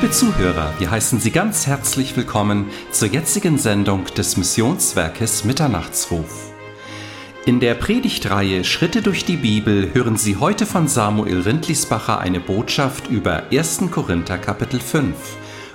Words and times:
Liebe 0.00 0.14
Zuhörer, 0.14 0.72
wir 0.78 0.90
heißen 0.90 1.20
Sie 1.20 1.30
ganz 1.30 1.66
herzlich 1.66 2.16
willkommen 2.16 2.70
zur 2.90 3.08
jetzigen 3.08 3.58
Sendung 3.58 4.06
des 4.16 4.38
Missionswerkes 4.38 5.44
Mitternachtsruf. 5.44 6.54
In 7.44 7.60
der 7.60 7.74
Predigtreihe 7.74 8.64
Schritte 8.64 9.02
durch 9.02 9.26
die 9.26 9.36
Bibel 9.36 9.92
hören 9.92 10.16
Sie 10.16 10.36
heute 10.36 10.64
von 10.64 10.88
Samuel 10.88 11.42
Rindlisbacher 11.42 12.18
eine 12.18 12.40
Botschaft 12.40 13.08
über 13.08 13.42
1. 13.52 13.90
Korinther 13.90 14.38
Kapitel 14.38 14.80
5 14.80 15.14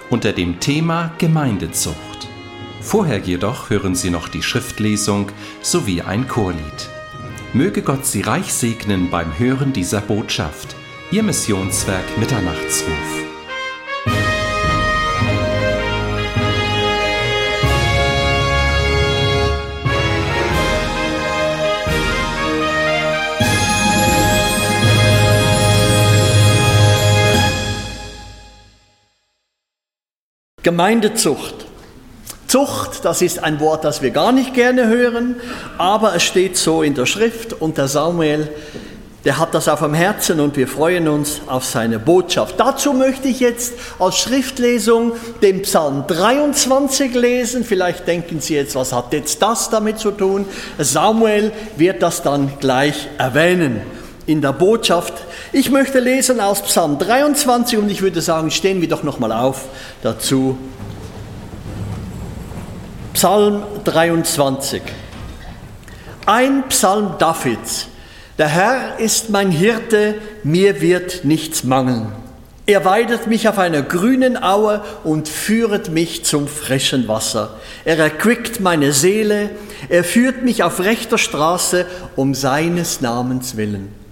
unter 0.10 0.34
dem 0.34 0.60
Thema 0.60 1.12
Gemeindezucht. 1.20 2.28
Vorher 2.82 3.20
jedoch 3.20 3.70
hören 3.70 3.94
Sie 3.94 4.10
noch 4.10 4.28
die 4.28 4.42
Schriftlesung 4.42 5.32
sowie 5.62 6.02
ein 6.02 6.28
Chorlied. 6.28 6.90
Möge 7.54 7.84
Gott 7.84 8.08
Sie 8.08 8.22
reich 8.22 8.52
segnen 8.52 9.12
beim 9.12 9.38
Hören 9.38 9.72
dieser 9.72 10.02
Botschaft. 10.02 10.76
Ihr 11.12 11.22
Missionswerk 11.22 12.18
Mitternachtsruf. 12.18 13.25
Gemeindezucht. 30.66 31.68
Zucht, 32.48 33.06
das 33.06 33.22
ist 33.22 33.44
ein 33.44 33.60
Wort, 33.60 33.84
das 33.84 34.02
wir 34.02 34.10
gar 34.10 34.32
nicht 34.32 34.56
gerne 34.56 34.88
hören, 34.88 35.36
aber 35.78 36.16
es 36.16 36.24
steht 36.24 36.58
so 36.58 36.82
in 36.82 36.96
der 36.96 37.06
Schrift 37.06 37.54
und 37.54 37.78
der 37.78 37.88
Samuel, 37.88 38.50
der 39.26 39.38
hat 39.38 39.54
das 39.54 39.68
auf 39.68 39.82
dem 39.82 39.94
Herzen 39.94 40.40
und 40.40 40.58
wir 40.58 40.68
freuen 40.68 41.08
uns 41.08 41.42
auf 41.46 41.66
seine 41.66 42.00
Botschaft. 42.00 42.56
Dazu 42.58 42.94
möchte 42.94 43.28
ich 43.28 43.42
jetzt 43.42 43.76
als 44.00 44.18
Schriftlesung 44.18 45.12
den 45.44 45.62
Psalm 45.62 46.06
23 46.08 47.14
lesen. 47.14 47.64
Vielleicht 47.64 48.08
denken 48.08 48.42
Sie 48.42 48.56
jetzt, 48.56 48.74
was 48.74 48.92
hat 48.92 49.14
jetzt 49.14 49.44
das 49.44 49.70
damit 49.70 50.00
zu 50.00 50.10
tun? 50.10 50.48
Samuel 50.80 51.52
wird 51.78 52.02
das 52.02 52.24
dann 52.24 52.54
gleich 52.60 53.08
erwähnen 53.20 53.82
in 54.26 54.42
der 54.42 54.54
Botschaft. 54.54 55.14
Ich 55.58 55.72
möchte 55.72 56.02
lesen 56.02 56.42
aus 56.42 56.62
Psalm 56.64 57.00
23 57.00 57.80
und 57.80 57.90
ich 57.90 58.02
würde 58.02 58.20
sagen, 58.20 58.52
stehen 58.52 58.82
wir 58.82 58.90
doch 58.90 59.04
nochmal 59.04 59.32
auf 59.32 59.70
dazu. 60.04 60.58
Psalm 63.14 63.64
23. 63.86 64.82
Ein 66.26 66.68
Psalm 66.68 67.14
Davids. 67.20 67.88
Der 68.38 68.50
Herr 68.50 69.00
ist 69.00 69.30
mein 69.30 69.50
Hirte, 69.50 70.16
mir 70.44 70.82
wird 70.82 71.24
nichts 71.24 71.64
mangeln. 71.64 72.12
Er 72.66 72.84
weidet 72.84 73.28
mich 73.28 73.48
auf 73.48 73.58
einer 73.58 73.82
grünen 73.82 74.36
Aue 74.44 74.84
und 75.06 75.30
führet 75.30 75.90
mich 75.90 76.26
zum 76.26 76.50
frischen 76.50 77.08
Wasser. 77.08 77.54
Er 77.86 77.98
erquickt 77.98 78.60
meine 78.60 78.92
Seele, 78.92 79.52
er 79.88 80.04
führt 80.04 80.44
mich 80.44 80.64
auf 80.64 80.82
rechter 80.82 81.18
Straße 81.18 81.86
um 82.18 82.34
seines 82.34 83.00
Namens 83.00 83.56
willen. 83.56 84.05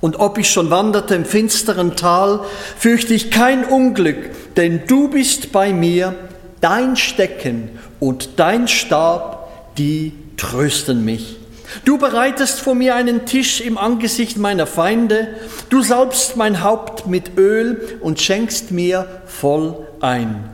Und 0.00 0.18
ob 0.18 0.38
ich 0.38 0.50
schon 0.50 0.70
wanderte 0.70 1.14
im 1.14 1.24
finsteren 1.24 1.96
Tal, 1.96 2.40
fürchte 2.78 3.12
ich 3.12 3.30
kein 3.30 3.64
Unglück, 3.64 4.30
denn 4.56 4.82
du 4.86 5.08
bist 5.08 5.52
bei 5.52 5.72
mir, 5.72 6.14
dein 6.60 6.96
Stecken 6.96 7.70
und 7.98 8.38
dein 8.38 8.66
Stab, 8.68 9.76
die 9.76 10.12
trösten 10.36 11.04
mich. 11.04 11.36
Du 11.84 11.98
bereitest 11.98 12.60
vor 12.60 12.74
mir 12.74 12.96
einen 12.96 13.26
Tisch 13.26 13.60
im 13.60 13.78
Angesicht 13.78 14.38
meiner 14.38 14.66
Feinde, 14.66 15.28
du 15.68 15.82
salbst 15.82 16.36
mein 16.36 16.64
Haupt 16.64 17.06
mit 17.06 17.38
Öl 17.38 17.98
und 18.00 18.20
schenkst 18.20 18.72
mir 18.72 19.06
voll 19.26 19.86
ein. 20.00 20.50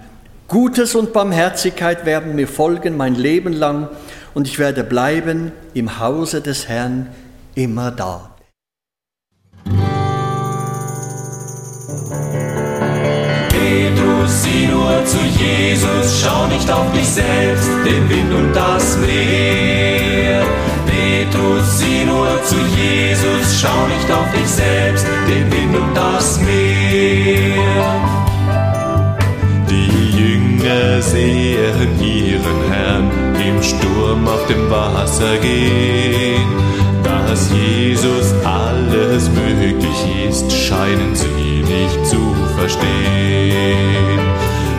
Gutes 0.48 0.94
und 0.94 1.12
Barmherzigkeit 1.12 2.04
werden 2.04 2.34
mir 2.34 2.46
folgen 2.46 2.96
mein 2.96 3.14
Leben 3.14 3.52
lang, 3.52 3.88
und 4.34 4.46
ich 4.46 4.58
werde 4.58 4.84
bleiben 4.84 5.50
im 5.72 5.98
Hause 5.98 6.42
des 6.42 6.68
Herrn 6.68 7.08
immer 7.54 7.90
da. 7.90 8.35
Petrus, 13.48 14.42
sieh 14.42 14.68
nur 14.68 15.04
zu 15.04 15.18
Jesus, 15.38 16.22
schau 16.22 16.46
nicht 16.46 16.70
auf 16.70 16.92
dich 16.92 17.08
selbst, 17.08 17.68
den 17.84 18.08
Wind 18.08 18.32
und 18.32 18.52
das 18.54 18.96
Meer. 18.98 20.42
Petrus, 20.86 21.78
sieh 21.78 22.04
nur 22.04 22.28
zu 22.44 22.56
Jesus, 22.76 23.60
schau 23.60 23.86
nicht 23.88 24.10
auf 24.10 24.30
dich 24.32 24.48
selbst, 24.48 25.06
den 25.28 25.50
Wind 25.50 25.76
und 25.76 25.94
das 25.96 26.40
Meer. 26.40 27.64
Die 29.68 30.16
Jünger 30.16 31.02
sehen 31.02 32.00
ihren 32.00 32.72
Herrn 32.72 33.10
im 33.34 33.60
Sturm 33.62 34.28
auf 34.28 34.46
dem 34.46 34.70
Wasser 34.70 35.36
gehen. 35.38 36.85
Dass 37.28 37.50
Jesus 37.50 38.34
alles 38.44 39.28
möglich 39.30 40.28
ist, 40.28 40.50
scheinen 40.52 41.14
sie 41.14 41.62
nicht 41.62 42.06
zu 42.06 42.34
verstehen. 42.56 44.20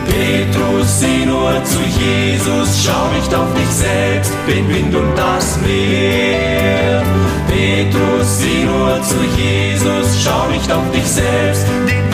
Petrus, 0.06 1.00
sieh 1.00 1.26
nur 1.26 1.62
zu 1.64 1.78
Jesus, 1.80 2.84
schau 2.84 3.08
nicht 3.14 3.34
auf 3.34 3.52
dich 3.54 3.68
selbst, 3.68 4.32
den 4.48 4.68
Wind 4.68 4.94
und 4.94 5.14
das 5.16 5.58
Meer. 5.60 7.02
Petrus, 7.48 8.38
sieh 8.38 8.64
nur 8.64 9.02
zu 9.02 9.16
Jesus, 9.36 10.22
schau 10.24 10.48
nicht 10.48 10.72
auf 10.72 10.90
dich 10.90 11.06
selbst, 11.06 11.66
den 11.86 12.07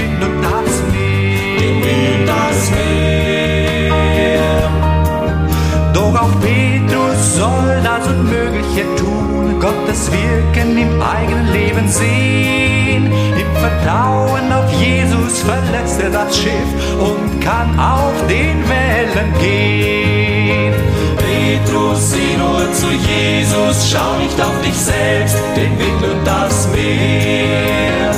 Gottes 9.65 10.13
Wirken 10.13 10.77
im 10.77 11.01
eigenen 11.01 11.51
Leben 11.51 11.89
sehen. 11.89 13.07
Im 13.07 13.57
Vertrauen 13.57 14.53
auf 14.53 14.71
Jesus 14.75 15.41
verlässt 15.41 16.03
er 16.03 16.11
das 16.11 16.37
Schiff 16.37 16.71
und 17.01 17.41
kann 17.41 17.79
auf 17.81 18.13
den 18.29 18.63
Wellen 18.69 19.33
gehen. 19.41 20.75
Petrus, 21.17 22.13
sieh 22.13 22.37
nur 22.37 22.71
zu 22.75 22.89
Jesus, 22.91 23.91
schau 23.91 24.19
nicht 24.19 24.39
auf 24.39 24.61
dich 24.63 24.77
selbst, 24.77 25.37
den 25.57 25.79
Wind 25.79 26.13
und 26.13 26.27
das 26.27 26.69
Meer. 26.69 28.11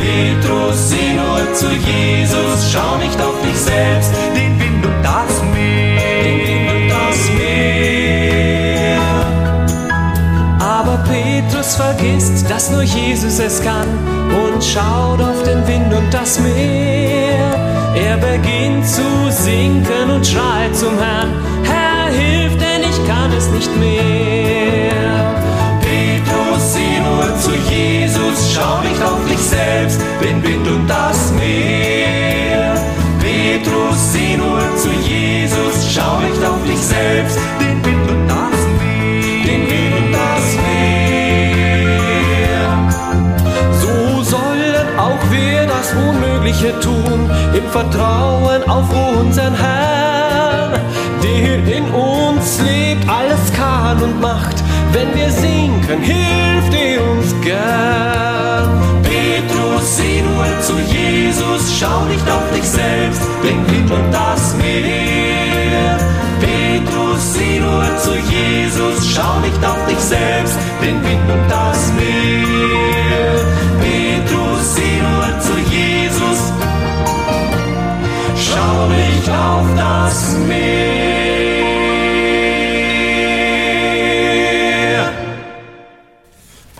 Petrus, 0.00 0.88
sieh 0.88 1.12
nur 1.20 1.52
zu 1.52 1.66
Jesus, 1.66 2.72
schau 2.72 2.96
nicht 2.96 3.20
auf 3.20 3.36
dich 3.42 3.60
selbst, 3.60 4.10
Den 4.34 4.43
vergisst, 12.14 12.50
dass 12.50 12.70
nur 12.70 12.82
Jesus 12.82 13.38
es 13.38 13.62
kann 13.62 13.88
und 14.28 14.62
schaut 14.62 15.20
auf 15.20 15.42
den 15.42 15.66
Wind 15.66 15.92
und 15.92 16.12
das 16.12 16.38
Meer. 16.40 17.54
Er 17.94 18.16
beginnt 18.16 18.86
zu 18.86 19.02
sinken 19.30 20.10
und 20.14 20.26
schreit 20.26 20.74
zum 20.74 20.98
Herrn, 20.98 21.32
Herr, 21.62 22.12
hilf, 22.12 22.52
denn 22.58 22.82
ich 22.82 23.08
kann 23.08 23.32
es 23.36 23.48
nicht 23.50 23.74
mehr. 23.76 25.34
Petrus, 25.80 26.74
sieh 26.74 27.00
nur 27.00 27.38
zu 27.38 27.50
Jesus, 27.70 28.54
schau 28.54 28.80
nicht 28.82 29.02
auf 29.02 29.24
dich 29.28 29.38
selbst, 29.38 30.00
den 30.20 30.42
Wind 30.42 30.66
und 30.66 30.88
das 30.88 31.32
Meer. 31.32 32.74
Petrus, 33.20 34.12
sieh 34.12 34.36
nur 34.36 34.60
zu 34.76 34.90
Jesus, 35.08 35.92
schau 35.94 36.18
nicht 36.20 36.44
auf 36.44 36.62
dich 36.66 36.80
selbst, 36.80 37.38
Den 37.60 37.83
Unmögliche 46.64 46.80
tun, 46.80 47.30
im 47.54 47.70
Vertrauen 47.70 48.62
auf 48.68 48.88
unseren 49.18 49.54
Herrn, 49.54 50.80
der 51.22 51.76
in 51.76 51.84
uns 51.90 52.60
lebt, 52.62 53.08
alles 53.08 53.52
kann 53.54 54.02
und 54.02 54.20
macht. 54.20 54.56
Wenn 54.92 55.14
wir 55.14 55.30
sinken, 55.30 56.00
hilft 56.00 56.74
er 56.74 57.02
uns 57.10 57.34
gern. 57.42 59.02
Petrus, 59.02 59.96
sieh 59.96 60.22
nur 60.22 60.46
zu 60.60 60.74
Jesus, 60.92 61.78
schau 61.78 62.04
nicht 62.04 62.28
auf 62.30 62.50
dich 62.54 62.64
selbst, 62.64 63.22
den 63.42 63.66
Wind 63.70 63.90
und 63.90 64.12
das 64.12 64.54
Meer. 64.56 65.98
Petrus, 66.40 67.34
sieh 67.34 67.60
nur 67.60 67.84
zu 67.98 68.12
Jesus, 68.30 69.14
schau 69.14 69.40
nicht 69.40 69.64
auf 69.64 69.86
dich 69.88 69.98
selbst, 69.98 70.56
den 70.80 71.02
Wind 71.02 71.30
und 71.30 71.50
das 71.50 71.92
Meer. 71.92 73.53
Nicht 79.24 79.36
auf 79.36 79.66
das 79.76 80.36
Meer. 80.46 80.84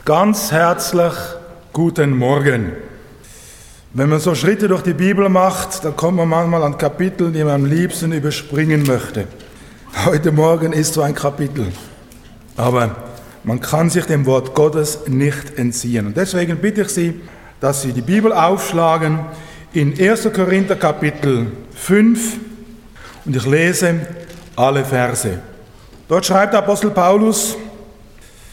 Ganz 0.04 0.52
herzlich 0.52 1.14
guten 1.72 2.16
Morgen. 2.18 2.72
Wenn 3.94 4.10
man 4.10 4.20
so 4.20 4.34
Schritte 4.34 4.68
durch 4.68 4.82
die 4.82 4.92
Bibel 4.92 5.30
macht, 5.30 5.84
dann 5.84 5.96
kommt 5.96 6.18
man 6.18 6.28
manchmal 6.28 6.62
an 6.64 6.76
Kapitel, 6.76 7.32
die 7.32 7.42
man 7.44 7.54
am 7.54 7.64
liebsten 7.64 8.12
überspringen 8.12 8.82
möchte. 8.82 9.26
Heute 10.04 10.30
Morgen 10.32 10.74
ist 10.74 10.94
so 10.94 11.00
ein 11.00 11.14
Kapitel. 11.14 11.68
Aber 12.56 12.96
man 13.44 13.60
kann 13.60 13.88
sich 13.88 14.04
dem 14.04 14.26
Wort 14.26 14.54
Gottes 14.54 15.06
nicht 15.06 15.56
entziehen. 15.58 16.08
Und 16.08 16.16
deswegen 16.16 16.58
bitte 16.58 16.82
ich 16.82 16.88
Sie, 16.88 17.20
dass 17.60 17.82
Sie 17.82 17.92
die 17.92 18.02
Bibel 18.02 18.32
aufschlagen 18.32 19.20
in 19.74 19.98
1. 19.98 20.32
Korinther 20.32 20.76
Kapitel 20.76 21.48
5 21.74 22.36
und 23.24 23.34
ich 23.34 23.44
lese 23.44 24.06
alle 24.54 24.84
Verse. 24.84 25.40
Dort 26.08 26.24
schreibt 26.24 26.52
der 26.52 26.60
Apostel 26.60 26.90
Paulus, 26.90 27.56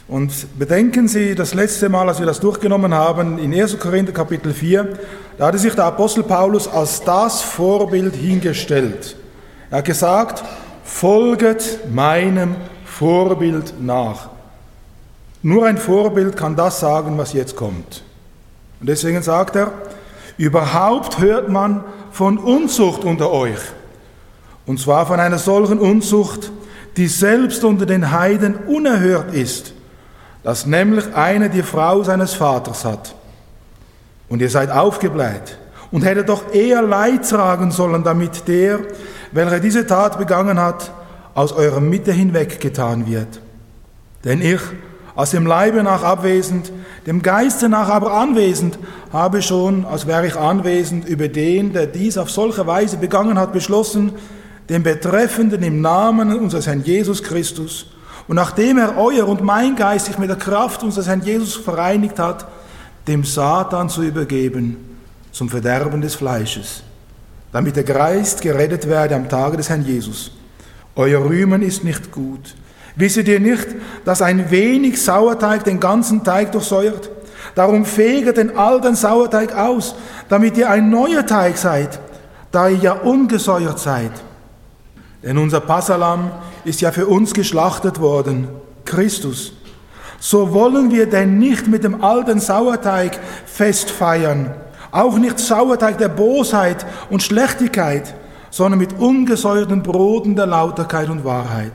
und 0.07 0.57
bedenken 0.59 1.07
Sie, 1.07 1.35
das 1.35 1.53
letzte 1.53 1.87
Mal, 1.87 2.09
als 2.09 2.19
wir 2.19 2.25
das 2.25 2.39
durchgenommen 2.39 2.93
haben, 2.93 3.37
in 3.37 3.53
1. 3.53 3.79
Korinther 3.79 4.11
Kapitel 4.11 4.51
4, 4.51 4.97
da 5.37 5.45
hatte 5.45 5.59
sich 5.59 5.73
der 5.73 5.85
Apostel 5.85 6.23
Paulus 6.23 6.67
als 6.67 7.01
das 7.01 7.41
Vorbild 7.41 8.15
hingestellt. 8.15 9.15
Er 9.69 9.77
hat 9.77 9.85
gesagt, 9.85 10.43
folget 10.83 11.79
meinem 11.93 12.55
Vorbild 12.83 13.75
nach. 13.79 14.29
Nur 15.43 15.67
ein 15.67 15.77
Vorbild 15.77 16.35
kann 16.35 16.55
das 16.55 16.79
sagen, 16.79 17.17
was 17.17 17.31
jetzt 17.31 17.55
kommt. 17.55 18.03
Und 18.81 18.89
deswegen 18.89 19.21
sagt 19.21 19.55
er, 19.55 19.71
überhaupt 20.37 21.19
hört 21.19 21.49
man 21.49 21.83
von 22.11 22.37
Unzucht 22.37 23.03
unter 23.03 23.31
euch. 23.31 23.59
Und 24.65 24.79
zwar 24.79 25.05
von 25.05 25.19
einer 25.19 25.37
solchen 25.37 25.79
Unzucht, 25.79 26.51
die 26.97 27.07
selbst 27.07 27.63
unter 27.63 27.85
den 27.85 28.11
Heiden 28.11 28.55
unerhört 28.67 29.33
ist 29.33 29.73
dass 30.43 30.65
nämlich 30.65 31.13
eine 31.13 31.49
die 31.49 31.63
Frau 31.63 32.03
seines 32.03 32.33
Vaters 32.33 32.85
hat. 32.85 33.15
Und 34.29 34.41
ihr 34.41 34.49
seid 34.49 34.71
aufgebläht 34.71 35.57
und 35.91 36.03
hättet 36.03 36.29
doch 36.29 36.53
eher 36.53 36.81
Leid 36.81 37.29
tragen 37.29 37.71
sollen, 37.71 38.03
damit 38.03 38.47
der, 38.47 38.79
welcher 39.31 39.59
diese 39.59 39.85
Tat 39.85 40.17
begangen 40.17 40.59
hat, 40.59 40.91
aus 41.33 41.53
eurer 41.53 41.79
Mitte 41.79 42.11
hinweggetan 42.11 43.07
wird. 43.07 43.39
Denn 44.23 44.41
ich, 44.41 44.61
aus 45.15 45.31
dem 45.31 45.45
Leibe 45.45 45.83
nach 45.83 46.03
abwesend, 46.03 46.71
dem 47.05 47.21
Geiste 47.21 47.69
nach 47.69 47.89
aber 47.89 48.13
anwesend, 48.13 48.77
habe 49.11 49.41
schon, 49.41 49.85
als 49.85 50.07
wäre 50.07 50.27
ich 50.27 50.35
anwesend, 50.35 51.05
über 51.05 51.27
den, 51.27 51.73
der 51.73 51.87
dies 51.87 52.17
auf 52.17 52.29
solche 52.29 52.65
Weise 52.67 52.97
begangen 52.97 53.37
hat, 53.37 53.53
beschlossen, 53.53 54.13
den 54.69 54.83
Betreffenden 54.83 55.63
im 55.63 55.81
Namen 55.81 56.37
unseres 56.37 56.67
Herrn 56.67 56.83
Jesus 56.83 57.23
Christus, 57.23 57.87
und 58.27 58.35
nachdem 58.35 58.77
er 58.77 58.97
euer 58.97 59.27
und 59.27 59.41
mein 59.43 59.75
Geist 59.75 60.05
sich 60.05 60.17
mit 60.17 60.29
der 60.29 60.37
Kraft 60.37 60.83
unseres 60.83 61.07
Herrn 61.07 61.23
Jesus 61.23 61.55
vereinigt 61.55 62.19
hat, 62.19 62.47
dem 63.07 63.23
Satan 63.23 63.89
zu 63.89 64.03
übergeben 64.03 64.77
zum 65.31 65.49
Verderben 65.49 66.01
des 66.01 66.15
Fleisches, 66.15 66.83
damit 67.51 67.75
der 67.75 67.83
Geist 67.83 68.41
gerettet 68.41 68.87
werde 68.87 69.15
am 69.15 69.27
Tage 69.27 69.57
des 69.57 69.69
Herrn 69.69 69.85
Jesus. 69.85 70.31
Euer 70.95 71.23
Rühmen 71.25 71.61
ist 71.61 71.83
nicht 71.83 72.11
gut. 72.11 72.55
Wisset 72.95 73.27
ihr 73.27 73.39
nicht, 73.39 73.67
dass 74.05 74.21
ein 74.21 74.51
wenig 74.51 75.01
Sauerteig 75.01 75.63
den 75.63 75.79
ganzen 75.79 76.23
Teig 76.23 76.51
durchsäuert? 76.51 77.09
Darum 77.55 77.85
feget 77.85 78.37
den 78.37 78.57
alten 78.57 78.95
Sauerteig 78.95 79.55
aus, 79.55 79.95
damit 80.29 80.57
ihr 80.57 80.69
ein 80.69 80.89
neuer 80.89 81.25
Teig 81.25 81.57
seid, 81.57 81.99
da 82.51 82.69
ihr 82.69 82.77
ja 82.77 82.93
ungesäuert 82.93 83.79
seid. 83.79 84.11
Denn 85.23 85.37
unser 85.37 85.59
Passalam 85.59 86.31
ist 86.65 86.81
ja 86.81 86.91
für 86.91 87.07
uns 87.07 87.33
geschlachtet 87.33 87.99
worden, 87.99 88.47
Christus. 88.85 89.53
So 90.19 90.53
wollen 90.53 90.91
wir 90.91 91.07
denn 91.07 91.39
nicht 91.39 91.67
mit 91.67 91.83
dem 91.83 92.03
alten 92.03 92.39
Sauerteig 92.39 93.19
fest 93.45 93.89
feiern, 93.89 94.53
auch 94.91 95.17
nicht 95.17 95.39
Sauerteig 95.39 95.97
der 95.97 96.09
Bosheit 96.09 96.85
und 97.09 97.23
Schlechtigkeit, 97.23 98.13
sondern 98.49 98.79
mit 98.79 98.99
ungesäuerten 98.99 99.81
Broten 99.81 100.35
der 100.35 100.45
Lauterkeit 100.45 101.09
und 101.09 101.23
Wahrheit. 101.23 101.71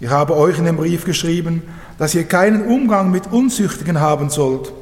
Ich 0.00 0.10
habe 0.10 0.36
euch 0.36 0.58
in 0.58 0.64
dem 0.64 0.76
Brief 0.76 1.04
geschrieben, 1.04 1.62
dass 1.98 2.14
ihr 2.14 2.24
keinen 2.24 2.66
Umgang 2.66 3.10
mit 3.10 3.32
Unzüchtigen 3.32 4.00
haben 4.00 4.28
sollt, 4.28 4.72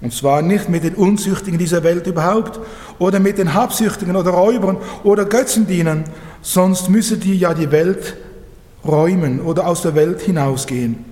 und 0.00 0.12
zwar 0.12 0.42
nicht 0.42 0.68
mit 0.68 0.82
den 0.82 0.94
Unzüchtigen 0.94 1.58
dieser 1.58 1.84
Welt 1.84 2.06
überhaupt, 2.06 2.58
oder 2.98 3.20
mit 3.20 3.38
den 3.38 3.54
Habsüchtigen 3.54 4.16
oder 4.16 4.30
Räubern 4.30 4.78
oder 5.04 5.24
Götzendienern, 5.26 6.04
sonst 6.40 6.88
müsstet 6.88 7.24
ihr 7.24 7.36
ja 7.36 7.54
die 7.54 7.70
Welt 7.70 8.16
räumen 8.84 9.40
oder 9.40 9.66
aus 9.66 9.82
der 9.82 9.94
Welt 9.94 10.20
hinausgehen. 10.20 11.04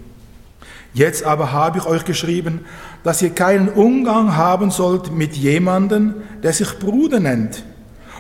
Jetzt 0.93 1.23
aber 1.23 1.53
habe 1.53 1.79
ich 1.79 1.87
euch 1.87 2.05
geschrieben, 2.05 2.65
dass 3.05 3.23
ihr 3.23 3.31
keinen 3.31 3.69
Umgang 3.69 4.37
haben 4.37 4.71
sollt 4.71 5.13
mit 5.13 5.37
jemandem, 5.37 6.15
der 6.43 6.53
sich 6.53 6.79
Bruder 6.79 7.21
nennt 7.21 7.63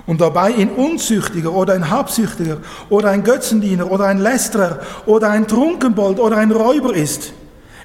und 0.06 0.20
dabei 0.20 0.54
ein 0.54 0.70
Unzüchtiger 0.70 1.52
oder 1.52 1.74
ein 1.74 1.90
Habsüchtiger 1.90 2.58
oder 2.88 3.10
ein 3.10 3.24
Götzendiener 3.24 3.90
oder 3.90 4.06
ein 4.06 4.18
Lästerer 4.18 4.80
oder 5.06 5.30
ein 5.30 5.46
Trunkenbold 5.46 6.18
oder 6.18 6.36
ein 6.36 6.50
Räuber 6.50 6.94
ist. 6.94 7.32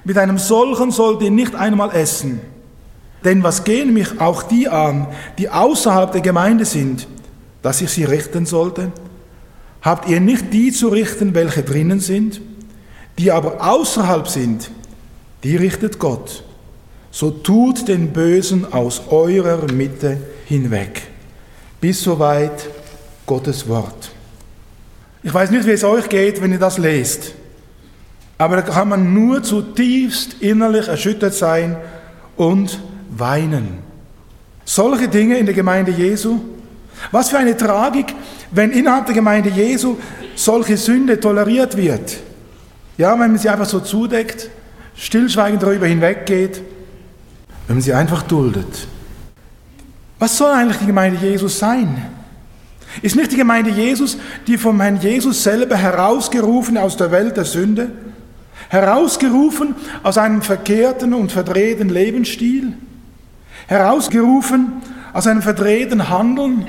Mit 0.04 0.18
einem 0.18 0.38
solchen 0.38 0.90
sollt 0.90 1.22
ihr 1.22 1.30
nicht 1.30 1.54
einmal 1.54 1.90
essen. 1.94 2.40
Denn 3.24 3.42
was 3.42 3.64
gehen 3.64 3.92
mich 3.92 4.20
auch 4.20 4.44
die 4.44 4.68
an, 4.68 5.08
die 5.38 5.50
außerhalb 5.50 6.12
der 6.12 6.20
Gemeinde 6.20 6.64
sind, 6.64 7.08
dass 7.62 7.80
ich 7.80 7.90
sie 7.90 8.04
richten 8.04 8.46
sollte? 8.46 8.92
Habt 9.82 10.08
ihr 10.08 10.20
nicht 10.20 10.52
die 10.52 10.72
zu 10.72 10.88
richten, 10.88 11.34
welche 11.34 11.62
drinnen 11.62 12.00
sind? 12.00 12.40
Die 13.18 13.32
aber 13.32 13.66
außerhalb 13.66 14.28
sind, 14.28 14.70
die 15.42 15.56
richtet 15.56 15.98
Gott. 15.98 16.44
So 17.10 17.30
tut 17.30 17.88
den 17.88 18.12
Bösen 18.12 18.72
aus 18.72 19.02
eurer 19.10 19.72
Mitte 19.72 20.18
hinweg. 20.46 21.02
Bis 21.80 22.02
soweit 22.02 22.68
Gottes 23.26 23.68
Wort. 23.68 24.10
Ich 25.22 25.34
weiß 25.34 25.50
nicht, 25.50 25.66
wie 25.66 25.72
es 25.72 25.84
euch 25.84 26.08
geht, 26.08 26.40
wenn 26.40 26.52
ihr 26.52 26.58
das 26.58 26.78
lest. 26.78 27.32
Aber 28.38 28.56
da 28.56 28.62
kann 28.62 28.88
man 28.88 29.14
nur 29.14 29.42
zutiefst 29.42 30.34
innerlich 30.40 30.88
erschüttert 30.88 31.34
sein 31.34 31.76
und 32.36 32.78
weinen. 33.10 33.78
Solche 34.64 35.08
Dinge 35.08 35.38
in 35.38 35.46
der 35.46 35.54
Gemeinde 35.54 35.90
Jesu, 35.90 36.40
was 37.10 37.30
für 37.30 37.38
eine 37.38 37.56
Tragik, 37.56 38.14
wenn 38.50 38.70
innerhalb 38.70 39.06
der 39.06 39.14
Gemeinde 39.14 39.48
Jesu 39.48 39.96
solche 40.34 40.76
Sünde 40.76 41.18
toleriert 41.18 41.76
wird. 41.76 42.18
Ja, 42.98 43.12
wenn 43.12 43.32
man 43.32 43.38
sie 43.38 43.48
einfach 43.48 43.68
so 43.68 43.80
zudeckt, 43.80 44.50
stillschweigend 44.96 45.62
darüber 45.62 45.86
hinweggeht, 45.86 46.62
wenn 47.66 47.76
man 47.76 47.82
sie 47.82 47.92
einfach 47.92 48.22
duldet. 48.22 48.86
Was 50.18 50.38
soll 50.38 50.50
eigentlich 50.50 50.78
die 50.78 50.86
Gemeinde 50.86 51.24
Jesus 51.24 51.58
sein? 51.58 52.02
Ist 53.02 53.16
nicht 53.16 53.32
die 53.32 53.36
Gemeinde 53.36 53.70
Jesus, 53.70 54.16
die 54.46 54.56
vom 54.56 54.80
Herrn 54.80 55.00
Jesus 55.00 55.42
selber 55.42 55.76
herausgerufen 55.76 56.78
aus 56.78 56.96
der 56.96 57.10
Welt 57.10 57.36
der 57.36 57.44
Sünde, 57.44 57.92
herausgerufen 58.68 59.74
aus 60.02 60.16
einem 60.16 60.40
verkehrten 60.40 61.12
und 61.12 61.32
verdrehten 61.32 61.90
Lebensstil, 61.90 62.72
herausgerufen 63.66 64.72
aus 65.12 65.26
einem 65.26 65.42
verdrehten 65.42 66.08
Handeln, 66.08 66.66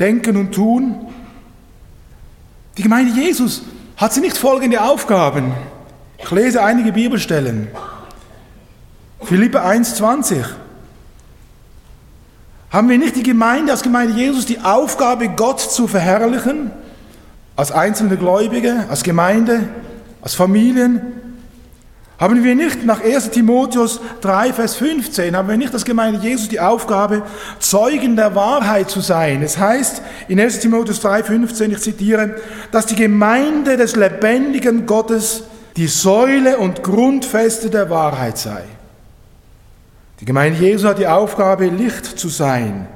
Denken 0.00 0.36
und 0.36 0.52
Tun. 0.52 1.06
Die 2.76 2.82
Gemeinde 2.82 3.18
Jesus 3.18 3.62
hat 3.96 4.12
sie 4.12 4.20
nicht 4.20 4.36
folgende 4.36 4.82
Aufgaben. 4.82 5.54
Ich 6.18 6.30
lese 6.30 6.62
einige 6.62 6.92
Bibelstellen. 6.92 7.68
Philippe 9.22 9.64
1,20. 9.64 10.44
Haben 12.70 12.88
wir 12.88 12.98
nicht 12.98 13.16
die 13.16 13.22
Gemeinde 13.22 13.72
als 13.72 13.82
Gemeinde 13.82 14.14
Jesus 14.14 14.46
die 14.46 14.60
Aufgabe, 14.60 15.28
Gott 15.28 15.60
zu 15.60 15.86
verherrlichen? 15.86 16.70
Als 17.54 17.72
einzelne 17.72 18.16
Gläubige, 18.16 18.84
als 18.90 19.02
Gemeinde, 19.02 19.68
als 20.20 20.34
Familien, 20.34 21.00
haben 22.18 22.42
wir 22.42 22.54
nicht 22.54 22.84
nach 22.86 23.02
1 23.04 23.30
Timotheus 23.30 24.00
3, 24.22 24.54
Vers 24.54 24.76
15, 24.76 25.36
haben 25.36 25.48
wir 25.48 25.58
nicht 25.58 25.74
das 25.74 25.84
Gemeinde 25.84 26.20
Jesus 26.20 26.48
die 26.48 26.60
Aufgabe, 26.60 27.22
Zeugen 27.58 28.16
der 28.16 28.34
Wahrheit 28.34 28.88
zu 28.88 29.00
sein? 29.00 29.42
Es 29.42 29.58
heißt 29.58 30.00
in 30.28 30.40
1 30.40 30.60
Timotheus 30.60 31.00
3, 31.00 31.24
15, 31.24 31.72
ich 31.72 31.80
zitiere, 31.80 32.36
dass 32.72 32.86
die 32.86 32.94
Gemeinde 32.94 33.76
des 33.76 33.96
lebendigen 33.96 34.86
Gottes 34.86 35.42
die 35.76 35.88
Säule 35.88 36.56
und 36.56 36.82
Grundfeste 36.82 37.68
der 37.68 37.90
Wahrheit 37.90 38.38
sei. 38.38 38.64
Die 40.20 40.24
Gemeinde 40.24 40.58
Jesu 40.58 40.88
hat 40.88 40.98
die 40.98 41.06
Aufgabe, 41.06 41.66
Licht 41.66 42.06
zu 42.06 42.28
sein. 42.28 42.88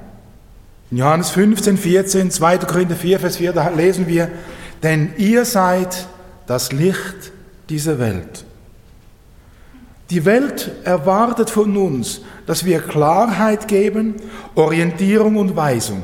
In 0.91 0.97
Johannes 0.97 1.31
15, 1.31 1.77
14, 1.77 2.31
2. 2.31 2.59
Korinther 2.59 2.97
4, 2.97 3.21
Vers 3.21 3.37
4, 3.37 3.53
da 3.53 3.69
lesen 3.69 4.07
wir, 4.07 4.31
denn 4.83 5.13
ihr 5.19 5.45
seid 5.45 6.07
das 6.47 6.73
Licht 6.73 7.33
dieser 7.69 7.99
Welt. 7.99 8.45
Die 10.09 10.25
Welt 10.25 10.73
erwartet 10.83 11.51
von 11.51 11.77
uns, 11.77 12.23
dass 12.47 12.65
wir 12.65 12.81
Klarheit 12.81 13.69
geben, 13.69 14.17
Orientierung 14.57 15.37
und 15.37 15.55
Weisung. 15.55 16.03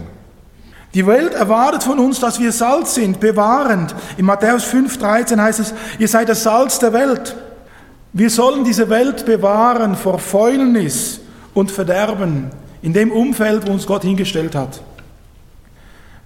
Die 0.95 1.07
Welt 1.07 1.35
erwartet 1.35 1.83
von 1.83 1.99
uns, 1.99 2.21
dass 2.21 2.39
wir 2.39 2.53
Salz 2.53 2.95
sind, 2.95 3.19
bewahrend. 3.19 3.95
In 4.17 4.25
Matthäus 4.27 4.65
5,13 4.65 5.41
heißt 5.41 5.61
es, 5.61 5.75
ihr 5.99 6.09
seid 6.09 6.29
das 6.29 6.45
Salz 6.45 6.79
der 6.79 6.93
Welt. 6.93 7.35
Wir 8.13 8.31
sollen 8.31 8.65
diese 8.65 8.89
Welt 8.89 9.27
bewahren 9.27 9.95
vor 9.95 10.19
Fäulnis 10.19 11.21
und 11.55 11.71
Verderben, 11.71 12.51
in 12.83 12.93
dem 12.93 13.11
Umfeld, 13.11 13.67
wo 13.67 13.73
uns 13.73 13.87
Gott 13.87 14.03
hingestellt 14.03 14.55
hat. 14.55 14.81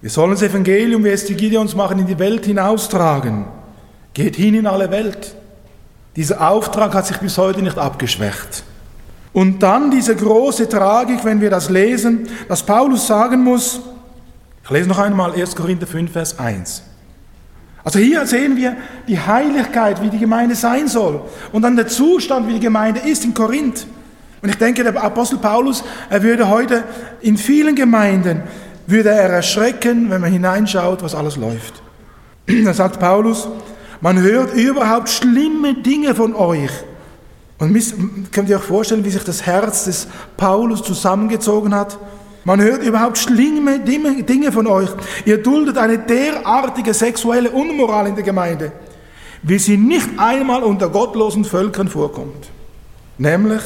Wir 0.01 0.09
sollen 0.09 0.31
das 0.31 0.41
Evangelium, 0.41 1.03
wie 1.03 1.09
es 1.09 1.25
die 1.25 1.35
Gideons 1.35 1.75
machen, 1.75 1.99
in 1.99 2.07
die 2.07 2.17
Welt 2.17 2.45
hinaustragen. 2.45 3.45
Geht 4.13 4.35
hin 4.35 4.55
in 4.55 4.67
alle 4.67 4.89
Welt. 4.91 5.35
Dieser 6.15 6.49
Auftrag 6.49 6.93
hat 6.93 7.07
sich 7.07 7.17
bis 7.17 7.37
heute 7.37 7.61
nicht 7.61 7.77
abgeschwächt. 7.77 8.63
Und 9.33 9.63
dann 9.63 9.91
diese 9.91 10.15
große 10.15 10.67
Tragik, 10.67 11.23
wenn 11.23 11.39
wir 11.39 11.49
das 11.49 11.69
lesen, 11.69 12.27
dass 12.47 12.63
Paulus 12.63 13.07
sagen 13.07 13.43
muss, 13.43 13.79
ich 14.63 14.69
lese 14.69 14.89
noch 14.89 14.99
einmal 14.99 15.33
1. 15.33 15.55
Korinther 15.55 15.87
5, 15.87 16.11
Vers 16.11 16.37
1. 16.37 16.83
Also 17.83 17.99
hier 17.99 18.25
sehen 18.27 18.57
wir 18.57 18.75
die 19.07 19.19
Heiligkeit, 19.19 20.01
wie 20.01 20.09
die 20.09 20.19
Gemeinde 20.19 20.55
sein 20.55 20.87
soll 20.87 21.21
und 21.51 21.63
dann 21.63 21.75
der 21.75 21.87
Zustand, 21.87 22.47
wie 22.47 22.53
die 22.53 22.59
Gemeinde 22.59 22.99
ist 23.01 23.25
in 23.25 23.33
Korinth. 23.33 23.87
Und 24.41 24.49
ich 24.49 24.57
denke, 24.57 24.83
der 24.83 25.03
Apostel 25.03 25.37
Paulus, 25.37 25.83
er 26.09 26.23
würde 26.23 26.49
heute 26.49 26.83
in 27.21 27.37
vielen 27.37 27.75
Gemeinden, 27.75 28.43
würde 28.87 29.09
er 29.09 29.29
erschrecken, 29.29 30.09
wenn 30.09 30.21
man 30.21 30.31
hineinschaut, 30.31 31.03
was 31.03 31.15
alles 31.15 31.37
läuft. 31.37 31.81
Da 32.65 32.73
sagt 32.73 32.99
Paulus, 32.99 33.47
man 34.01 34.19
hört 34.19 34.53
überhaupt 34.55 35.09
schlimme 35.09 35.75
Dinge 35.75 36.15
von 36.15 36.35
euch. 36.35 36.71
Und 37.59 38.31
könnt 38.31 38.49
ihr 38.49 38.57
euch 38.57 38.63
vorstellen, 38.63 39.05
wie 39.05 39.11
sich 39.11 39.23
das 39.23 39.45
Herz 39.45 39.85
des 39.85 40.07
Paulus 40.35 40.81
zusammengezogen 40.81 41.75
hat? 41.75 41.99
Man 42.43 42.59
hört 42.59 42.83
überhaupt 42.83 43.17
schlimme 43.17 43.79
Dinge 43.79 44.51
von 44.51 44.65
euch. 44.67 44.89
Ihr 45.25 45.43
duldet 45.43 45.77
eine 45.77 45.99
derartige 45.99 46.93
sexuelle 46.93 47.51
Unmoral 47.51 48.07
in 48.07 48.15
der 48.15 48.23
Gemeinde, 48.23 48.71
wie 49.43 49.59
sie 49.59 49.77
nicht 49.77 50.09
einmal 50.17 50.63
unter 50.63 50.89
gottlosen 50.89 51.45
Völkern 51.45 51.87
vorkommt. 51.87 52.49
Nämlich, 53.17 53.61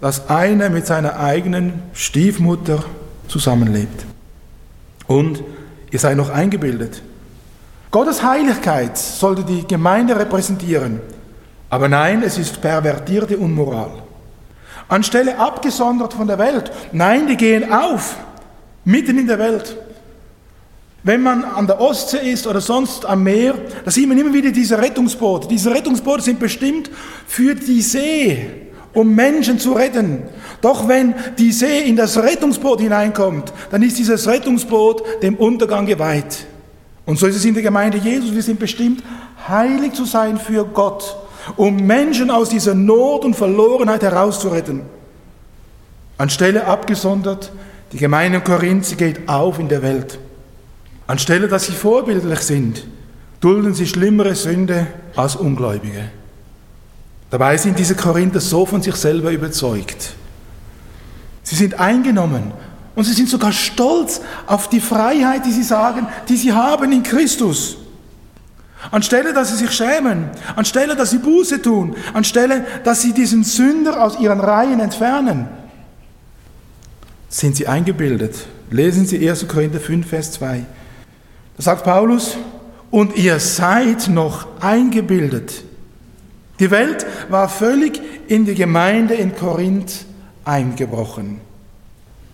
dass 0.00 0.28
einer 0.28 0.70
mit 0.70 0.86
seiner 0.86 1.20
eigenen 1.20 1.82
Stiefmutter 1.92 2.84
zusammenlebt. 3.28 4.04
Und 5.06 5.42
ihr 5.90 5.98
seid 5.98 6.16
noch 6.16 6.30
eingebildet. 6.30 7.02
Gottes 7.92 8.22
Heiligkeit 8.22 8.98
sollte 8.98 9.44
die 9.44 9.66
Gemeinde 9.66 10.18
repräsentieren. 10.18 11.00
Aber 11.70 11.88
nein, 11.88 12.22
es 12.22 12.38
ist 12.38 12.60
pervertierte 12.60 13.38
Unmoral. 13.38 14.05
Anstelle 14.88 15.38
abgesondert 15.38 16.12
von 16.12 16.26
der 16.26 16.38
Welt. 16.38 16.70
Nein, 16.92 17.26
die 17.26 17.36
gehen 17.36 17.72
auf, 17.72 18.16
mitten 18.84 19.18
in 19.18 19.26
der 19.26 19.38
Welt. 19.38 19.76
Wenn 21.02 21.22
man 21.22 21.44
an 21.44 21.66
der 21.68 21.80
Ostsee 21.80 22.32
ist 22.32 22.46
oder 22.46 22.60
sonst 22.60 23.06
am 23.06 23.22
Meer, 23.22 23.54
da 23.84 23.90
sieht 23.90 24.08
man 24.08 24.18
immer 24.18 24.32
wieder 24.32 24.50
diese 24.50 24.78
Rettungsboote. 24.78 25.46
Diese 25.46 25.72
Rettungsboote 25.72 26.22
sind 26.22 26.40
bestimmt 26.40 26.90
für 27.26 27.54
die 27.54 27.80
See, 27.80 28.50
um 28.92 29.14
Menschen 29.14 29.60
zu 29.60 29.72
retten. 29.72 30.24
Doch 30.60 30.88
wenn 30.88 31.14
die 31.38 31.52
See 31.52 31.82
in 31.82 31.94
das 31.94 32.16
Rettungsboot 32.20 32.80
hineinkommt, 32.80 33.52
dann 33.70 33.82
ist 33.82 33.98
dieses 33.98 34.26
Rettungsboot 34.26 35.22
dem 35.22 35.36
Untergang 35.36 35.86
geweiht. 35.86 36.46
Und 37.04 37.20
so 37.20 37.26
ist 37.26 37.36
es 37.36 37.44
in 37.44 37.54
der 37.54 37.62
Gemeinde 37.62 37.98
Jesus. 37.98 38.34
Wir 38.34 38.42
sind 38.42 38.58
bestimmt, 38.58 39.04
heilig 39.48 39.92
zu 39.92 40.04
sein 40.06 40.38
für 40.38 40.64
Gott 40.64 41.16
um 41.56 41.76
Menschen 41.76 42.30
aus 42.30 42.48
dieser 42.48 42.74
Not 42.74 43.24
und 43.24 43.34
Verlorenheit 43.34 44.02
herauszuretten. 44.02 44.82
Anstelle 46.18 46.66
abgesondert, 46.66 47.52
die 47.92 47.98
Gemeinde 47.98 48.38
in 48.38 48.44
Korinth, 48.44 48.86
sie 48.86 48.96
geht 48.96 49.28
auf 49.28 49.58
in 49.58 49.68
der 49.68 49.82
Welt. 49.82 50.18
Anstelle, 51.06 51.46
dass 51.46 51.66
sie 51.66 51.72
vorbildlich 51.72 52.40
sind, 52.40 52.86
dulden 53.40 53.74
sie 53.74 53.86
schlimmere 53.86 54.34
Sünde 54.34 54.86
als 55.14 55.36
Ungläubige. 55.36 56.10
Dabei 57.30 57.56
sind 57.56 57.78
diese 57.78 57.94
Korinther 57.94 58.40
so 58.40 58.66
von 58.66 58.82
sich 58.82 58.94
selber 58.96 59.30
überzeugt. 59.30 60.14
Sie 61.42 61.54
sind 61.54 61.78
eingenommen 61.78 62.52
und 62.94 63.04
sie 63.04 63.12
sind 63.12 63.28
sogar 63.28 63.52
stolz 63.52 64.20
auf 64.46 64.68
die 64.68 64.80
Freiheit, 64.80 65.44
die 65.44 65.52
sie 65.52 65.62
sagen, 65.62 66.08
die 66.28 66.36
sie 66.36 66.52
haben 66.52 66.90
in 66.92 67.02
Christus. 67.02 67.76
Anstelle, 68.90 69.32
dass 69.32 69.50
sie 69.50 69.56
sich 69.56 69.72
schämen, 69.72 70.30
anstelle, 70.54 70.96
dass 70.96 71.10
sie 71.10 71.18
Buße 71.18 71.62
tun, 71.62 71.96
anstelle, 72.12 72.64
dass 72.84 73.02
sie 73.02 73.12
diesen 73.12 73.44
Sünder 73.44 74.02
aus 74.02 74.18
ihren 74.20 74.40
Reihen 74.40 74.80
entfernen, 74.80 75.48
sind 77.28 77.56
sie 77.56 77.66
eingebildet. 77.66 78.46
Lesen 78.70 79.06
Sie 79.06 79.28
1. 79.28 79.46
Korinther 79.46 79.80
5, 79.80 80.06
Vers 80.08 80.32
2. 80.32 80.64
Da 81.56 81.62
sagt 81.62 81.84
Paulus, 81.84 82.36
und 82.90 83.16
ihr 83.16 83.38
seid 83.40 84.08
noch 84.08 84.46
eingebildet. 84.60 85.64
Die 86.58 86.70
Welt 86.70 87.06
war 87.28 87.48
völlig 87.48 88.00
in 88.28 88.44
die 88.44 88.54
Gemeinde 88.54 89.14
in 89.14 89.34
Korinth 89.36 90.06
eingebrochen. 90.44 91.40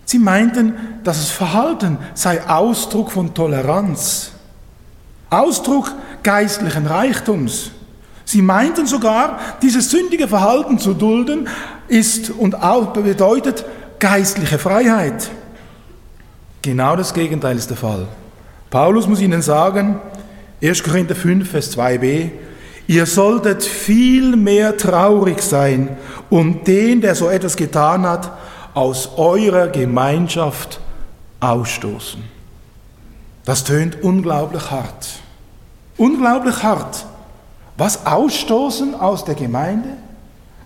Sie 0.04 0.18
meinten, 0.18 0.74
dass 1.04 1.18
das 1.18 1.30
Verhalten 1.30 1.98
sei 2.14 2.46
Ausdruck 2.46 3.10
von 3.10 3.34
Toleranz, 3.34 4.32
Ausdruck 5.30 5.92
geistlichen 6.22 6.86
Reichtums. 6.86 7.70
Sie 8.24 8.42
meinten 8.42 8.86
sogar, 8.86 9.40
dieses 9.62 9.90
sündige 9.90 10.28
Verhalten 10.28 10.78
zu 10.78 10.94
dulden 10.94 11.48
ist 11.88 12.30
und 12.30 12.62
auch 12.62 12.92
bedeutet 12.92 13.64
geistliche 13.98 14.58
Freiheit. 14.58 15.30
Genau 16.62 16.96
das 16.96 17.12
Gegenteil 17.12 17.56
ist 17.56 17.70
der 17.70 17.76
Fall. 17.76 18.06
Paulus 18.70 19.06
muss 19.06 19.20
ihnen 19.20 19.42
sagen, 19.42 20.00
1. 20.62 20.82
Korinther 20.82 21.14
5, 21.14 21.50
Vers 21.50 21.76
2b, 21.76 22.30
ihr 22.86 23.06
solltet 23.06 23.64
viel 23.64 24.36
mehr 24.36 24.76
traurig 24.76 25.42
sein 25.42 25.96
und 26.30 26.66
den, 26.66 27.00
der 27.00 27.14
so 27.14 27.28
etwas 27.28 27.56
getan 27.56 28.06
hat, 28.06 28.30
aus 28.74 29.10
eurer 29.16 29.68
Gemeinschaft 29.68 30.80
ausstoßen. 31.40 32.22
Das 33.44 33.64
tönt 33.64 34.02
unglaublich 34.02 34.70
hart. 34.70 35.21
Unglaublich 35.96 36.62
hart. 36.62 37.04
Was 37.76 38.06
ausstoßen 38.06 38.94
aus 38.94 39.24
der 39.24 39.34
Gemeinde? 39.34 39.90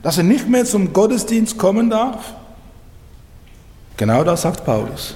Dass 0.03 0.19
er 0.19 0.25
nicht 0.25 0.49
mehr 0.49 0.65
zum 0.65 0.93
Gottesdienst 0.93 1.59
kommen 1.59 1.91
darf? 1.91 2.35
Genau 3.97 4.23
das 4.25 4.43
sagt 4.43 4.65
Paulus. 4.65 5.15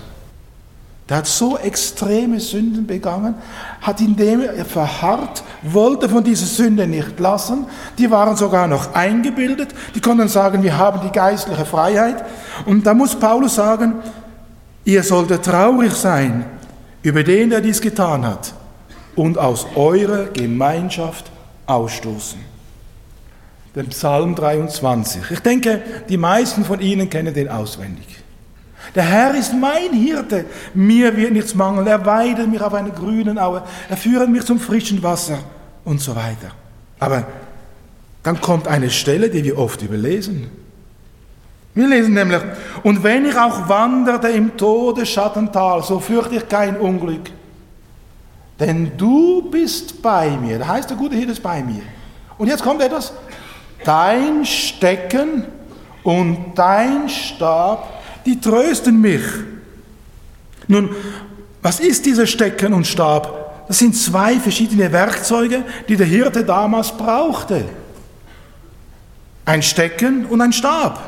Der 1.08 1.18
hat 1.18 1.26
so 1.26 1.58
extreme 1.58 2.38
Sünden 2.38 2.86
begangen, 2.86 3.34
hat 3.80 4.00
indem 4.00 4.42
er 4.42 4.64
verharrt, 4.64 5.42
wollte 5.62 6.08
von 6.08 6.22
dieser 6.22 6.46
Sünde 6.46 6.86
nicht 6.86 7.18
lassen. 7.18 7.66
Die 7.98 8.10
waren 8.10 8.36
sogar 8.36 8.68
noch 8.68 8.94
eingebildet, 8.94 9.74
die 9.94 10.00
konnten 10.00 10.28
sagen, 10.28 10.62
wir 10.62 10.78
haben 10.78 11.00
die 11.02 11.10
geistliche 11.10 11.66
Freiheit. 11.66 12.24
Und 12.64 12.86
da 12.86 12.94
muss 12.94 13.16
Paulus 13.16 13.56
sagen, 13.56 13.94
ihr 14.84 15.02
solltet 15.02 15.44
traurig 15.44 15.92
sein 15.94 16.44
über 17.02 17.24
den, 17.24 17.50
der 17.50 17.60
dies 17.60 17.80
getan 17.80 18.24
hat 18.24 18.54
und 19.16 19.38
aus 19.38 19.66
eurer 19.74 20.26
Gemeinschaft 20.26 21.30
ausstoßen. 21.66 22.40
Den 23.74 23.88
Psalm 23.88 24.34
23. 24.34 25.30
Ich 25.30 25.40
denke, 25.40 25.82
die 26.08 26.16
meisten 26.16 26.64
von 26.64 26.80
Ihnen 26.80 27.08
kennen 27.08 27.32
den 27.32 27.48
auswendig. 27.48 28.06
Der 28.94 29.04
Herr 29.04 29.34
ist 29.34 29.52
mein 29.52 29.92
Hirte, 29.92 30.46
mir 30.74 31.16
wird 31.16 31.32
nichts 31.32 31.54
mangeln. 31.54 31.86
Er 31.86 32.04
weidet 32.04 32.50
mich 32.50 32.60
auf 32.60 32.74
einer 32.74 32.90
grünen 32.90 33.38
Aue, 33.38 33.62
er 33.88 33.96
führt 33.96 34.28
mich 34.28 34.44
zum 34.44 34.58
frischen 34.58 35.02
Wasser 35.02 35.38
und 35.84 36.00
so 36.00 36.16
weiter. 36.16 36.52
Aber 36.98 37.26
dann 38.22 38.40
kommt 38.40 38.66
eine 38.66 38.90
Stelle, 38.90 39.30
die 39.30 39.44
wir 39.44 39.58
oft 39.58 39.82
überlesen. 39.82 40.50
Wir 41.74 41.86
lesen 41.86 42.14
nämlich, 42.14 42.40
und 42.82 43.02
wenn 43.04 43.24
ich 43.26 43.36
auch 43.36 43.68
wanderte 43.68 44.28
im 44.28 44.56
Todesschattental, 44.56 45.82
so 45.82 46.00
fürchte 46.00 46.36
ich 46.36 46.48
kein 46.48 46.76
Unglück, 46.76 47.30
denn 48.60 48.92
du 48.96 49.42
bist 49.50 50.02
bei 50.02 50.30
mir. 50.30 50.58
Da 50.58 50.68
heißt 50.68 50.90
der 50.90 50.96
gute 50.96 51.16
Hirte 51.16 51.32
ist 51.32 51.42
bei 51.42 51.62
mir. 51.62 51.82
Und 52.36 52.46
jetzt 52.46 52.62
kommt 52.62 52.82
etwas. 52.82 53.12
Dein 53.84 54.44
Stecken 54.44 55.46
und 56.02 56.52
dein 56.54 57.08
Stab, 57.08 57.88
die 58.26 58.38
trösten 58.38 59.00
mich. 59.00 59.22
Nun, 60.68 60.90
was 61.62 61.80
ist 61.80 62.04
dieser 62.04 62.26
Stecken 62.26 62.74
und 62.74 62.86
Stab? 62.86 63.66
Das 63.66 63.78
sind 63.78 63.96
zwei 63.96 64.38
verschiedene 64.38 64.92
Werkzeuge, 64.92 65.64
die 65.88 65.96
der 65.96 66.06
Hirte 66.06 66.44
damals 66.44 66.92
brauchte. 66.92 67.64
Ein 69.46 69.62
Stecken 69.62 70.26
und 70.26 70.40
ein 70.42 70.52
Stab. 70.52 70.98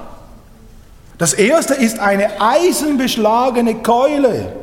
Das 1.18 1.34
erste 1.34 1.74
ist 1.74 1.98
eine 1.98 2.40
eisenbeschlagene 2.40 3.76
Keule 3.76 4.61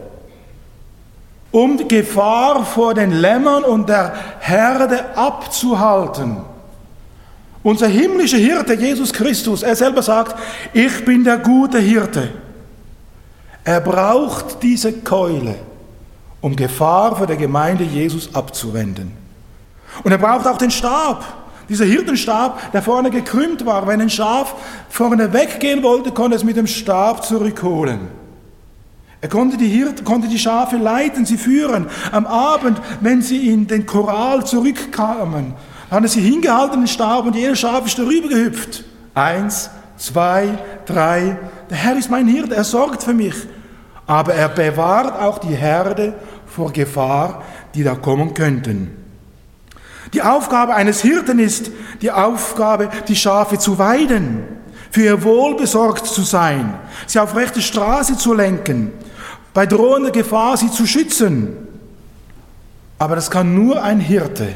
um 1.52 1.88
Gefahr 1.88 2.64
vor 2.66 2.94
den 2.94 3.12
Lämmern 3.12 3.64
und 3.64 3.90
der 3.90 4.14
Herde 4.40 5.16
abzuhalten. 5.16 6.38
Unser 7.64 7.88
himmlischer 7.88 8.38
Hirte, 8.38 8.74
Jesus 8.74 9.12
Christus, 9.12 9.64
er 9.64 9.76
selber 9.76 10.02
sagt, 10.02 10.36
ich 10.74 11.04
bin 11.04 11.24
der 11.24 11.38
gute 11.38 11.80
Hirte. 11.80 12.30
Er 13.64 13.82
braucht 13.82 14.64
diese 14.64 14.94
Keule, 14.94 15.56
um 16.42 16.56
Gefahr 16.56 17.16
vor 17.16 17.28
der 17.28 17.36
Gemeinde 17.36 17.84
Jesus 17.84 18.34
abzuwenden. 18.34 19.12
Und 20.04 20.12
er 20.12 20.18
braucht 20.18 20.48
auch 20.48 20.58
den 20.58 20.72
Stab, 20.72 21.26
dieser 21.68 21.86
Hirtenstab, 21.86 22.72
der 22.72 22.82
vorne 22.82 23.12
gekrümmt 23.12 23.66
war. 23.66 23.86
Wenn 23.86 24.02
ein 24.02 24.10
Schaf 24.10 24.56
vorne 24.90 25.34
weggehen 25.34 25.84
wollte, 25.84 26.12
konnte 26.12 26.38
es 26.38 26.44
mit 26.44 26.58
dem 26.58 26.68
Stab 26.68 27.26
zurückholen. 27.26 28.19
Er 29.22 29.28
konnte 29.28 29.58
die, 29.58 29.68
Hirten, 29.68 30.06
konnte 30.06 30.30
die 30.30 30.40
Schafe 30.40 30.78
leiten, 30.78 31.26
sie 31.26 31.38
führen. 31.38 31.88
Am 32.12 32.26
Abend, 32.26 32.80
wenn 33.02 33.22
sie 33.22 33.52
in 33.52 33.68
den 33.68 33.86
Choral 33.86 34.46
zurückkamen, 34.46 35.54
hat 35.92 36.04
er 36.04 36.10
sie 36.10 36.22
hingehalten, 36.22 36.82
den 36.82 36.88
Stab, 36.88 37.26
und 37.26 37.36
jedes 37.36 37.60
Schaf 37.60 37.86
ist 37.86 38.00
darüber 38.00 38.30
gehüpft. 38.30 38.86
Eins, 39.14 39.70
zwei, 39.98 40.58
drei. 40.86 41.38
Der 41.70 41.78
Herr 41.78 41.98
ist 41.98 42.10
mein 42.10 42.28
Hirte, 42.28 42.56
er 42.56 42.64
sorgt 42.64 43.04
für 43.04 43.14
mich. 43.14 43.36
Aber 44.08 44.34
er 44.34 44.50
bewahrt 44.50 45.22
auch 45.22 45.40
die 45.40 45.56
Herde 45.56 46.14
vor 46.46 46.72
Gefahr, 46.72 47.44
die 47.76 47.84
da 47.84 47.96
kommen 47.96 48.34
könnten. 48.34 48.96
Die 50.14 50.22
Aufgabe 50.22 50.74
eines 50.74 51.02
Hirten 51.02 51.40
ist 51.40 51.72
die 52.02 52.12
Aufgabe, 52.12 52.90
die 53.08 53.16
Schafe 53.16 53.60
zu 53.60 53.78
weiden, 53.78 54.44
für 54.90 55.04
ihr 55.04 55.24
Wohl 55.24 55.56
besorgt 55.56 56.08
zu 56.08 56.24
sein, 56.24 56.74
sie 57.06 57.20
auf 57.20 57.36
rechte 57.36 57.62
Straße 57.62 58.18
zu 58.18 58.34
lenken, 58.34 58.92
bei 59.54 59.66
drohender 59.66 60.12
Gefahr 60.12 60.58
sie 60.58 60.72
zu 60.72 60.86
schützen. 60.86 61.56
Aber 62.98 63.16
das 63.16 63.32
kann 63.32 63.56
nur 63.56 63.82
ein 63.82 64.00
Hirte, 64.00 64.48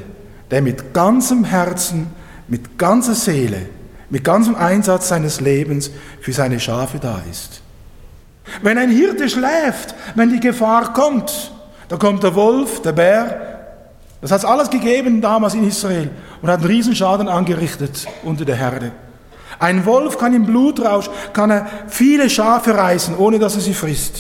der 0.52 0.62
mit 0.62 0.94
ganzem 0.94 1.44
Herzen, 1.44 2.08
mit 2.48 2.78
ganzer 2.78 3.16
Seele, 3.16 3.68
mit 4.10 4.24
ganzem 4.24 4.56
Einsatz 4.56 5.08
seines 5.08 5.42
Lebens 5.42 5.90
für 6.22 6.34
seine 6.34 6.60
Schafe 6.60 7.00
da 7.00 7.22
ist. 7.32 7.62
Wenn 8.62 8.78
ein 8.78 8.90
Hirte 8.90 9.30
schläft, 9.30 9.96
wenn 10.16 10.30
die 10.30 10.40
Gefahr 10.40 10.94
kommt, 10.94 11.52
da 11.88 11.98
kommt 11.98 12.24
der 12.24 12.36
Wolf, 12.36 12.82
der 12.82 12.92
Bär, 12.92 13.54
das 14.22 14.32
hat 14.32 14.40
es 14.40 14.46
alles 14.46 14.70
gegeben 14.70 15.22
damals 15.22 15.54
in 15.54 15.68
Israel 15.68 16.10
und 16.42 16.50
hat 16.50 16.60
einen 16.60 16.68
Riesenschaden 16.68 17.28
angerichtet 17.28 18.06
unter 18.24 18.46
der 18.46 18.56
Herde. 18.56 18.92
Ein 19.60 19.86
Wolf 19.86 20.18
kann 20.18 20.34
im 20.34 20.46
Blutrausch, 20.46 21.10
kann 21.34 21.52
er 21.52 21.68
viele 21.88 22.30
Schafe 22.30 22.76
reißen, 22.76 23.18
ohne 23.18 23.40
dass 23.40 23.56
er 23.56 23.62
sie 23.62 23.74
frisst. 23.74 24.16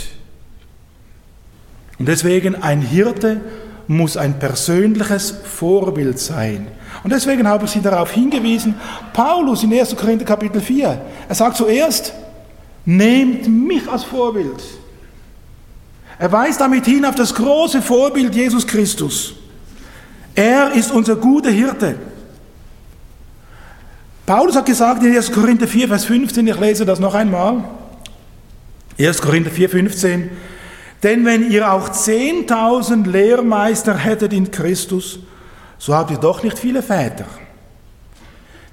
Und 1.99 2.07
deswegen 2.07 2.55
ein 2.55 2.81
Hirte 2.81 3.41
muss 3.87 4.17
ein 4.17 4.39
persönliches 4.39 5.31
Vorbild 5.43 6.19
sein. 6.19 6.67
Und 7.03 7.11
deswegen 7.11 7.47
habe 7.47 7.65
ich 7.65 7.71
Sie 7.71 7.81
darauf 7.81 8.11
hingewiesen, 8.11 8.75
Paulus 9.11 9.63
in 9.63 9.73
1. 9.73 9.95
Korinther 9.95 10.25
Kapitel 10.25 10.61
4, 10.61 11.01
er 11.27 11.35
sagt 11.35 11.57
zuerst, 11.57 12.13
nehmt 12.85 13.47
mich 13.47 13.87
als 13.89 14.03
Vorbild. 14.03 14.61
Er 16.17 16.31
weist 16.31 16.61
damit 16.61 16.85
hin 16.85 17.03
auf 17.05 17.15
das 17.15 17.33
große 17.33 17.81
Vorbild 17.81 18.33
Jesus 18.33 18.65
Christus. 18.65 19.33
Er 20.35 20.71
ist 20.71 20.91
unser 20.91 21.15
guter 21.15 21.49
Hirte. 21.49 21.95
Paulus 24.25 24.55
hat 24.55 24.65
gesagt 24.65 25.03
in 25.03 25.15
1. 25.15 25.31
Korinther 25.31 25.67
4, 25.67 25.87
Vers 25.89 26.05
15, 26.05 26.47
ich 26.47 26.59
lese 26.59 26.85
das 26.85 26.99
noch 26.99 27.13
einmal. 27.13 27.63
1. 28.97 29.21
Korinther 29.21 29.51
4, 29.51 29.69
15. 29.69 30.29
Denn 31.03 31.25
wenn 31.25 31.51
ihr 31.51 31.71
auch 31.71 31.89
10.000 31.89 33.05
Lehrmeister 33.07 33.95
hättet 33.95 34.31
in 34.31 34.49
Christus, 34.49 35.19
so 35.77 35.93
habt 35.93 36.11
ihr 36.11 36.17
doch 36.17 36.41
nicht 36.41 36.57
viele 36.57 36.81
Väter. 36.81 37.25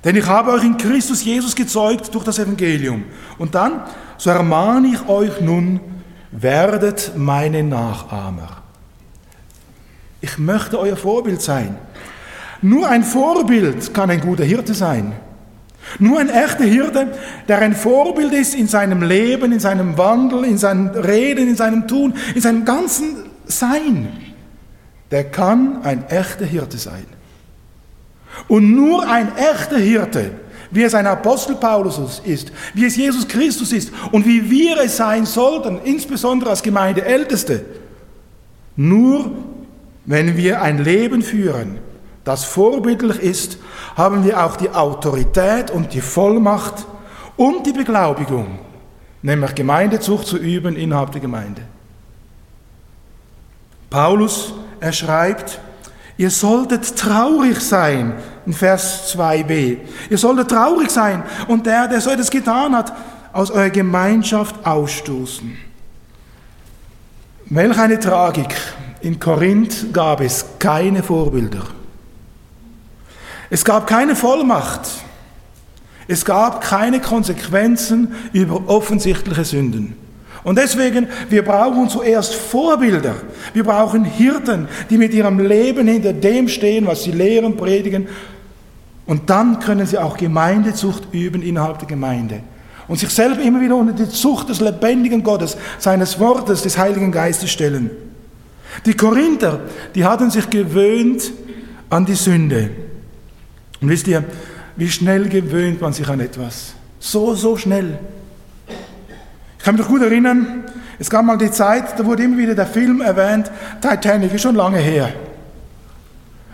Denn 0.05 0.17
ich 0.17 0.27
habe 0.27 0.53
euch 0.53 0.65
in 0.65 0.77
Christus 0.77 1.25
Jesus 1.25 1.55
gezeugt 1.55 2.15
durch 2.15 2.25
das 2.25 2.39
Evangelium. 2.39 3.05
Und 3.37 3.55
dann, 3.55 3.83
so 4.17 4.31
ermahne 4.31 4.89
ich 4.95 5.09
euch 5.09 5.41
nun, 5.41 5.81
werdet 6.31 7.13
meine 7.17 7.63
Nachahmer. 7.65 8.63
Ich 10.21 10.39
möchte 10.39 10.79
euer 10.79 10.97
Vorbild 10.97 11.43
sein. 11.43 11.77
Nur 12.63 12.89
ein 12.89 13.03
Vorbild 13.03 13.93
kann 13.93 14.11
ein 14.11 14.21
guter 14.21 14.45
Hirte 14.45 14.75
sein. 14.75 15.13
Nur 15.99 16.21
ein 16.21 16.29
echter 16.29 16.65
Hirte, 16.65 17.09
der 17.49 17.59
ein 17.59 17.75
Vorbild 17.75 18.33
ist 18.33 18.55
in 18.55 18.69
seinem 18.69 19.03
Leben, 19.03 19.53
in 19.53 19.61
seinem 19.61 19.99
Wandel, 19.99 20.45
in 20.45 20.59
seinem 20.59 20.89
Reden, 20.89 21.49
in 21.49 21.57
seinem 21.57 21.89
Tun, 21.89 22.15
in 22.35 22.41
seinem 22.41 22.65
ganzen 22.65 23.17
Sein, 23.47 24.09
der 25.11 25.25
kann 25.25 25.83
ein 25.83 26.07
echter 26.09 26.45
Hirte 26.45 26.79
sein. 26.79 27.07
Und 28.47 28.75
nur 28.75 29.09
ein 29.09 29.37
echter 29.37 29.79
Hirte, 29.79 30.31
wie 30.71 30.85
es 30.85 30.95
ein 30.95 31.07
Apostel 31.07 31.57
Paulus 31.57 32.23
ist, 32.25 32.53
wie 32.75 32.85
es 32.85 32.97
Jesus 32.97 33.27
Christus 33.27 33.73
ist 33.73 33.93
und 34.13 34.25
wie 34.25 34.49
wir 34.49 34.79
es 34.79 34.97
sein 34.97 35.27
sollten, 35.27 35.81
insbesondere 35.83 36.51
als 36.51 36.63
Gemeindeälteste, 36.63 37.65
nur 38.77 39.33
wenn 40.07 40.37
wir 40.37 40.63
ein 40.63 40.83
Leben 40.83 41.23
führen, 41.23 41.79
das 42.25 42.45
vorbildlich 42.45 43.19
ist, 43.19 43.59
haben 43.97 44.25
wir 44.25 44.45
auch 44.45 44.57
die 44.57 44.71
Autorität 44.71 45.71
und 45.71 45.95
die 45.95 46.01
Vollmacht 46.01 46.87
und 47.37 47.67
die 47.67 47.73
Beglaubigung, 47.73 48.59
nämlich 49.23 49.55
Gemeindezucht 49.55 50.27
zu 50.27 50.37
üben 50.37 50.77
innerhalb 50.77 51.13
der 51.13 51.21
Gemeinde. 51.21 51.63
Paulus, 53.89 54.53
er 54.79 54.93
schreibt, 54.93 55.59
ihr 56.17 56.31
solltet 56.31 56.97
traurig 56.97 57.61
sein, 57.61 58.15
in 58.47 58.53
Vers 58.53 59.15
2b. 59.15 59.79
Ihr 60.09 60.19
solltet 60.19 60.51
traurig 60.51 60.91
sein 60.91 61.23
und 61.49 61.67
der, 61.67 61.89
der 61.89 62.01
so 62.01 62.11
etwas 62.11 62.31
getan 62.31 62.75
hat, 62.75 62.93
aus 63.33 63.51
eurer 63.51 63.71
Gemeinschaft 63.71 64.55
ausstoßen. 64.65 65.57
Welch 67.47 67.79
eine 67.79 67.99
Tragik. 67.99 68.55
In 69.03 69.19
Korinth 69.19 69.93
gab 69.93 70.21
es 70.21 70.45
keine 70.59 71.03
Vorbilder. 71.03 71.63
Es 73.51 73.65
gab 73.65 73.87
keine 73.87 74.15
Vollmacht. 74.15 74.89
Es 76.07 76.25
gab 76.25 76.61
keine 76.61 77.01
Konsequenzen 77.01 78.15
über 78.33 78.69
offensichtliche 78.69 79.45
Sünden. 79.45 79.97
Und 80.43 80.57
deswegen, 80.57 81.09
wir 81.29 81.45
brauchen 81.45 81.89
zuerst 81.89 82.35
Vorbilder. 82.35 83.15
Wir 83.53 83.65
brauchen 83.65 84.05
Hirten, 84.05 84.69
die 84.89 84.97
mit 84.97 85.13
ihrem 85.13 85.39
Leben 85.39 85.87
hinter 85.87 86.13
dem 86.13 86.49
stehen, 86.49 86.87
was 86.87 87.03
sie 87.03 87.13
lehren, 87.13 87.57
predigen. 87.57 88.09
Und 89.07 89.29
dann 89.29 89.61
können 89.61 89.87
sie 89.87 89.99
auch 89.99 90.17
Gemeindezucht 90.17 91.13
üben 91.13 91.43
innerhalb 91.43 91.79
der 91.81 91.89
Gemeinde. 91.89 92.41
Und 92.89 92.99
sich 92.99 93.11
selber 93.11 93.43
immer 93.43 93.61
wieder 93.61 93.77
unter 93.77 93.93
die 93.93 94.09
Zucht 94.09 94.49
des 94.49 94.61
lebendigen 94.61 95.23
Gottes, 95.23 95.57
seines 95.79 96.19
Wortes, 96.19 96.63
des 96.63 96.79
Heiligen 96.79 97.13
Geistes 97.13 97.51
stellen. 97.51 97.91
Die 98.87 98.95
Korinther, 98.95 99.61
die 99.95 100.05
hatten 100.05 100.31
sich 100.31 100.49
gewöhnt 100.49 101.33
an 101.91 102.07
die 102.07 102.15
Sünde. 102.15 102.71
Und 103.81 103.89
wisst 103.89 104.07
ihr, 104.09 104.25
wie 104.77 104.89
schnell 104.89 105.29
gewöhnt 105.29 105.81
man 105.81 105.93
sich 105.93 106.09
an 106.09 106.21
etwas? 106.21 106.75
So, 106.99 107.35
so 107.35 107.57
schnell. 107.57 107.99
Ich 109.59 109.65
kann 109.65 109.75
mich 109.75 109.83
noch 109.83 109.91
gut 109.91 110.03
erinnern, 110.03 110.65
es 110.99 111.09
gab 111.09 111.25
mal 111.25 111.39
die 111.39 111.51
Zeit, 111.51 111.99
da 111.99 112.05
wurde 112.05 112.25
immer 112.25 112.37
wieder 112.37 112.55
der 112.55 112.67
Film 112.67 113.01
erwähnt, 113.01 113.51
Titanic, 113.81 114.35
ist 114.35 114.43
schon 114.43 114.55
lange 114.55 114.79
her. 114.79 115.13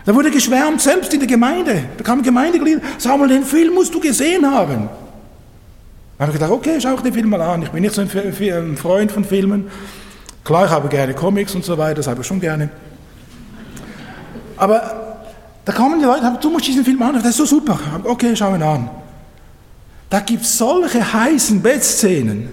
Da 0.04 0.14
wurde 0.14 0.30
geschwärmt, 0.30 0.80
selbst 0.80 1.12
in 1.12 1.18
der 1.18 1.28
Gemeinde. 1.28 1.82
Da 1.98 2.04
kamen 2.04 2.22
Gemeindeglieder, 2.22 2.80
sag 2.96 3.18
mal, 3.18 3.26
den 3.26 3.42
Film 3.42 3.74
musst 3.74 3.92
du 3.92 4.00
gesehen 4.00 4.48
haben. 4.48 4.88
Da 6.16 6.22
habe 6.22 6.32
ich 6.32 6.38
gedacht, 6.38 6.52
okay, 6.52 6.80
schau 6.80 6.94
ich 6.94 7.00
den 7.00 7.12
Film 7.12 7.28
mal 7.28 7.42
an. 7.42 7.62
Ich 7.62 7.70
bin 7.70 7.82
nicht 7.82 7.94
so 7.94 8.00
ein 8.00 8.76
Freund 8.76 9.10
von 9.10 9.24
Filmen. 9.24 9.68
Klar, 10.44 10.66
ich 10.66 10.70
habe 10.70 10.88
gerne 10.88 11.12
Comics 11.12 11.56
und 11.56 11.64
so 11.64 11.76
weiter, 11.76 11.96
das 11.96 12.06
habe 12.06 12.20
ich 12.20 12.26
schon 12.26 12.40
gerne. 12.40 12.70
Aber 14.56 15.05
da 15.66 15.72
kommen 15.72 15.98
die 15.98 16.04
Leute, 16.04 16.38
du 16.40 16.48
musst 16.48 16.68
diesen 16.68 16.84
Film 16.84 17.02
anschauen, 17.02 17.24
das 17.24 17.30
ist 17.30 17.38
so 17.38 17.44
super. 17.44 17.76
Okay, 18.04 18.36
schauen 18.36 18.58
wir 18.58 18.66
an. 18.66 18.88
Da 20.08 20.20
gibt 20.20 20.42
es 20.42 20.56
solche 20.56 21.12
heißen 21.12 21.60
Bettszenen. 21.60 22.48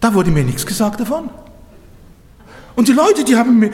Da 0.00 0.12
wurde 0.12 0.30
mir 0.30 0.44
nichts 0.44 0.66
gesagt 0.66 1.00
davon. 1.00 1.30
Und 2.76 2.88
die 2.88 2.92
Leute, 2.92 3.24
die 3.24 3.36
haben, 3.36 3.70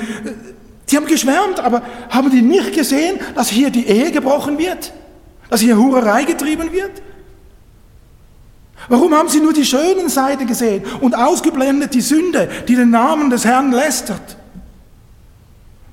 die 0.89 0.97
haben 0.97 1.07
geschwärmt, 1.07 1.59
aber 1.59 1.83
haben 2.09 2.31
die 2.31 2.41
nicht 2.41 2.73
gesehen, 2.73 3.19
dass 3.35 3.49
hier 3.49 3.71
die 3.71 3.89
Ehe 3.89 4.13
gebrochen 4.13 4.59
wird? 4.59 4.93
Dass 5.51 5.61
hier 5.61 5.77
Hurerei 5.77 6.23
getrieben 6.23 6.71
wird? 6.71 7.03
Warum 8.89 9.13
haben 9.13 9.29
sie 9.29 9.41
nur 9.41 9.53
die 9.53 9.65
schönen 9.65 10.09
Seiten 10.09 10.47
gesehen 10.47 10.85
und 11.01 11.17
ausgeblendet 11.17 11.95
die 11.95 12.01
Sünde, 12.01 12.49
die 12.69 12.77
den 12.77 12.91
Namen 12.91 13.29
des 13.29 13.45
Herrn 13.45 13.73
lästert? 13.73 14.37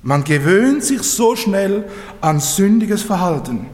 Man 0.04 0.22
gewöhnt 0.22 0.84
sich 0.84 1.02
so 1.02 1.34
schnell 1.34 1.88
an 2.20 2.38
sündiges 2.38 3.02
Verhalten. 3.02 3.66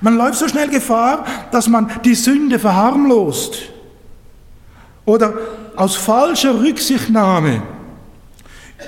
Man 0.00 0.16
läuft 0.16 0.38
so 0.38 0.46
schnell 0.46 0.68
Gefahr, 0.68 1.26
dass 1.50 1.66
man 1.66 1.90
die 2.04 2.14
Sünde 2.14 2.60
verharmlost 2.60 3.58
oder 5.04 5.34
aus 5.74 5.96
falscher 5.96 6.60
Rücksichtnahme 6.60 7.60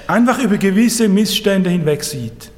einfach 0.06 0.38
über 0.38 0.56
gewisse 0.56 1.08
Missstände 1.08 1.70
hinwegsieht. 1.70 2.52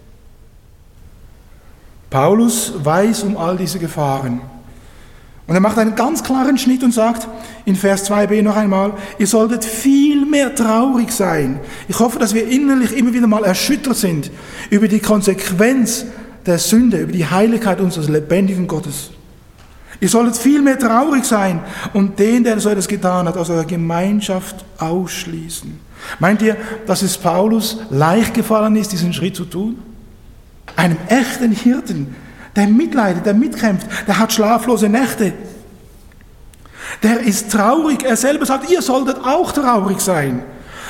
Paulus 2.11 2.73
weiß 2.77 3.23
um 3.23 3.39
all 3.39 3.57
diese 3.57 3.79
Gefahren. 3.79 4.43
Und 5.47 5.55
er 5.55 5.61
macht 5.61 5.79
einen 5.79 5.95
ganz 5.95 6.25
klaren 6.25 6.59
Schnitt 6.59 6.83
und 6.83 6.93
sagt 6.93 7.29
in 7.65 7.77
Vers 7.77 8.11
2b 8.11 8.43
noch 8.43 8.57
einmal, 8.57 8.95
ihr 9.19 9.29
solltet 9.29 9.65
viel 9.65 10.27
mehr 10.27 10.55
traurig 10.55 11.13
sein. 11.13 11.61
Ich 11.87 12.01
hoffe, 12.01 12.19
dass 12.19 12.35
wir 12.35 12.49
innerlich 12.49 12.97
immer 12.97 13.13
wieder 13.13 13.29
mal 13.29 13.45
erschüttert 13.45 13.97
sind 13.97 14.31
über 14.71 14.89
die 14.89 14.99
Konsequenz 14.99 16.07
der 16.47 16.59
Sünde, 16.59 16.99
über 16.99 17.13
die 17.13 17.27
Heiligkeit 17.27 17.81
unseres 17.81 18.09
lebendigen 18.09 18.67
Gottes. 18.67 19.11
Ihr 20.01 20.09
solltet 20.09 20.37
viel 20.37 20.63
mehr 20.63 20.79
traurig 20.79 21.25
sein 21.25 21.61
und 21.95 22.19
den, 22.19 22.45
der 22.45 22.59
so 22.61 22.69
etwas 22.69 22.89
getan 22.89 23.27
hat, 23.27 23.37
aus 23.37 23.49
eurer 23.49 23.65
Gemeinschaft 23.65 24.65
ausschließen. 24.79 25.79
Meint 26.19 26.43
ihr, 26.43 26.57
dass 26.87 27.03
es 27.03 27.17
Paulus 27.17 27.79
leicht 27.91 28.35
gefallen 28.35 28.77
ist, 28.77 28.93
diesen 28.93 29.13
Schritt 29.13 29.37
zu 29.37 29.45
tun? 29.45 29.79
Einem 30.75 30.99
echten 31.09 31.53
Hirten, 31.53 32.15
der 32.57 32.67
mitleidet, 32.67 33.25
der 33.27 33.35
mitkämpft, 33.35 33.87
der 34.09 34.19
hat 34.19 34.33
schlaflose 34.33 34.89
Nächte. 34.89 35.33
Der 37.03 37.21
ist 37.21 37.53
traurig. 37.53 38.03
Er 38.03 38.17
selber 38.17 38.47
sagt, 38.47 38.71
ihr 38.71 38.83
solltet 38.83 39.19
auch 39.19 39.53
traurig 39.53 40.01
sein. 40.01 40.43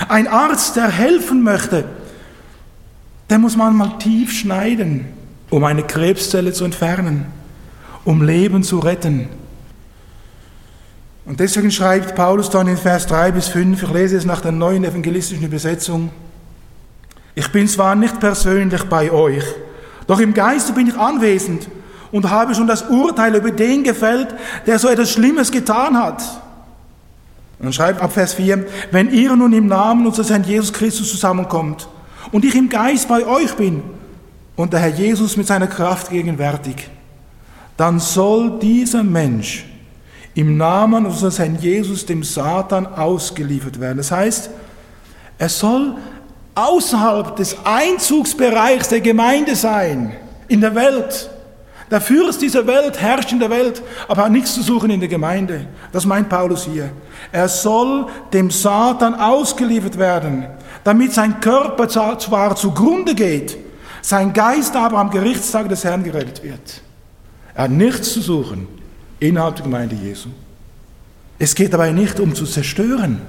Ein 0.08 0.28
Arzt, 0.28 0.76
der 0.76 0.88
helfen 0.88 1.42
möchte, 1.42 1.84
der 3.28 3.38
muss 3.38 3.56
manchmal 3.56 3.98
tief 3.98 4.32
schneiden, 4.32 5.06
um 5.50 5.64
eine 5.64 5.82
Krebszelle 5.82 6.52
zu 6.52 6.64
entfernen 6.64 7.26
um 8.06 8.22
Leben 8.22 8.62
zu 8.62 8.78
retten. 8.78 9.28
Und 11.26 11.40
deswegen 11.40 11.72
schreibt 11.72 12.14
Paulus 12.14 12.48
dann 12.48 12.68
in 12.68 12.76
Vers 12.76 13.06
3 13.08 13.32
bis 13.32 13.48
5, 13.48 13.82
ich 13.82 13.90
lese 13.90 14.16
es 14.16 14.24
nach 14.24 14.40
der 14.40 14.52
neuen 14.52 14.84
evangelistischen 14.84 15.44
Übersetzung, 15.44 16.10
ich 17.34 17.50
bin 17.50 17.68
zwar 17.68 17.96
nicht 17.96 18.18
persönlich 18.20 18.84
bei 18.84 19.10
euch, 19.10 19.44
doch 20.06 20.20
im 20.20 20.34
Geiste 20.34 20.72
bin 20.72 20.88
ich 20.88 20.96
anwesend 20.96 21.68
und 22.12 22.30
habe 22.30 22.54
schon 22.54 22.66
das 22.66 22.82
Urteil 22.82 23.34
über 23.34 23.50
den 23.50 23.82
gefällt, 23.82 24.34
der 24.66 24.78
so 24.78 24.88
etwas 24.88 25.10
Schlimmes 25.10 25.50
getan 25.50 25.98
hat. 25.98 26.22
Und 27.58 27.74
schreibt 27.74 28.02
ab 28.02 28.12
Vers 28.12 28.34
4, 28.34 28.66
wenn 28.90 29.10
ihr 29.10 29.34
nun 29.34 29.52
im 29.52 29.66
Namen 29.66 30.06
unseres 30.06 30.30
Herrn 30.30 30.44
Jesus 30.44 30.72
Christus 30.72 31.10
zusammenkommt 31.10 31.88
und 32.32 32.44
ich 32.44 32.54
im 32.54 32.68
Geist 32.68 33.08
bei 33.08 33.26
euch 33.26 33.54
bin 33.54 33.82
und 34.56 34.72
der 34.72 34.80
Herr 34.80 34.90
Jesus 34.90 35.36
mit 35.36 35.46
seiner 35.46 35.66
Kraft 35.66 36.10
gegenwärtig, 36.10 36.88
dann 37.76 37.98
soll 37.98 38.58
dieser 38.58 39.02
Mensch 39.02 39.64
im 40.34 40.58
Namen 40.58 41.06
unseres 41.06 41.38
Herrn 41.38 41.58
Jesus 41.58 42.04
dem 42.04 42.22
Satan 42.22 42.86
ausgeliefert 42.86 43.80
werden. 43.80 43.98
Das 43.98 44.10
heißt, 44.10 44.50
er 45.38 45.48
soll 45.48 45.96
außerhalb 46.56 47.36
des 47.36 47.56
Einzugsbereichs 47.64 48.88
der 48.88 49.00
Gemeinde 49.00 49.54
sein, 49.54 50.16
in 50.48 50.60
der 50.60 50.74
Welt. 50.74 51.30
Der 51.90 52.00
Fürst 52.00 52.42
dieser 52.42 52.66
Welt 52.66 53.00
herrscht 53.00 53.30
in 53.30 53.38
der 53.38 53.50
Welt, 53.50 53.80
aber 54.08 54.24
hat 54.24 54.32
nichts 54.32 54.54
zu 54.54 54.62
suchen 54.62 54.90
in 54.90 54.98
der 54.98 55.08
Gemeinde. 55.08 55.66
Das 55.92 56.04
meint 56.04 56.28
Paulus 56.28 56.64
hier. 56.64 56.90
Er 57.30 57.48
soll 57.48 58.06
dem 58.32 58.50
Satan 58.50 59.14
ausgeliefert 59.14 59.96
werden, 59.96 60.46
damit 60.82 61.12
sein 61.12 61.40
Körper 61.40 61.88
zwar 61.88 62.56
zugrunde 62.56 63.14
geht, 63.14 63.56
sein 64.02 64.32
Geist 64.32 64.74
aber 64.74 64.98
am 64.98 65.10
Gerichtstag 65.10 65.68
des 65.68 65.84
Herrn 65.84 66.02
gerettet 66.02 66.42
wird. 66.42 66.82
Er 67.54 67.64
hat 67.64 67.70
nichts 67.70 68.12
zu 68.12 68.20
suchen 68.20 68.66
innerhalb 69.20 69.56
der 69.56 69.64
Gemeinde 69.64 69.94
Jesu. 69.94 70.30
Es 71.38 71.54
geht 71.54 71.72
dabei 71.72 71.92
nicht 71.92 72.18
um 72.18 72.34
zu 72.34 72.46
zerstören. 72.46 73.20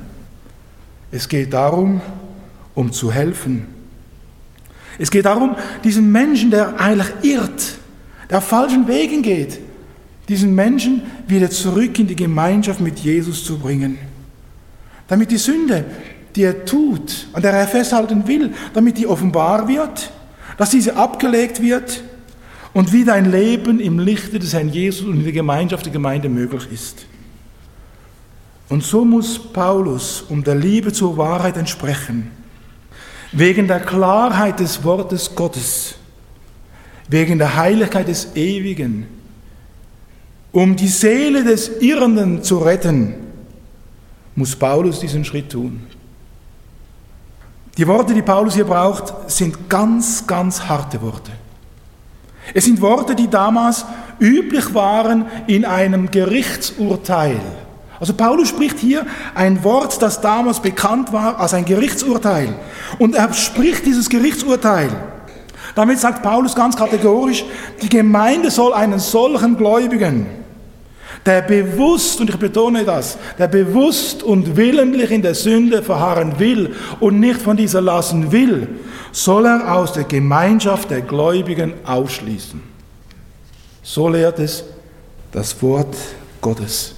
Es 1.12 1.28
geht 1.28 1.54
darum, 1.54 2.02
um 2.78 2.92
zu 2.92 3.12
helfen. 3.12 3.66
Es 5.00 5.10
geht 5.10 5.26
darum, 5.26 5.56
diesen 5.84 6.12
Menschen, 6.12 6.52
der 6.52 6.80
eigentlich 6.80 7.08
irrt, 7.24 7.80
der 8.30 8.40
falschen 8.40 8.88
Wegen 8.88 9.24
geht, 9.24 9.60
diesen 10.30 10.54
Menschen 10.54 11.02
wieder 11.28 11.50
zurück 11.50 11.98
in 11.98 12.06
die 12.06 12.16
Gemeinschaft 12.16 12.80
mit 12.80 13.00
Jesus 13.00 13.44
zu 13.44 13.58
bringen. 13.58 13.98
Damit 15.08 15.32
die 15.32 15.38
Sünde, 15.38 15.86
die 16.36 16.44
er 16.44 16.66
tut, 16.66 17.28
an 17.34 17.42
der 17.42 17.52
er 17.54 17.68
festhalten 17.68 18.28
will, 18.28 18.54
damit 18.76 19.00
die 19.00 19.08
offenbar 19.08 19.68
wird, 19.68 20.12
dass 20.58 20.70
diese 20.70 20.96
abgelegt 20.96 21.62
wird 21.62 22.04
und 22.74 22.94
wie 22.94 23.06
dein 23.06 23.32
Leben 23.32 23.80
im 23.80 23.98
Lichte 23.98 24.38
des 24.38 24.54
Herrn 24.54 24.70
Jesus 24.70 25.08
und 25.08 25.16
in 25.16 25.24
der 25.24 25.34
Gemeinschaft 25.34 25.86
der 25.86 25.94
Gemeinde 25.94 26.30
möglich 26.30 26.68
ist. 26.72 27.08
Und 28.70 28.84
so 28.84 29.04
muss 29.04 29.40
Paulus 29.40 30.24
um 30.30 30.44
der 30.44 30.56
Liebe 30.56 30.94
zur 30.94 31.18
Wahrheit 31.18 31.58
entsprechen, 31.58 32.37
wegen 33.32 33.68
der 33.68 33.80
Klarheit 33.80 34.60
des 34.60 34.84
Wortes 34.84 35.36
Gottes, 35.36 35.96
wegen 37.10 37.38
der 37.38 37.56
Heiligkeit 37.56 38.08
des 38.08 38.36
Ewigen, 38.36 39.08
um 40.52 40.76
die 40.76 40.88
Seele 40.88 41.44
des 41.44 41.82
Irrenden 41.82 42.44
zu 42.44 42.58
retten, 42.60 43.16
muss 44.36 44.56
Paulus 44.56 45.00
diesen 45.00 45.26
Schritt 45.26 45.52
tun. 45.52 45.82
Die 47.78 47.88
Worte, 47.88 48.13
die 48.13 48.24
Paulus 48.24 48.56
hier 48.56 48.66
braucht, 48.66 49.30
sind 49.30 49.70
ganz, 49.70 50.26
ganz 50.26 50.62
harte 50.62 51.02
Worte. 51.02 51.32
Es 52.54 52.66
sind 52.66 52.82
Worte, 52.82 53.13
die 53.13 53.28
damals 53.28 53.86
üblich 54.20 54.74
waren 54.74 55.26
in 55.48 55.66
einem 55.66 56.10
Gerichtsurteil. 56.10 57.40
Also 58.00 58.14
Paulus 58.14 58.50
spricht 58.50 58.80
hier 58.80 59.06
ein 59.34 59.64
Wort, 59.64 60.02
das 60.02 60.22
damals 60.22 60.60
bekannt 60.60 61.12
war 61.12 61.40
als 61.40 61.54
ein 61.54 61.66
Gerichtsurteil. 61.66 62.54
Und 63.00 63.16
er 63.16 63.34
spricht 63.34 63.86
dieses 63.86 64.10
Gerichtsurteil. 64.10 64.90
Damit 65.76 66.00
sagt 66.00 66.24
Paulus 66.24 66.56
ganz 66.56 66.76
kategorisch, 66.76 67.46
die 67.82 67.90
Gemeinde 67.90 68.52
soll 68.52 68.74
einen 68.74 69.00
solchen 69.00 69.58
Gläubigen, 69.58 70.26
der 71.26 71.42
bewusst, 71.42 72.22
und 72.22 72.30
ich 72.30 72.38
betone 72.38 72.84
das, 72.84 73.18
der 73.38 73.48
bewusst 73.48 74.24
und 74.24 74.56
willentlich 74.56 75.12
in 75.12 75.22
der 75.22 75.36
Sünde 75.36 75.84
verharren 75.84 76.40
will 76.40 76.76
und 77.00 77.20
nicht 77.20 77.42
von 77.42 77.58
dieser 77.58 77.82
lassen 77.82 78.32
will, 78.32 78.68
soll 79.12 79.46
er 79.46 79.76
aus 79.76 79.94
der 79.94 80.06
Gemeinschaft 80.06 80.90
der 80.90 81.02
Gläubigen 81.02 81.74
ausschließen. 81.86 82.62
So 83.84 84.10
lehrt 84.10 84.40
es 84.40 84.64
das 85.32 85.62
Wort 85.62 85.96
Gottes. 86.42 86.97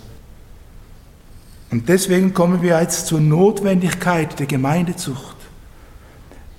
Und 1.71 1.87
deswegen 1.89 2.33
kommen 2.33 2.61
wir 2.61 2.81
jetzt 2.81 3.07
zur 3.07 3.19
Notwendigkeit 3.19 4.39
der 4.39 4.47
Gemeindezucht. 4.47 5.35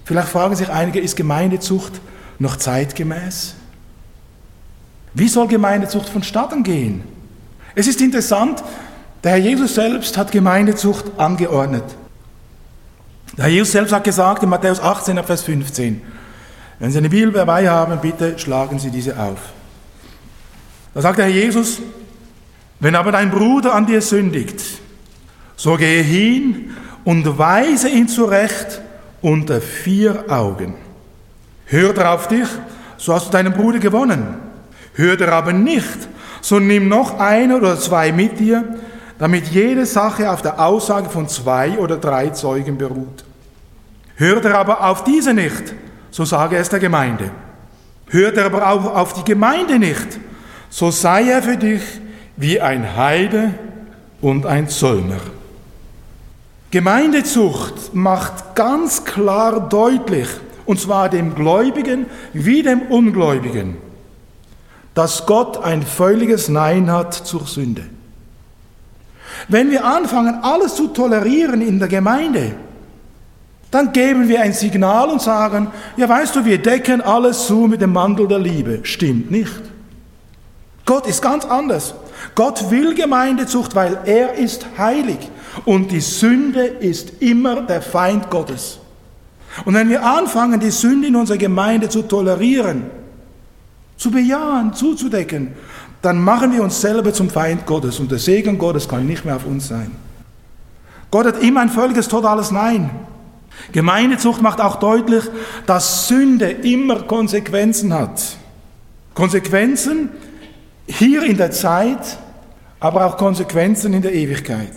Vielleicht 0.05 0.29
fragen 0.29 0.57
sich 0.57 0.69
einige, 0.69 1.01
ist 1.01 1.17
Gemeindezucht 1.17 2.01
noch 2.39 2.57
zeitgemäß? 2.57 3.55
Wie 5.15 5.29
soll 5.29 5.49
Gemeindezucht 5.49 6.09
vonstatten 6.09 6.63
gehen? 6.63 7.03
Es 7.75 7.87
ist 7.87 8.01
interessant, 8.01 8.63
der 9.23 9.33
Herr 9.33 9.39
Jesus 9.39 9.75
selbst 9.75 10.17
hat 10.17 10.33
Gemeindezucht 10.33 11.05
angeordnet. 11.19 11.85
Der 13.37 13.45
Herr 13.45 13.53
Jesus 13.53 13.73
selbst 13.73 13.93
hat 13.93 14.05
gesagt 14.05 14.43
in 14.43 14.49
Matthäus 14.49 14.81
18, 14.81 15.23
Vers 15.25 15.43
15, 15.43 16.01
wenn 16.79 16.91
Sie 16.91 16.99
eine 16.99 17.11
Bibel 17.11 17.33
dabei 17.33 17.69
haben, 17.69 18.01
bitte 18.01 18.39
schlagen 18.39 18.79
Sie 18.79 18.91
diese 18.91 19.19
auf. 19.19 19.39
Da 20.95 21.03
sagt 21.03 21.19
der 21.19 21.27
Herr 21.27 21.33
Jesus, 21.33 21.81
wenn 22.81 22.95
aber 22.95 23.13
dein 23.13 23.31
Bruder 23.31 23.75
an 23.75 23.87
dir 23.87 24.01
sündigt, 24.01 24.61
so 25.61 25.77
gehe 25.77 26.03
hin 26.03 26.71
und 27.05 27.37
weise 27.37 27.91
ihn 27.91 28.09
zurecht 28.09 28.81
unter 29.21 29.61
vier 29.61 30.25
Augen. 30.31 30.75
Hört 31.67 31.99
er 31.99 32.15
auf 32.15 32.29
dich, 32.29 32.49
so 32.97 33.13
hast 33.13 33.27
du 33.27 33.33
deinen 33.33 33.53
Bruder 33.53 33.79
gewonnen. 33.79 34.37
Hört 34.95 35.21
er 35.21 35.31
aber 35.35 35.53
nicht, 35.53 36.09
so 36.41 36.59
nimm 36.59 36.89
noch 36.89 37.19
einer 37.19 37.57
oder 37.57 37.79
zwei 37.79 38.11
mit 38.11 38.41
dir, 38.41 38.65
damit 39.19 39.49
jede 39.49 39.85
Sache 39.85 40.31
auf 40.31 40.41
der 40.41 40.59
Aussage 40.59 41.11
von 41.11 41.29
zwei 41.29 41.79
oder 41.79 41.99
drei 41.99 42.31
Zeugen 42.31 42.79
beruht. 42.79 43.23
Hört 44.17 44.47
er 44.47 44.59
aber 44.59 44.89
auf 44.89 45.05
diese 45.05 45.35
nicht, 45.35 45.75
so 46.11 46.25
sage 46.25 46.57
es 46.57 46.71
der 46.71 46.81
Gemeinde. 46.81 47.31
Hört 48.09 48.39
er 48.39 48.47
aber 48.47 48.67
auch 48.67 48.95
auf 48.97 49.13
die 49.13 49.25
Gemeinde 49.25 49.79
nicht, 49.79 50.19
so 50.71 50.91
sei 50.91 51.29
er 51.29 51.43
für 51.43 51.59
dich 51.59 51.83
wie 52.39 52.63
ein 52.63 52.97
Heide 52.97 53.53
und 54.23 54.47
ein 54.47 54.67
Zöllner. 54.67 55.21
Gemeindezucht 56.71 57.95
macht 57.95 58.55
ganz 58.55 59.05
klar 59.05 59.69
deutlich, 59.69 60.29
und 60.67 60.81
zwar 60.81 61.09
dem 61.09 61.35
Gläubigen 61.35 62.07
wie 62.33 62.63
dem 62.63 62.83
Ungläubigen, 62.83 63.77
dass 64.95 65.27
Gott 65.27 65.63
ein 65.65 65.83
völliges 65.83 66.49
Nein 66.49 66.91
hat 66.91 67.13
zur 67.15 67.47
Sünde. 67.47 67.83
Wenn 69.49 69.71
wir 69.73 69.85
anfangen, 69.85 70.39
alles 70.43 70.77
zu 70.77 70.89
tolerieren 70.89 71.61
in 71.61 71.81
der 71.81 71.89
Gemeinde, 71.89 72.55
dann 73.73 73.93
geben 73.93 74.29
wir 74.29 74.41
ein 74.41 74.53
Signal 74.53 75.09
und 75.09 75.23
sagen, 75.23 75.73
ja 75.97 76.09
weißt 76.09 76.37
du, 76.37 76.45
wir 76.45 76.59
decken 76.59 77.01
alles 77.01 77.47
zu 77.47 77.67
mit 77.67 77.81
dem 77.81 77.93
Mantel 77.93 78.29
der 78.29 78.39
Liebe. 78.39 78.81
Stimmt 78.85 79.31
nicht. 79.31 79.61
Gott 80.85 81.07
ist 81.07 81.23
ganz 81.23 81.45
anders. 81.45 81.95
Gott 82.35 82.71
will 82.71 82.95
Gemeindezucht, 82.95 83.75
weil 83.75 83.99
er 84.05 84.35
ist 84.35 84.67
heilig 84.79 85.31
und 85.65 85.91
die 85.91 86.01
Sünde 86.01 86.65
ist 86.65 87.21
immer 87.21 87.63
der 87.63 87.83
Feind 87.83 88.31
Gottes. 88.31 88.79
Und 89.65 89.75
wenn 89.75 89.89
wir 89.89 90.05
anfangen, 90.05 90.61
die 90.61 90.71
Sünde 90.71 91.09
in 91.09 91.17
unserer 91.17 91.39
Gemeinde 91.39 91.89
zu 91.89 92.03
tolerieren, 92.03 92.85
zu 93.97 94.11
bejahen, 94.11 94.73
zuzudecken, 94.73 95.53
dann 96.03 96.23
machen 96.23 96.53
wir 96.53 96.63
uns 96.63 96.81
selber 96.81 97.13
zum 97.13 97.29
Feind 97.29 97.67
Gottes 97.67 98.01
und 98.01 98.11
der 98.11 98.19
Segen 98.19 98.57
Gottes 98.59 98.89
kann 98.89 99.07
nicht 99.07 99.25
mehr 99.25 99.37
auf 99.37 99.47
uns 99.47 99.69
sein. 99.69 99.91
Gott 101.11 101.27
hat 101.27 101.43
immer 101.43 101.61
ein 101.61 101.69
völliges, 101.69 102.09
totales 102.09 102.51
Nein. 102.51 102.91
Gemeindezucht 103.73 104.41
macht 104.41 104.61
auch 104.61 104.77
deutlich, 104.77 105.25
dass 105.67 106.09
Sünde 106.09 106.51
immer 106.51 107.03
Konsequenzen 107.03 107.93
hat. 107.93 108.37
Konsequenzen 109.13 110.11
hier 110.87 111.25
in 111.25 111.37
der 111.37 111.51
Zeit, 111.51 112.19
aber 112.79 113.05
auch 113.05 113.17
Konsequenzen 113.17 113.93
in 113.93 114.03
der 114.03 114.15
Ewigkeit. 114.15 114.73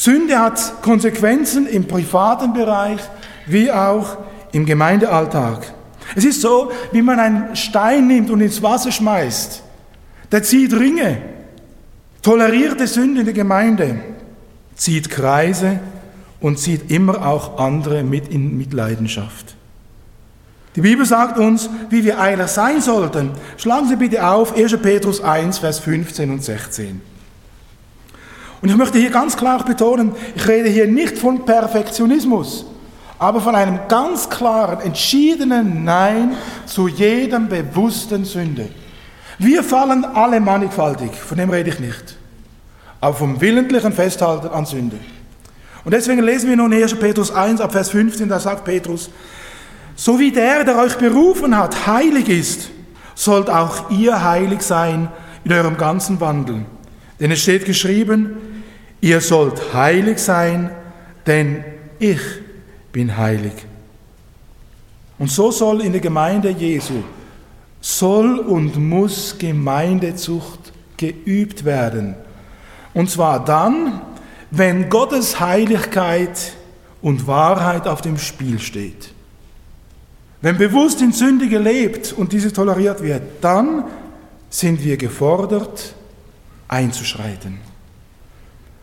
Sünde 0.00 0.38
hat 0.38 0.80
Konsequenzen 0.80 1.66
im 1.66 1.86
privaten 1.86 2.54
Bereich 2.54 3.00
wie 3.44 3.70
auch 3.70 4.16
im 4.50 4.64
Gemeindealltag. 4.64 5.74
Es 6.16 6.24
ist 6.24 6.40
so, 6.40 6.72
wie 6.90 7.02
man 7.02 7.20
einen 7.20 7.54
Stein 7.54 8.06
nimmt 8.06 8.30
und 8.30 8.40
ins 8.40 8.62
Wasser 8.62 8.92
schmeißt. 8.92 9.62
Der 10.32 10.42
zieht 10.42 10.72
Ringe. 10.72 11.18
Tolerierte 12.22 12.86
Sünde 12.86 13.20
in 13.20 13.26
der 13.26 13.34
Gemeinde 13.34 14.00
zieht 14.74 15.10
Kreise 15.10 15.80
und 16.40 16.58
zieht 16.58 16.90
immer 16.90 17.26
auch 17.26 17.58
andere 17.58 18.02
mit 18.02 18.28
in 18.28 18.56
Mitleidenschaft. 18.56 19.54
Die 20.76 20.80
Bibel 20.80 21.04
sagt 21.04 21.38
uns, 21.38 21.68
wie 21.90 22.04
wir 22.06 22.18
eiler 22.18 22.48
sein 22.48 22.80
sollten. 22.80 23.32
Schlagen 23.58 23.86
Sie 23.86 23.96
bitte 23.96 24.26
auf 24.26 24.56
1. 24.56 24.78
Petrus 24.78 25.20
1, 25.22 25.58
Vers 25.58 25.80
15 25.80 26.30
und 26.30 26.42
16. 26.42 27.09
Und 28.62 28.68
ich 28.68 28.76
möchte 28.76 28.98
hier 28.98 29.10
ganz 29.10 29.36
klar 29.36 29.64
betonen, 29.64 30.12
ich 30.34 30.46
rede 30.46 30.68
hier 30.68 30.86
nicht 30.86 31.16
von 31.16 31.44
Perfektionismus, 31.44 32.66
aber 33.18 33.40
von 33.40 33.54
einem 33.54 33.80
ganz 33.88 34.28
klaren, 34.28 34.80
entschiedenen 34.80 35.84
Nein 35.84 36.36
zu 36.66 36.88
jedem 36.88 37.48
bewussten 37.48 38.24
Sünde. 38.24 38.68
Wir 39.38 39.62
fallen 39.62 40.04
alle 40.04 40.40
mannigfaltig, 40.40 41.12
von 41.12 41.38
dem 41.38 41.48
rede 41.48 41.70
ich 41.70 41.80
nicht, 41.80 42.18
aber 43.00 43.14
vom 43.14 43.40
willentlichen 43.40 43.92
Festhalten 43.92 44.48
an 44.48 44.66
Sünde. 44.66 44.98
Und 45.82 45.94
deswegen 45.94 46.22
lesen 46.22 46.50
wir 46.50 46.56
nun 46.56 46.74
1. 46.74 46.94
Petrus 46.96 47.30
1 47.32 47.62
ab 47.62 47.72
Vers 47.72 47.88
15, 47.88 48.28
da 48.28 48.38
sagt 48.38 48.66
Petrus, 48.66 49.08
so 49.96 50.18
wie 50.18 50.30
der, 50.30 50.64
der 50.64 50.78
euch 50.78 50.96
berufen 50.96 51.56
hat, 51.56 51.86
heilig 51.86 52.28
ist, 52.28 52.70
sollt 53.14 53.48
auch 53.48 53.90
ihr 53.90 54.22
heilig 54.22 54.60
sein 54.60 55.08
in 55.44 55.52
eurem 55.52 55.78
ganzen 55.78 56.20
Wandel. 56.20 56.66
Denn 57.18 57.30
es 57.30 57.40
steht 57.40 57.64
geschrieben, 57.64 58.36
Ihr 59.00 59.20
sollt 59.20 59.72
heilig 59.72 60.18
sein, 60.18 60.70
denn 61.26 61.64
ich 61.98 62.20
bin 62.92 63.16
heilig. 63.16 63.52
Und 65.18 65.30
so 65.30 65.50
soll 65.50 65.82
in 65.82 65.92
der 65.92 66.00
Gemeinde 66.00 66.50
Jesu, 66.50 67.02
soll 67.80 68.38
und 68.38 68.76
muss 68.76 69.36
Gemeindezucht 69.38 70.72
geübt 70.96 71.64
werden. 71.64 72.14
Und 72.94 73.10
zwar 73.10 73.44
dann, 73.44 74.02
wenn 74.50 74.88
Gottes 74.88 75.40
Heiligkeit 75.40 76.52
und 77.00 77.26
Wahrheit 77.26 77.86
auf 77.86 78.00
dem 78.02 78.18
Spiel 78.18 78.58
steht. 78.58 79.12
Wenn 80.42 80.58
bewusst 80.58 81.00
in 81.00 81.12
Sünde 81.12 81.48
gelebt 81.48 82.12
und 82.12 82.32
diese 82.32 82.52
toleriert 82.52 83.02
wird, 83.02 83.22
dann 83.42 83.84
sind 84.48 84.82
wir 84.82 84.96
gefordert, 84.96 85.94
einzuschreiten. 86.68 87.69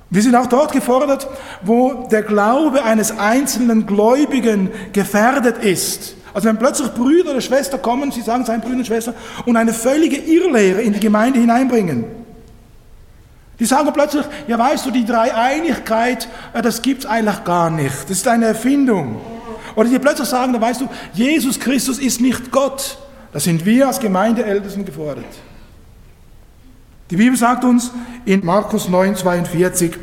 Wir 0.10 0.22
sind 0.22 0.36
auch 0.36 0.48
dort 0.48 0.72
gefordert, 0.72 1.28
wo 1.63 2.08
der 2.10 2.24
Glaube 2.24 2.84
eines 2.84 3.17
einzelnen 3.17 3.86
Gläubigen 3.86 4.72
gefährdet 4.93 5.58
ist. 5.58 6.15
Also 6.34 6.48
wenn 6.48 6.58
plötzlich 6.58 6.93
Brüder 6.93 7.32
oder 7.32 7.41
Schwestern 7.41 7.82
kommen, 7.82 8.12
sie 8.12 8.22
sagen 8.22 8.46
seien 8.46 8.62
Brüder 8.62 8.78
und 8.78 8.88
Schwestern, 8.88 9.15
und 9.46 9.58
eine 9.58 9.74
völlige 9.74 10.17
Irrlehre 10.17 10.82
in 10.82 10.93
die 10.93 11.00
Gemeinde 11.00 11.39
hineinbringen. 11.39 12.06
Die 13.60 13.65
sagen 13.65 13.91
plötzlich, 13.91 14.24
ja 14.48 14.58
weißt 14.58 14.86
du, 14.86 14.91
die 14.91 15.04
Dreieinigkeit, 15.04 16.28
äh, 16.54 16.62
das 16.62 16.82
gibt's 16.82 17.06
eigentlich 17.06 17.43
gar 17.43 17.70
nicht. 17.70 18.04
Das 18.04 18.17
ist 18.17 18.28
eine 18.28 18.46
Erfindung. 18.46 19.20
Oder 19.76 19.89
die 19.89 20.00
plötzlich 20.00 20.28
sagen, 20.28 20.54
da 20.54 20.62
weißt 20.62 20.82
du, 20.82 20.88
Jesus 21.13 21.60
Christus 21.60 21.98
ist 22.00 22.22
nicht 22.22 22.52
Gott. 22.52 22.98
Da 23.34 23.39
sind 23.39 23.65
wir 23.65 23.88
als 23.88 24.00
Gemeindeältesten 24.00 24.86
gefordert. 24.86 25.26
Die 27.10 27.15
Bibel 27.15 27.38
sagt 27.38 27.63
uns 27.63 27.91
in 28.26 28.46
Markus 28.46 28.89
9, 28.89 29.15
42, 29.15 29.98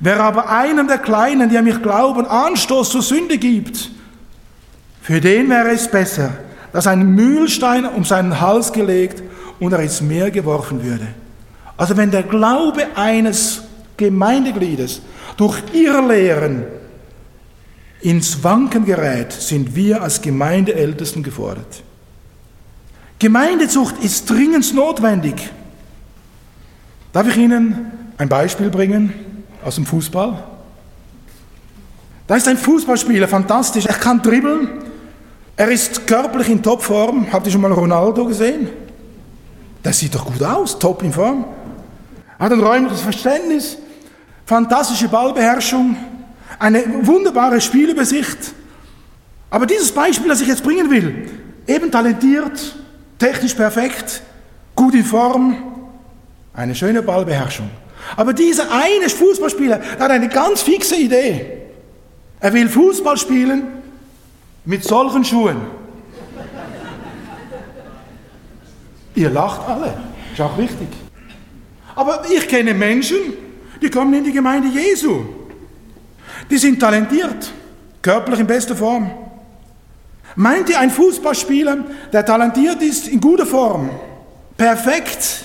wer 0.00 0.20
aber 0.20 0.48
einem 0.48 0.88
der 0.88 0.98
Kleinen, 0.98 1.50
die 1.50 1.58
an 1.58 1.64
mich 1.64 1.82
glauben, 1.82 2.26
Anstoß 2.26 2.90
zur 2.90 3.02
Sünde 3.02 3.36
gibt, 3.36 3.90
für 5.02 5.20
den 5.20 5.50
wäre 5.50 5.70
es 5.70 5.90
besser, 5.90 6.32
dass 6.72 6.86
ein 6.86 7.14
Mühlstein 7.14 7.84
um 7.86 8.04
seinen 8.04 8.40
Hals 8.40 8.72
gelegt 8.72 9.22
und 9.58 9.72
er 9.72 9.80
ins 9.80 10.00
Meer 10.00 10.30
geworfen 10.30 10.82
würde. 10.82 11.08
Also 11.76 11.96
wenn 11.96 12.10
der 12.10 12.22
Glaube 12.22 12.86
eines 12.94 13.62
Gemeindegliedes 13.96 15.02
durch 15.36 15.58
Irrlehren 15.72 16.64
ins 18.00 18.42
Wanken 18.42 18.84
gerät, 18.84 19.32
sind 19.32 19.74
wir 19.74 20.02
als 20.02 20.22
Gemeindeältesten 20.22 21.22
gefordert. 21.22 21.82
Gemeindezucht 23.18 24.02
ist 24.02 24.30
dringend 24.30 24.74
notwendig. 24.74 25.50
Darf 27.12 27.26
ich 27.26 27.36
Ihnen 27.36 27.90
ein 28.18 28.28
Beispiel 28.28 28.70
bringen 28.70 29.44
aus 29.64 29.74
dem 29.74 29.86
Fußball? 29.86 30.44
Da 32.26 32.36
ist 32.36 32.46
ein 32.46 32.56
Fußballspieler, 32.56 33.26
fantastisch. 33.26 33.86
Er 33.86 33.94
kann 33.94 34.22
dribbeln. 34.22 34.68
Er 35.56 35.68
ist 35.70 36.06
körperlich 36.06 36.48
in 36.48 36.62
Topform. 36.62 37.26
Habt 37.32 37.46
ihr 37.46 37.52
schon 37.52 37.60
mal 37.60 37.72
Ronaldo 37.72 38.24
gesehen? 38.24 38.68
Der 39.84 39.92
sieht 39.92 40.14
doch 40.14 40.24
gut 40.24 40.42
aus, 40.42 40.78
top 40.78 41.02
in 41.02 41.12
Form. 41.12 41.44
Hat 42.38 42.52
ein 42.52 42.60
räumliches 42.60 43.00
Verständnis, 43.00 43.76
fantastische 44.46 45.08
Ballbeherrschung, 45.08 45.96
eine 46.58 46.84
wunderbare 47.02 47.60
Spielübersicht. 47.60 48.54
Aber 49.50 49.66
dieses 49.66 49.90
Beispiel, 49.90 50.28
das 50.28 50.40
ich 50.40 50.48
jetzt 50.48 50.62
bringen 50.62 50.90
will, 50.90 51.28
eben 51.66 51.90
talentiert, 51.90 52.76
technisch 53.18 53.54
perfekt, 53.54 54.22
gut 54.76 54.94
in 54.94 55.04
Form, 55.04 55.69
eine 56.54 56.74
schöne 56.74 57.02
Ballbeherrschung. 57.02 57.70
Aber 58.16 58.32
dieser 58.32 58.70
eine 58.72 59.08
Fußballspieler 59.08 59.80
hat 59.98 60.10
eine 60.10 60.28
ganz 60.28 60.62
fixe 60.62 60.96
Idee. 60.96 61.58
Er 62.40 62.52
will 62.52 62.68
Fußball 62.68 63.16
spielen 63.16 63.64
mit 64.64 64.84
solchen 64.84 65.24
Schuhen. 65.24 65.58
Ihr 69.14 69.30
lacht 69.30 69.68
alle, 69.68 69.94
ist 70.32 70.40
auch 70.40 70.56
wichtig. 70.56 70.88
Aber 71.94 72.22
ich 72.30 72.48
kenne 72.48 72.72
Menschen, 72.72 73.18
die 73.82 73.90
kommen 73.90 74.14
in 74.14 74.24
die 74.24 74.32
Gemeinde 74.32 74.68
Jesu. 74.68 75.24
Die 76.50 76.58
sind 76.58 76.80
talentiert, 76.80 77.52
körperlich 78.00 78.40
in 78.40 78.46
bester 78.46 78.74
Form. 78.74 79.10
Meint 80.36 80.70
ihr, 80.70 80.78
ein 80.78 80.90
Fußballspieler, 80.90 81.78
der 82.12 82.24
talentiert 82.24 82.80
ist, 82.82 83.08
in 83.08 83.20
guter 83.20 83.46
Form, 83.46 83.90
perfekt, 84.56 85.44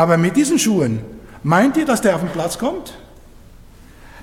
aber 0.00 0.16
mit 0.16 0.34
diesen 0.34 0.58
Schuhen, 0.58 1.00
meint 1.42 1.76
ihr, 1.76 1.84
dass 1.84 2.00
der 2.00 2.14
auf 2.14 2.22
den 2.22 2.30
Platz 2.30 2.56
kommt? 2.56 2.94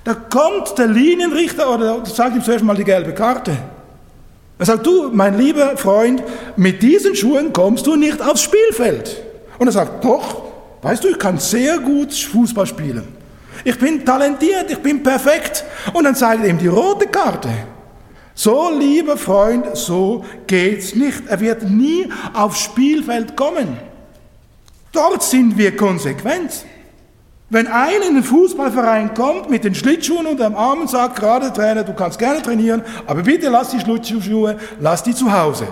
Da 0.03 0.15
kommt 0.15 0.75
der 0.75 0.87
Linienrichter 0.87 1.71
oder 1.71 2.03
sagt 2.03 2.35
ihm 2.35 2.41
zuerst 2.41 2.65
mal 2.65 2.75
die 2.75 2.83
gelbe 2.83 3.13
Karte. 3.13 3.55
Er 4.57 4.65
sagt, 4.65 4.87
du, 4.87 5.11
mein 5.13 5.37
lieber 5.37 5.77
Freund, 5.77 6.23
mit 6.55 6.81
diesen 6.81 7.15
Schuhen 7.15 7.53
kommst 7.53 7.85
du 7.85 7.95
nicht 7.95 8.19
aufs 8.23 8.41
Spielfeld. 8.41 9.21
Und 9.59 9.67
er 9.67 9.71
sagt, 9.71 10.03
doch, 10.03 10.45
weißt 10.81 11.03
du, 11.03 11.09
ich 11.09 11.19
kann 11.19 11.37
sehr 11.37 11.77
gut 11.77 12.11
Fußball 12.11 12.65
spielen. 12.65 13.07
Ich 13.63 13.77
bin 13.77 14.03
talentiert, 14.03 14.71
ich 14.71 14.79
bin 14.79 15.03
perfekt. 15.03 15.63
Und 15.93 16.05
dann 16.05 16.15
zeigt 16.15 16.43
er 16.43 16.49
ihm 16.49 16.57
die 16.57 16.69
rote 16.69 17.05
Karte. 17.05 17.49
So, 18.33 18.71
lieber 18.75 19.15
Freund, 19.15 19.77
so 19.77 20.25
geht's 20.47 20.95
nicht. 20.95 21.27
Er 21.27 21.39
wird 21.39 21.69
nie 21.69 22.09
aufs 22.33 22.61
Spielfeld 22.61 23.35
kommen. 23.35 23.77
Dort 24.91 25.23
sind 25.23 25.57
wir 25.57 25.75
konsequent. 25.75 26.65
Wenn 27.49 27.67
einer 27.67 28.05
in 28.05 28.15
den 28.15 28.23
Fußballverein 28.23 29.13
kommt 29.13 29.49
mit 29.49 29.63
den 29.63 29.73
Schlittschuhen 29.73 30.25
unter 30.25 30.49
dem 30.49 30.55
Arm 30.55 30.81
und 30.81 30.89
sagt, 30.89 31.17
gerade 31.17 31.53
Trainer, 31.53 31.83
du 31.83 31.93
kannst 31.93 32.19
gerne 32.19 32.41
trainieren, 32.41 32.81
aber 33.05 33.23
bitte 33.23 33.49
lass 33.49 33.69
die 33.69 33.79
Schlittschuhe, 33.79 34.57
lass 34.81 35.03
die 35.03 35.15
zu 35.15 35.31
Hause. 35.31 35.67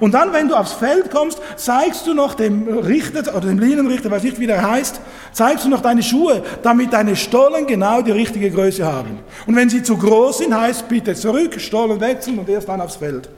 Und 0.00 0.14
dann, 0.14 0.32
wenn 0.32 0.48
du 0.48 0.54
aufs 0.54 0.72
Feld 0.72 1.10
kommst, 1.10 1.40
zeigst 1.56 2.06
du 2.06 2.14
noch 2.14 2.34
dem 2.34 2.68
Richter 2.68 3.20
oder 3.36 3.48
dem 3.48 3.58
Linienrichter, 3.58 4.10
weiß 4.10 4.22
nicht, 4.22 4.40
wie 4.40 4.46
der 4.46 4.68
heißt, 4.68 5.00
zeigst 5.32 5.64
du 5.64 5.68
noch 5.68 5.80
deine 5.80 6.02
Schuhe, 6.02 6.42
damit 6.62 6.92
deine 6.92 7.16
Stollen 7.16 7.66
genau 7.66 8.02
die 8.02 8.10
richtige 8.10 8.50
Größe 8.50 8.84
haben. 8.84 9.20
Und 9.46 9.56
wenn 9.56 9.70
sie 9.70 9.82
zu 9.82 9.96
groß 9.96 10.38
sind, 10.38 10.54
heißt 10.54 10.88
bitte 10.88 11.14
zurück, 11.14 11.60
Stollen 11.60 12.00
wechseln 12.00 12.38
und 12.38 12.48
erst 12.48 12.68
dann 12.68 12.80
aufs 12.80 12.96
Feld. 12.96 13.28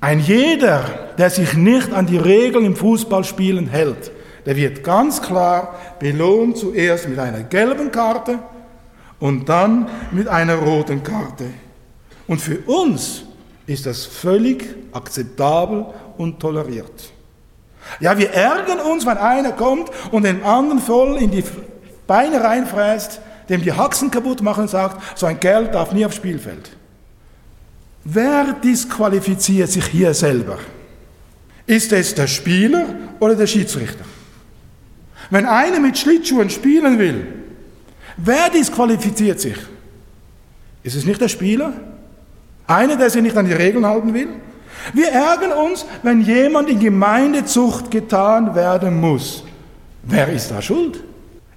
Ein 0.00 0.20
jeder, 0.20 0.84
der 1.18 1.28
sich 1.28 1.54
nicht 1.54 1.92
an 1.92 2.06
die 2.06 2.16
Regeln 2.16 2.64
im 2.64 2.76
Fußballspielen 2.76 3.68
hält, 3.68 4.10
der 4.46 4.56
wird 4.56 4.82
ganz 4.82 5.20
klar 5.20 5.78
belohnt 5.98 6.56
zuerst 6.56 7.08
mit 7.08 7.18
einer 7.18 7.42
gelben 7.42 7.90
Karte 7.90 8.38
und 9.18 9.48
dann 9.48 9.88
mit 10.10 10.28
einer 10.28 10.56
roten 10.56 11.02
Karte. 11.02 11.44
Und 12.26 12.40
für 12.40 12.58
uns 12.60 13.24
ist 13.66 13.84
das 13.84 14.06
völlig 14.06 14.64
akzeptabel 14.92 15.86
und 16.16 16.40
toleriert. 16.40 17.12
Ja, 17.98 18.16
wir 18.16 18.30
ärgern 18.30 18.80
uns, 18.80 19.04
wenn 19.04 19.18
einer 19.18 19.52
kommt 19.52 19.90
und 20.10 20.24
den 20.24 20.42
anderen 20.42 20.80
voll 20.80 21.16
in 21.18 21.30
die 21.30 21.44
Beine 22.06 22.42
reinfräst, 22.42 23.20
dem 23.48 23.62
die 23.62 23.72
Haxen 23.72 24.10
kaputt 24.10 24.42
machen 24.42 24.62
und 24.62 24.70
sagt, 24.70 25.18
so 25.18 25.26
ein 25.26 25.38
Kerl 25.38 25.68
darf 25.68 25.92
nie 25.92 26.06
aufs 26.06 26.16
Spielfeld. 26.16 26.70
Wer 28.04 28.54
disqualifiziert 28.54 29.70
sich 29.70 29.86
hier 29.86 30.14
selber? 30.14 30.58
Ist 31.66 31.92
es 31.92 32.14
der 32.14 32.26
Spieler 32.26 32.86
oder 33.20 33.34
der 33.34 33.46
Schiedsrichter? 33.46 34.04
Wenn 35.30 35.46
einer 35.46 35.78
mit 35.78 35.98
Schlittschuhen 35.98 36.50
spielen 36.50 36.98
will, 36.98 37.26
wer 38.16 38.50
disqualifiziert 38.50 39.40
sich? 39.40 39.56
Ist 40.82 40.96
es 40.96 41.04
nicht 41.04 41.20
der 41.20 41.28
Spieler? 41.28 41.72
Einer, 42.66 42.96
der 42.96 43.10
sich 43.10 43.22
nicht 43.22 43.36
an 43.36 43.46
die 43.46 43.52
Regeln 43.52 43.86
halten 43.86 44.14
will? 44.14 44.28
Wir 44.94 45.08
ärgern 45.08 45.52
uns, 45.52 45.84
wenn 46.02 46.22
jemand 46.22 46.70
in 46.70 46.80
Gemeindezucht 46.80 47.90
getan 47.90 48.54
werden 48.54 48.98
muss. 48.98 49.44
Wer 50.02 50.28
ist 50.28 50.50
da 50.50 50.62
schuld? 50.62 51.04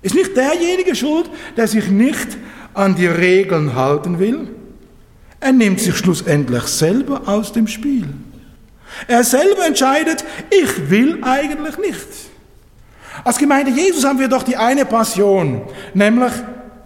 Ist 0.02 0.16
nicht 0.16 0.36
derjenige 0.36 0.94
schuld, 0.96 1.30
der 1.56 1.68
sich 1.68 1.90
nicht 1.90 2.38
an 2.74 2.96
die 2.96 3.08
Regeln 3.08 3.76
halten 3.76 4.20
will? 4.20 4.50
Er 5.44 5.52
nimmt 5.52 5.82
sich 5.82 5.98
schlussendlich 5.98 6.64
selber 6.64 7.24
aus 7.26 7.52
dem 7.52 7.68
Spiel. 7.68 8.08
Er 9.10 9.26
selber 9.26 9.66
entscheidet, 9.68 10.24
ich 10.50 10.90
will 10.90 11.20
eigentlich 11.22 11.78
nicht. 11.80 12.08
Als 13.26 13.38
Gemeinde 13.38 13.70
Jesus 13.70 14.06
haben 14.06 14.20
wir 14.20 14.30
doch 14.30 14.44
die 14.44 14.56
eine 14.56 14.86
Passion, 14.86 15.64
nämlich 15.94 16.32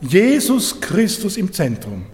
Jesus 0.01 0.81
Christus 0.81 1.37
im 1.37 1.53
Zentrum. 1.53 2.07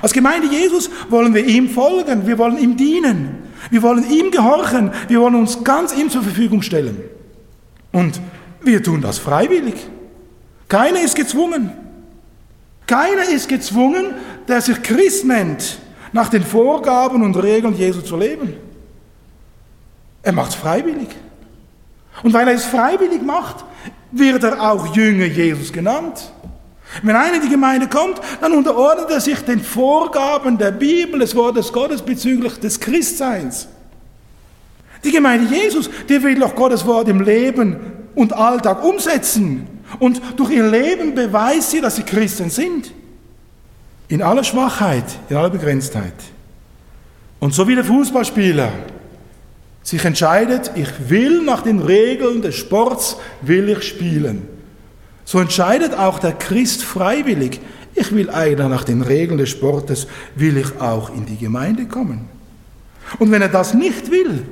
Als 0.00 0.14
Gemeinde 0.14 0.48
Jesus 0.48 0.88
wollen 1.10 1.34
wir 1.34 1.44
ihm 1.44 1.68
folgen, 1.68 2.26
wir 2.26 2.38
wollen 2.38 2.56
ihm 2.56 2.78
dienen, 2.78 3.42
wir 3.70 3.82
wollen 3.82 4.10
ihm 4.10 4.30
gehorchen, 4.30 4.92
wir 5.08 5.20
wollen 5.20 5.34
uns 5.34 5.62
ganz 5.62 5.94
ihm 5.94 6.08
zur 6.08 6.22
Verfügung 6.22 6.62
stellen. 6.62 7.02
Und 7.92 8.18
wir 8.62 8.82
tun 8.82 9.02
das 9.02 9.18
freiwillig. 9.18 9.74
Keiner 10.68 11.02
ist 11.02 11.16
gezwungen. 11.16 11.70
Keiner 12.86 13.28
ist 13.28 13.48
gezwungen, 13.48 14.14
der 14.48 14.60
sich 14.60 14.82
Christ 14.82 15.24
nennt, 15.24 15.78
nach 16.12 16.28
den 16.28 16.42
Vorgaben 16.42 17.22
und 17.22 17.36
Regeln 17.36 17.76
Jesu 17.76 18.00
zu 18.00 18.16
leben. 18.16 18.54
Er 20.22 20.32
macht 20.32 20.50
es 20.50 20.56
freiwillig. 20.56 21.08
Und 22.22 22.32
weil 22.32 22.48
er 22.48 22.54
es 22.54 22.64
freiwillig 22.64 23.22
macht, 23.22 23.64
wird 24.10 24.42
er 24.42 24.60
auch 24.60 24.94
Jünger 24.94 25.26
Jesus 25.26 25.72
genannt. 25.72 26.32
Wenn 27.02 27.16
einer 27.16 27.36
in 27.36 27.42
die 27.42 27.48
Gemeinde 27.48 27.88
kommt, 27.88 28.20
dann 28.40 28.52
unterordnet 28.52 29.10
er 29.10 29.20
sich 29.20 29.40
den 29.40 29.60
Vorgaben 29.60 30.56
der 30.56 30.70
Bibel, 30.70 31.20
des 31.20 31.34
Wortes 31.34 31.72
Gottes 31.72 32.00
bezüglich 32.00 32.58
des 32.58 32.80
Christseins. 32.80 33.68
Die 35.04 35.10
Gemeinde 35.10 35.54
Jesus, 35.54 35.90
die 36.08 36.22
will 36.22 36.38
doch 36.38 36.54
Gottes 36.54 36.86
Wort 36.86 37.08
im 37.08 37.20
Leben 37.20 37.76
und 38.14 38.32
Alltag 38.32 38.82
umsetzen. 38.82 39.66
Und 39.98 40.20
durch 40.36 40.50
ihr 40.50 40.68
Leben 40.68 41.14
beweist 41.14 41.70
sie, 41.70 41.80
dass 41.80 41.96
sie 41.96 42.02
Christen 42.02 42.50
sind. 42.50 42.92
In 44.08 44.22
aller 44.22 44.44
Schwachheit, 44.44 45.04
in 45.28 45.36
aller 45.36 45.50
Begrenztheit. 45.50 46.14
Und 47.40 47.54
so 47.54 47.66
wie 47.68 47.74
der 47.74 47.84
Fußballspieler 47.84 48.72
sich 49.82 50.04
entscheidet, 50.04 50.72
ich 50.74 50.88
will 51.08 51.42
nach 51.42 51.62
den 51.62 51.80
Regeln 51.80 52.42
des 52.42 52.56
Sports, 52.56 53.16
will 53.42 53.68
ich 53.68 53.82
spielen. 53.82 54.48
So 55.24 55.38
entscheidet 55.40 55.94
auch 55.94 56.18
der 56.18 56.32
Christ 56.32 56.82
freiwillig, 56.82 57.60
ich 57.94 58.12
will 58.12 58.30
eigentlich 58.30 58.68
nach 58.68 58.84
den 58.84 59.02
Regeln 59.02 59.38
des 59.38 59.50
Sportes, 59.50 60.06
will 60.34 60.56
ich 60.56 60.80
auch 60.80 61.14
in 61.14 61.24
die 61.24 61.36
Gemeinde 61.36 61.86
kommen. 61.86 62.28
Und 63.18 63.30
wenn 63.30 63.42
er 63.42 63.48
das 63.48 63.74
nicht 63.74 64.10
will, 64.10 64.42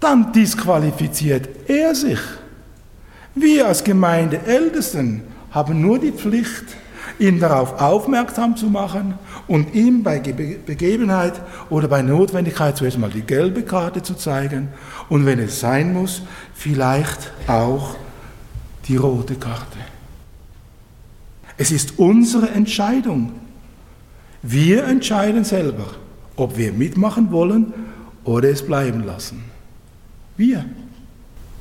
dann 0.00 0.32
disqualifiziert 0.32 1.48
er 1.68 1.94
sich. 1.94 2.18
Wir 3.34 3.66
als 3.66 3.82
Gemeindeältesten 3.82 5.22
haben 5.50 5.80
nur 5.80 5.98
die 5.98 6.12
Pflicht, 6.12 6.64
ihn 7.18 7.40
darauf 7.40 7.80
aufmerksam 7.80 8.56
zu 8.56 8.66
machen 8.66 9.14
und 9.46 9.74
ihm 9.74 10.02
bei 10.02 10.18
Begebenheit 10.18 11.40
oder 11.70 11.88
bei 11.88 12.02
Notwendigkeit 12.02 12.76
zuerst 12.76 12.98
mal 12.98 13.10
die 13.10 13.22
gelbe 13.22 13.62
Karte 13.62 14.02
zu 14.02 14.14
zeigen 14.14 14.68
und 15.08 15.26
wenn 15.26 15.38
es 15.38 15.60
sein 15.60 15.92
muss, 15.92 16.22
vielleicht 16.54 17.32
auch 17.46 17.96
die 18.88 18.96
rote 18.96 19.34
Karte. 19.34 19.78
Es 21.56 21.70
ist 21.70 21.98
unsere 21.98 22.50
Entscheidung. 22.50 23.32
Wir 24.42 24.84
entscheiden 24.84 25.44
selber, 25.44 25.86
ob 26.36 26.56
wir 26.56 26.72
mitmachen 26.72 27.30
wollen 27.32 27.72
oder 28.24 28.50
es 28.50 28.64
bleiben 28.64 29.04
lassen. 29.04 29.44
Wir 30.36 30.64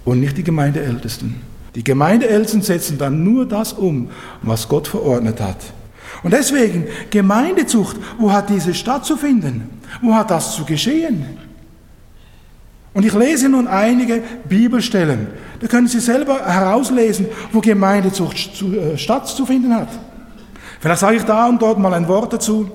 und 0.04 0.20
nicht 0.20 0.38
die 0.38 0.44
Gemeindeältesten. 0.44 1.55
Die 1.76 1.84
Gemeindeältesten 1.84 2.62
setzen 2.62 2.98
dann 2.98 3.24
nur 3.24 3.46
das 3.46 3.74
um, 3.74 4.10
was 4.42 4.68
Gott 4.68 4.88
verordnet 4.88 5.42
hat. 5.42 5.58
Und 6.24 6.32
deswegen, 6.32 6.86
Gemeindezucht, 7.10 7.98
wo 8.18 8.32
hat 8.32 8.50
diese 8.50 8.74
stattzufinden? 8.74 9.70
Wo 10.02 10.16
hat 10.16 10.32
das 10.32 10.56
zu 10.56 10.64
geschehen? 10.64 11.38
Und 12.94 13.06
ich 13.06 13.14
lese 13.14 13.50
nun 13.50 13.68
einige 13.68 14.24
Bibelstellen. 14.48 15.28
Da 15.60 15.68
können 15.68 15.88
Sie 15.88 16.00
selber 16.00 16.46
herauslesen, 16.46 17.28
wo 17.52 17.60
Gemeindezucht 17.60 18.56
zu, 18.56 18.74
äh, 18.74 18.98
stattzufinden 18.98 19.76
hat. 19.76 19.90
Vielleicht 20.80 21.02
sage 21.02 21.18
ich 21.18 21.24
da 21.24 21.48
und 21.48 21.62
dort 21.62 21.78
mal 21.78 21.94
ein 21.94 22.08
Wort 22.08 22.32
dazu. 22.32 22.72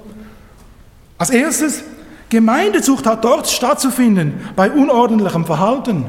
Als 1.17 1.31
erstes, 1.31 1.83
Gemeindezucht 2.29 3.07
hat 3.07 3.25
dort 3.25 3.49
stattzufinden, 3.49 4.35
bei 4.57 4.71
unordentlichem 4.71 5.47
Verhalten. 5.47 6.05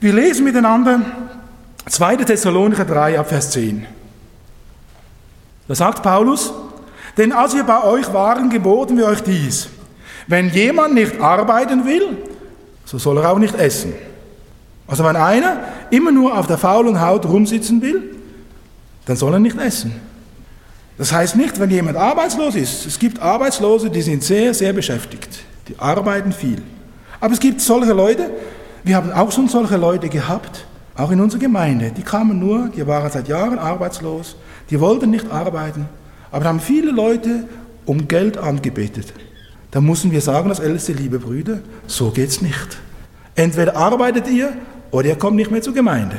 Wir 0.00 0.12
lesen 0.12 0.44
miteinander 0.44 1.00
2. 1.88 2.16
Thessalonicher 2.16 2.84
3 2.84 3.18
ab 3.18 3.28
Vers 3.28 3.50
10. 3.50 3.86
Da 5.68 5.74
sagt 5.74 6.02
Paulus, 6.02 6.52
denn 7.16 7.32
als 7.32 7.54
wir 7.54 7.64
bei 7.64 7.82
euch 7.84 8.12
waren, 8.12 8.48
geboten 8.50 8.96
wir 8.96 9.06
euch 9.06 9.22
dies. 9.22 9.68
Wenn 10.26 10.50
jemand 10.50 10.94
nicht 10.94 11.20
arbeiten 11.20 11.84
will, 11.84 12.16
so 12.84 12.98
soll 12.98 13.18
er 13.18 13.30
auch 13.30 13.38
nicht 13.38 13.54
essen. 13.54 13.92
Also 14.86 15.04
wenn 15.04 15.16
einer 15.16 15.60
immer 15.90 16.10
nur 16.10 16.36
auf 16.38 16.46
der 16.46 16.58
faulen 16.58 17.00
Haut 17.00 17.26
rumsitzen 17.26 17.82
will, 17.82 18.16
dann 19.04 19.16
soll 19.16 19.34
er 19.34 19.38
nicht 19.38 19.58
essen. 19.58 19.94
Das 20.96 21.12
heißt 21.12 21.36
nicht, 21.36 21.60
wenn 21.60 21.70
jemand 21.70 21.96
arbeitslos 21.96 22.54
ist. 22.54 22.86
Es 22.86 22.98
gibt 22.98 23.20
Arbeitslose, 23.20 23.90
die 23.90 24.02
sind 24.02 24.24
sehr, 24.24 24.52
sehr 24.52 24.72
beschäftigt. 24.72 25.40
Die 25.68 25.78
arbeiten 25.78 26.32
viel. 26.32 26.62
Aber 27.20 27.32
es 27.32 27.40
gibt 27.40 27.60
solche 27.60 27.92
Leute, 27.92 28.30
wir 28.84 28.96
haben 28.96 29.12
auch 29.12 29.30
schon 29.30 29.48
solche 29.48 29.76
Leute 29.76 30.08
gehabt, 30.08 30.66
auch 30.98 31.12
in 31.12 31.20
unserer 31.20 31.40
Gemeinde, 31.40 31.92
die 31.96 32.02
kamen 32.02 32.38
nur, 32.38 32.68
die 32.68 32.86
waren 32.86 33.10
seit 33.10 33.28
Jahren 33.28 33.58
arbeitslos, 33.58 34.36
die 34.68 34.80
wollten 34.80 35.10
nicht 35.10 35.30
arbeiten, 35.30 35.88
aber 36.32 36.44
haben 36.44 36.60
viele 36.60 36.90
Leute 36.90 37.44
um 37.86 38.08
Geld 38.08 38.36
angebetet. 38.36 39.14
Da 39.70 39.80
müssen 39.80 40.10
wir 40.10 40.20
sagen, 40.20 40.50
als 40.50 40.58
älteste 40.58 40.92
liebe 40.92 41.20
Brüder, 41.20 41.60
so 41.86 42.10
geht's 42.10 42.42
nicht. 42.42 42.78
Entweder 43.36 43.76
arbeitet 43.76 44.28
ihr 44.28 44.52
oder 44.90 45.08
ihr 45.08 45.16
kommt 45.16 45.36
nicht 45.36 45.52
mehr 45.52 45.62
zur 45.62 45.72
Gemeinde. 45.72 46.16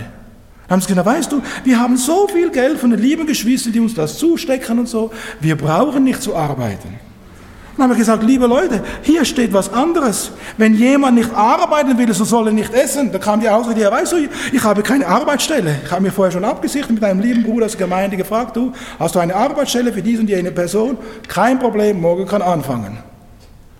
Dann 0.67 0.75
haben 0.75 0.81
sie 0.81 0.87
gesagt, 0.87 1.07
weißt 1.07 1.31
du, 1.31 1.41
wir 1.65 1.79
haben 1.79 1.97
so 1.97 2.27
viel 2.27 2.49
Geld 2.49 2.77
von 2.77 2.91
den 2.91 2.99
lieben 2.99 3.27
Geschwistern, 3.27 3.73
die 3.73 3.79
uns 3.81 3.95
das 3.95 4.17
zustecken 4.17 4.79
und 4.79 4.87
so, 4.87 5.11
wir 5.41 5.57
brauchen 5.57 6.05
nicht 6.05 6.21
zu 6.21 6.35
arbeiten. 6.35 7.08
Dann 7.79 7.85
haben 7.85 7.95
wir 7.95 7.99
gesagt, 7.99 8.23
liebe 8.23 8.45
Leute, 8.45 8.83
hier 9.03 9.23
steht 9.23 9.53
was 9.53 9.71
anderes. 9.71 10.31
Wenn 10.57 10.75
jemand 10.75 11.15
nicht 11.15 11.33
arbeiten 11.33 11.97
will, 11.97 12.13
so 12.13 12.25
soll 12.25 12.47
er 12.47 12.51
nicht 12.51 12.73
essen. 12.73 13.09
Da 13.13 13.19
kam 13.19 13.39
die 13.39 13.47
Ausrede, 13.47 13.79
ja, 13.79 13.89
weißt 13.89 14.11
du, 14.11 14.17
ich 14.51 14.61
habe 14.65 14.83
keine 14.83 15.07
Arbeitsstelle. 15.07 15.77
Ich 15.85 15.89
habe 15.89 16.01
mir 16.01 16.11
vorher 16.11 16.33
schon 16.33 16.43
abgesichert 16.43 16.91
mit 16.91 17.01
einem 17.05 17.21
lieben 17.21 17.41
Bruder 17.41 17.67
aus 17.67 17.77
der 17.77 17.87
Gemeinde 17.87 18.17
gefragt, 18.17 18.57
du, 18.57 18.73
hast 18.99 19.15
du 19.15 19.19
eine 19.19 19.33
Arbeitsstelle 19.33 19.93
für 19.93 20.01
diese 20.01 20.19
und 20.23 20.29
jene 20.29 20.51
Person? 20.51 20.97
Kein 21.29 21.57
Problem, 21.57 22.01
morgen 22.01 22.25
kann 22.25 22.41
anfangen. 22.41 22.97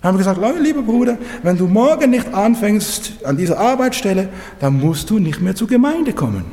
Dann 0.00 0.08
haben 0.08 0.14
wir 0.14 0.20
gesagt, 0.20 0.40
Leute, 0.40 0.60
lieber 0.60 0.80
Bruder, 0.80 1.18
wenn 1.42 1.58
du 1.58 1.66
morgen 1.66 2.08
nicht 2.08 2.32
anfängst 2.32 3.12
an 3.24 3.36
dieser 3.36 3.58
Arbeitsstelle, 3.58 4.30
dann 4.60 4.80
musst 4.80 5.10
du 5.10 5.18
nicht 5.18 5.42
mehr 5.42 5.54
zur 5.54 5.68
Gemeinde 5.68 6.14
kommen. 6.14 6.46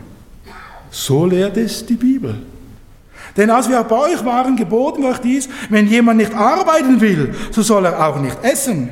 So 0.92 1.26
lehrt 1.26 1.56
es 1.56 1.86
die 1.86 1.96
Bibel. 1.96 2.42
Denn 3.38 3.52
als 3.52 3.70
wir 3.70 3.82
bei 3.84 4.14
euch 4.14 4.26
waren, 4.26 4.56
geboten 4.56 5.04
wir 5.04 5.10
euch 5.10 5.20
dies, 5.20 5.48
wenn 5.70 5.88
jemand 5.88 6.18
nicht 6.18 6.34
arbeiten 6.34 7.00
will, 7.00 7.36
so 7.52 7.62
soll 7.62 7.86
er 7.86 8.08
auch 8.08 8.20
nicht 8.20 8.38
essen. 8.42 8.90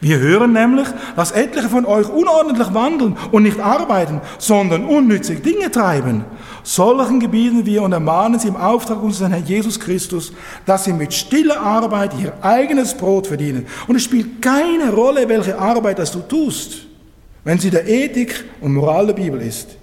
Wir 0.00 0.18
hören 0.18 0.52
nämlich, 0.52 0.88
dass 1.14 1.32
etliche 1.32 1.68
von 1.68 1.86
euch 1.86 2.08
unordentlich 2.08 2.74
wandeln 2.74 3.16
und 3.30 3.44
nicht 3.44 3.60
arbeiten, 3.60 4.20
sondern 4.38 4.84
unnützige 4.84 5.40
Dinge 5.40 5.70
treiben. 5.70 6.24
Solchen 6.62 7.20
gebieten 7.20 7.64
wir 7.64 7.82
und 7.82 7.92
ermahnen 7.92 8.38
sie 8.38 8.48
im 8.48 8.56
Auftrag 8.56 9.02
unseres 9.02 9.30
Herrn 9.30 9.46
Jesus 9.46 9.78
Christus, 9.78 10.32
dass 10.66 10.84
sie 10.84 10.92
mit 10.92 11.14
stiller 11.14 11.60
Arbeit 11.60 12.12
ihr 12.20 12.32
eigenes 12.42 12.94
Brot 12.94 13.28
verdienen. 13.28 13.66
Und 13.86 13.96
es 13.96 14.04
spielt 14.04 14.42
keine 14.42 14.92
Rolle, 14.92 15.28
welche 15.28 15.58
Arbeit 15.58 15.98
das 15.98 16.12
du 16.12 16.20
tust, 16.20 16.86
wenn 17.44 17.58
sie 17.58 17.70
der 17.70 17.88
Ethik 17.88 18.44
und 18.60 18.74
Moral 18.74 19.06
der 19.06 19.14
Bibel 19.14 19.40
ist. 19.40 19.76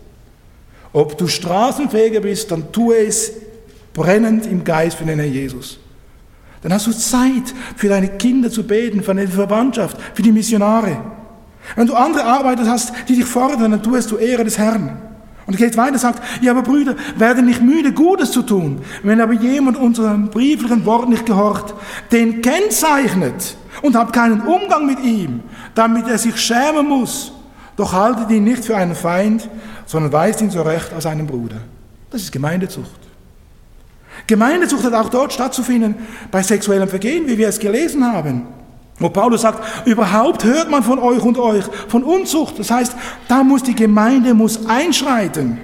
Ob 0.91 1.17
du 1.17 1.27
Straßenfeger 1.27 2.19
bist, 2.19 2.51
dann 2.51 2.71
tue 2.71 2.97
es 2.97 3.31
brennend 3.93 4.45
im 4.45 4.63
Geist 4.63 4.97
für 4.97 5.05
den 5.05 5.19
Herrn 5.19 5.31
Jesus. 5.31 5.79
Dann 6.61 6.73
hast 6.73 6.87
du 6.87 6.91
Zeit, 6.91 7.53
für 7.75 7.89
deine 7.89 8.07
Kinder 8.07 8.49
zu 8.49 8.63
beten, 8.63 9.01
für 9.01 9.13
deine 9.13 9.27
Verwandtschaft, 9.27 9.97
für 10.13 10.21
die 10.21 10.31
Missionare. 10.31 10.97
Wenn 11.75 11.87
du 11.87 11.95
andere 11.95 12.23
Arbeiter 12.23 12.65
hast, 12.65 12.93
die 13.07 13.15
dich 13.15 13.25
fordern, 13.25 13.71
dann 13.71 13.83
tust 13.83 14.11
du 14.11 14.17
Ehre 14.17 14.43
des 14.43 14.57
Herrn. 14.57 14.97
Und 15.45 15.55
er 15.55 15.57
geht 15.57 15.75
weiter 15.75 15.99
sagt, 15.99 16.23
ja, 16.41 16.51
aber 16.51 16.61
Brüder, 16.61 16.95
werde 17.17 17.41
nicht 17.41 17.61
müde, 17.61 17.91
Gutes 17.91 18.31
zu 18.31 18.43
tun. 18.43 18.81
Wenn 19.03 19.19
aber 19.19 19.33
jemand 19.33 19.77
unserem 19.77 20.29
brieflichen 20.29 20.85
Wort 20.85 21.09
nicht 21.09 21.25
gehorcht, 21.25 21.73
den 22.11 22.41
kennzeichnet 22.41 23.57
und 23.81 23.97
hat 23.97 24.13
keinen 24.13 24.41
Umgang 24.41 24.85
mit 24.85 25.01
ihm, 25.01 25.41
damit 25.75 26.07
er 26.07 26.17
sich 26.17 26.37
schämen 26.37 26.87
muss 26.87 27.33
Doch 27.75 27.91
haltet 27.91 28.29
ihn 28.29 28.43
nicht 28.43 28.63
für 28.63 28.77
einen 28.77 28.95
Feind, 28.95 29.49
sondern 29.85 30.11
weist 30.11 30.41
ihn 30.41 30.51
zurecht 30.51 30.93
als 30.93 31.05
einen 31.05 31.25
Bruder. 31.25 31.57
Das 32.11 32.21
ist 32.21 32.31
Gemeindezucht. 32.31 33.02
Gemeindezucht 34.27 34.83
hat 34.83 34.93
auch 34.93 35.09
dort 35.09 35.33
stattzufinden 35.33 35.95
bei 36.31 36.41
sexuellem 36.43 36.87
Vergehen, 36.87 37.27
wie 37.27 37.37
wir 37.37 37.47
es 37.49 37.59
gelesen 37.59 38.05
haben. 38.05 38.47
Wo 38.99 39.09
Paulus 39.09 39.41
sagt, 39.41 39.87
überhaupt 39.87 40.43
hört 40.43 40.69
man 40.69 40.83
von 40.83 40.99
euch 40.99 41.23
und 41.23 41.37
euch 41.37 41.65
von 41.87 42.03
Unzucht. 42.03 42.59
Das 42.59 42.71
heißt, 42.71 42.95
da 43.27 43.43
muss 43.43 43.63
die 43.63 43.75
Gemeinde 43.75 44.33
muss 44.33 44.67
einschreiten. 44.67 45.59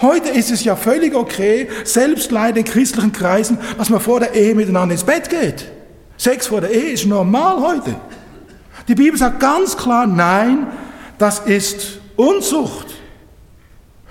Heute 0.00 0.28
ist 0.30 0.50
es 0.50 0.64
ja 0.64 0.76
völlig 0.76 1.14
okay, 1.14 1.68
selbst 1.84 2.30
leider 2.30 2.58
in 2.58 2.64
christlichen 2.64 3.12
Kreisen, 3.12 3.58
dass 3.78 3.90
man 3.90 4.00
vor 4.00 4.20
der 4.20 4.34
Ehe 4.34 4.54
miteinander 4.54 4.92
ins 4.92 5.04
Bett 5.04 5.28
geht. 5.28 5.70
Sex 6.16 6.46
vor 6.46 6.60
der 6.60 6.70
Ehe 6.70 6.92
ist 6.92 7.06
normal 7.06 7.60
heute. 7.60 7.94
Die 8.88 8.94
Bibel 8.94 9.18
sagt 9.18 9.40
ganz 9.40 9.76
klar, 9.76 10.06
nein, 10.06 10.66
das 11.18 11.40
ist 11.40 12.00
Unzucht. 12.16 12.86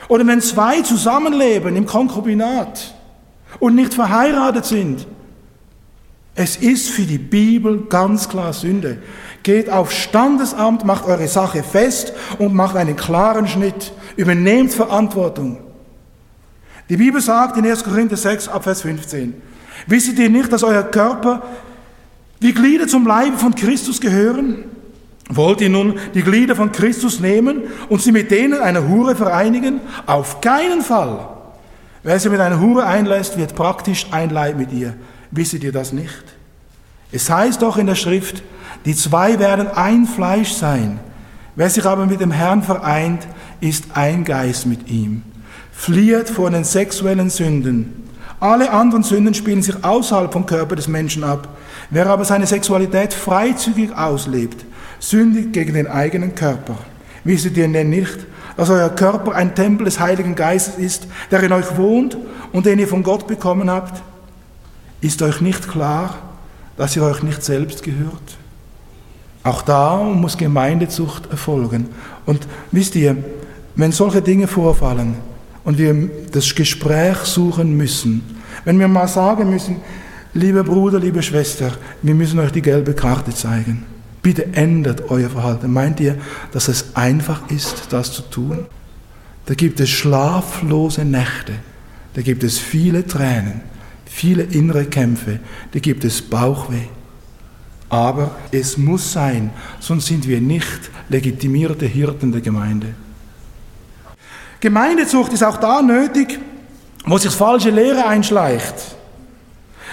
Oder 0.08 0.26
wenn 0.28 0.41
zwei 0.41 0.82
zusammenleben 0.82 1.76
im 1.76 1.86
Konkubinat 1.86 2.94
und 3.60 3.76
nicht 3.76 3.93
verheiratet 3.93 4.66
sind, 4.66 5.08
es 6.36 6.58
ist 6.58 6.89
für 6.89 7.03
die 7.03 7.18
Bibel 7.18 7.86
ganz 7.88 8.28
klar 8.28 8.51
Sünde. 8.51 8.97
Geht 9.43 9.70
auf 9.70 9.91
Standesamt, 9.91 10.84
macht 10.84 11.06
eure 11.06 11.30
Sache 11.30 11.64
fest 11.64 12.12
und 12.39 12.53
macht 12.53 12.76
einen 12.76 12.97
klaren 12.97 13.47
Schnitt. 13.47 13.93
Übernehmt 14.18 14.74
Verantwortung. 14.74 15.60
Die 16.89 16.97
Bibel 16.97 17.22
sagt 17.22 17.58
in 17.58 17.66
1. 17.66 17.86
Korinther 17.86 18.18
6, 18.18 18.49
Abvers 18.49 18.82
15, 18.82 19.34
wisst 19.88 20.20
ihr 20.20 20.30
nicht, 20.30 20.51
dass 20.51 20.64
euer 20.64 20.84
Körper 20.84 21.41
wie 22.41 22.53
Glieder 22.53 22.88
zum 22.88 23.08
Leibe 23.08 23.38
von 23.38 23.56
Christus 23.56 24.01
gehören? 24.01 24.66
Wollt 25.30 25.62
ihr 25.62 25.70
nun 25.70 25.97
die 26.14 26.22
Glieder 26.22 26.56
von 26.56 26.72
Christus 26.72 27.20
nehmen 27.20 27.64
und 27.89 28.01
sie 28.01 28.12
mit 28.12 28.30
denen 28.30 28.60
einer 28.60 28.88
Hure 28.88 29.16
vereinigen? 29.16 29.80
Auf 30.06 30.41
keinen 30.41 30.82
Fall. 30.82 31.34
Wer 32.06 32.20
sie 32.20 32.30
mit 32.30 32.39
einer 32.39 32.60
Hure 32.60 32.86
einlässt, 32.86 33.36
wird 33.36 33.56
praktisch 33.56 34.06
ein 34.12 34.30
Leib 34.30 34.60
mit 34.60 34.72
ihr. 34.72 34.93
Wisset 35.32 35.64
ihr 35.64 35.72
das 35.72 35.91
nicht? 35.91 36.24
Es 37.12 37.32
heißt 37.32 37.64
doch 37.64 37.78
in 37.78 37.88
der 37.88 37.95
Schrift, 37.95 38.43
die 38.86 38.93
zwei 38.95 39.39
werden 39.39 39.68
ein 39.68 40.06
Fleisch 40.06 40.53
sein. 40.53 40.99
Wer 41.56 41.68
sich 41.68 41.84
aber 41.84 42.06
mit 42.06 42.22
dem 42.22 42.30
Herrn 42.30 42.62
vereint, 42.62 43.26
ist 43.60 43.86
ein 43.95 44.24
Geist 44.24 44.68
mit 44.68 44.88
ihm. 44.88 45.24
Flieht 45.72 46.30
vor 46.30 46.51
den 46.51 46.64
sexuellen 46.64 47.32
Sünden. 47.32 48.08
Alle 48.39 48.70
anderen 48.70 49.01
Sünden 49.01 49.34
spielen 49.34 49.64
sich 49.64 49.84
außerhalb 49.84 50.32
vom 50.32 50.45
Körper 50.45 50.76
des 50.76 50.88
Menschen 50.88 51.24
ab. 51.24 51.58
Wer 51.89 52.06
aber 52.06 52.24
seine 52.24 52.45
Sexualität 52.45 53.16
freizügig 53.16 53.97
auslebt, 53.97 54.64
sündigt 54.99 55.53
gegen 55.53 55.74
den 55.74 55.88
eigenen 55.88 56.36
Körper. 56.36 56.78
Wisset 57.24 57.58
ihr 57.58 57.68
denn 57.68 57.89
nicht, 57.89 58.28
dass 58.58 58.70
euer 58.70 58.89
Körper 58.89 59.34
ein 59.34 59.56
Tempel 59.56 59.86
des 59.86 59.99
Heiligen 59.99 60.36
Geistes 60.36 60.78
ist, 60.78 61.08
der 61.32 61.43
in 61.43 61.51
euch 61.51 61.78
wohnt 61.78 62.18
und 62.51 62.66
den 62.66 62.80
ihr 62.80 62.88
von 62.88 63.03
Gott 63.03 63.28
bekommen 63.28 63.70
habt? 63.70 64.01
Ist 65.01 65.22
euch 65.22 65.41
nicht 65.41 65.68
klar, 65.68 66.16
dass 66.78 66.95
ihr 66.95 67.03
euch 67.03 67.22
nicht 67.22 67.43
selbst 67.43 67.84
gehört? 67.84 68.38
Auch 69.43 69.62
da 69.62 69.97
muss 69.97 70.38
Gemeindezucht 70.38 71.30
erfolgen. 71.30 71.89
Und 72.26 72.47
wisst 72.72 72.95
ihr, 72.95 73.16
wenn 73.76 73.91
solche 73.91 74.22
Dinge 74.22 74.47
vorfallen 74.47 75.16
und 75.64 75.78
wir 75.78 76.10
das 76.32 76.56
Gespräch 76.56 77.18
suchen 77.18 77.78
müssen, 77.78 78.24
wenn 78.64 78.80
wir 78.80 78.88
mal 78.88 79.08
sagen 79.08 79.49
müssen, 79.49 79.78
lieber 80.34 80.64
Bruder, 80.64 80.99
liebe 80.99 81.22
Schwester, 81.22 81.72
wir 82.01 82.16
müssen 82.16 82.39
euch 82.39 82.51
die 82.51 82.62
gelbe 82.62 82.93
Karte 82.93 83.34
zeigen. 83.36 83.86
Bitte 84.26 84.55
ändert 84.55 85.11
euer 85.11 85.30
Verhalten. 85.30 85.71
Meint 85.71 85.99
ihr, 85.99 86.17
dass 86.51 86.67
es 86.67 86.95
einfach 86.95 87.47
ist, 87.51 87.89
das 87.91 88.11
zu 88.11 88.23
tun? 88.23 88.65
Da 89.45 89.53
gibt 89.53 89.80
es 89.80 89.91
schlaflose 89.91 91.05
Nächte, 91.05 91.53
da 92.15 92.23
gibt 92.23 92.43
es 92.43 92.57
viele 92.57 93.05
Tränen, 93.05 93.61
viele 94.07 94.41
innere 94.41 94.86
Kämpfe, 94.86 95.41
da 95.73 95.78
gibt 95.78 96.03
es 96.05 96.23
Bauchweh. 96.23 96.88
Aber 97.89 98.36
es 98.51 98.80
muss 98.80 99.13
sein, 99.13 99.51
sonst 99.80 100.07
sind 100.07 100.28
wir 100.28 100.41
nicht 100.41 100.89
legitimierte 101.07 101.86
Hirten 101.86 102.32
der 102.32 102.41
Gemeinde. 102.41 102.95
Gemeindezucht 104.59 105.34
ist 105.34 105.43
auch 105.43 105.57
da 105.57 105.84
nötig, 105.84 106.39
wo 107.05 107.19
sich 107.19 107.32
falsche 107.32 107.69
Lehre 107.69 108.07
einschleicht. 108.07 108.95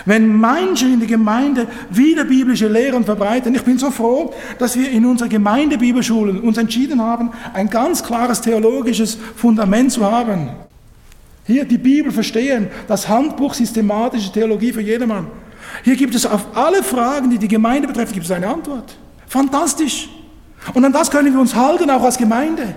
Wenn 0.05 0.41
Menschen 0.41 0.95
in 0.95 0.99
der 0.99 1.09
Gemeinde 1.09 1.69
wieder 1.91 2.25
biblische 2.25 2.69
Lehren 2.69 3.05
verbreiten, 3.05 3.55
ich 3.55 3.63
bin 3.63 3.79
so 3.79 3.91
froh, 3.91 4.33
dass 4.59 4.77
wir 4.77 4.91
in 4.91 5.07
unserer 5.07 5.29
Gemeindebibelschulen 5.29 6.41
uns 6.41 6.59
entschieden 6.59 7.01
haben, 7.01 7.31
ein 7.55 7.69
ganz 7.69 8.03
klares 8.03 8.41
theologisches 8.41 9.17
Fundament 9.37 9.93
zu 9.93 10.05
haben. 10.05 10.51
Hier 11.47 11.65
die 11.65 11.79
Bibel 11.79 12.13
verstehen, 12.13 12.69
das 12.89 13.09
Handbuch 13.09 13.55
systematische 13.55 14.33
Theologie 14.33 14.73
für 14.73 14.81
jedermann. 14.81 15.27
Hier 15.85 15.97
gibt 15.97 16.15
es 16.15 16.27
auf 16.27 16.57
alle 16.57 16.83
Fragen, 16.83 17.31
die 17.31 17.39
die 17.39 17.49
Gemeinde 17.49 17.89
betreffen, 17.89 18.13
gibt 18.13 18.27
es 18.27 18.33
eine 18.33 18.49
Antwort. 18.49 18.97
Fantastisch. 19.27 20.09
Und 20.75 20.85
an 20.85 20.93
das 20.93 21.11
können 21.11 21.33
wir 21.33 21.41
uns 21.41 21.55
halten, 21.55 21.91
auch 21.91 22.03
als 22.03 22.19
Gemeinde. 22.19 22.75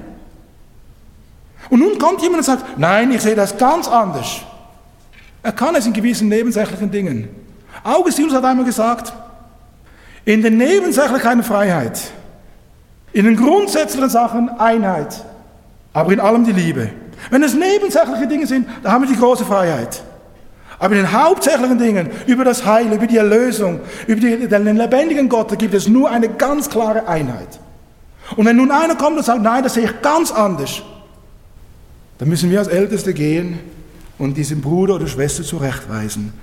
Und 1.69 1.79
nun 1.79 1.97
kommt 1.97 2.21
jemand 2.21 2.39
und 2.39 2.45
sagt, 2.45 2.77
nein, 2.77 3.11
ich 3.11 3.21
sehe 3.21 3.35
das 3.35 3.57
ganz 3.57 3.87
anders. 3.87 4.41
Er 5.45 5.51
kann 5.51 5.75
es 5.75 5.85
in 5.85 5.93
gewissen 5.93 6.27
nebensächlichen 6.27 6.89
Dingen. 6.89 7.29
Augustinus 7.83 8.33
hat 8.33 8.43
einmal 8.43 8.65
gesagt, 8.65 9.13
in 10.25 10.41
den 10.41 10.57
Nebensächlichkeiten 10.57 11.43
Freiheit, 11.43 12.01
in 13.13 13.25
den 13.25 13.35
grundsätzlichen 13.35 14.09
Sachen 14.09 14.49
Einheit, 14.49 15.23
aber 15.93 16.11
in 16.11 16.19
allem 16.19 16.45
die 16.45 16.51
Liebe. 16.51 16.89
Wenn 17.29 17.43
es 17.43 17.53
nebensächliche 17.53 18.25
Dinge 18.25 18.47
sind, 18.47 18.67
da 18.81 18.91
haben 18.91 19.03
wir 19.03 19.07
die 19.07 19.19
große 19.19 19.45
Freiheit. 19.45 20.01
Aber 20.79 20.95
in 20.95 21.03
den 21.03 21.11
hauptsächlichen 21.11 21.77
Dingen, 21.77 22.09
über 22.25 22.43
das 22.43 22.65
Heil, 22.65 22.91
über 22.91 23.05
die 23.05 23.17
Erlösung, 23.17 23.81
über 24.07 24.19
die, 24.19 24.47
den 24.47 24.77
lebendigen 24.77 25.29
Gott, 25.29 25.51
da 25.51 25.55
gibt 25.55 25.75
es 25.75 25.87
nur 25.87 26.09
eine 26.09 26.27
ganz 26.27 26.71
klare 26.71 27.07
Einheit. 27.07 27.59
Und 28.35 28.47
wenn 28.47 28.55
nun 28.55 28.71
einer 28.71 28.95
kommt 28.95 29.17
und 29.17 29.23
sagt, 29.23 29.43
nein, 29.43 29.61
das 29.61 29.75
sehe 29.75 29.83
ich 29.83 30.01
ganz 30.01 30.31
anders, 30.31 30.81
dann 32.17 32.29
müssen 32.29 32.49
wir 32.49 32.57
als 32.57 32.67
Älteste 32.67 33.13
gehen 33.13 33.59
und 34.17 34.35
diesen 34.37 34.61
Bruder 34.61 34.95
oder 34.95 35.07
Schwester 35.07 35.43
zurechtweisen. 35.43 36.33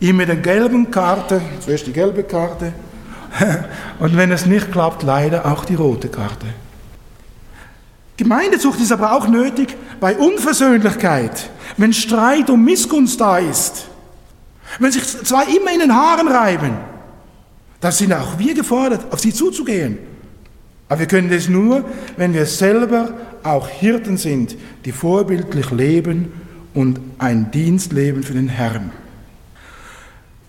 Ihm 0.00 0.16
mit 0.16 0.28
der 0.28 0.36
gelben 0.36 0.90
Karte, 0.90 1.40
zuerst 1.60 1.86
die 1.86 1.92
gelbe 1.92 2.22
Karte, 2.22 2.72
und 4.00 4.16
wenn 4.16 4.32
es 4.32 4.46
nicht 4.46 4.72
klappt, 4.72 5.02
leider 5.02 5.46
auch 5.46 5.64
die 5.64 5.74
rote 5.74 6.08
Karte. 6.08 6.46
Gemeindezucht 8.16 8.80
ist 8.80 8.92
aber 8.92 9.12
auch 9.12 9.28
nötig 9.28 9.76
bei 10.00 10.16
Unversöhnlichkeit, 10.16 11.50
wenn 11.76 11.92
Streit 11.92 12.50
und 12.50 12.64
Missgunst 12.64 13.20
da 13.20 13.38
ist, 13.38 13.86
wenn 14.78 14.92
sich 14.92 15.06
zwei 15.06 15.44
immer 15.44 15.72
in 15.72 15.80
den 15.80 15.94
Haaren 15.94 16.28
reiben, 16.28 16.76
dann 17.80 17.92
sind 17.92 18.12
auch 18.12 18.38
wir 18.38 18.54
gefordert, 18.54 19.06
auf 19.10 19.20
sie 19.20 19.32
zuzugehen. 19.32 19.98
Aber 20.88 21.00
wir 21.00 21.06
können 21.06 21.30
das 21.30 21.48
nur, 21.48 21.84
wenn 22.16 22.34
wir 22.34 22.46
selber 22.46 23.14
auch 23.42 23.68
Hirten 23.68 24.16
sind, 24.16 24.56
die 24.84 24.92
vorbildlich 24.92 25.70
leben 25.70 26.32
und 26.74 27.00
ein 27.18 27.50
Dienstleben 27.50 28.22
für 28.22 28.34
den 28.34 28.48
Herrn. 28.48 28.90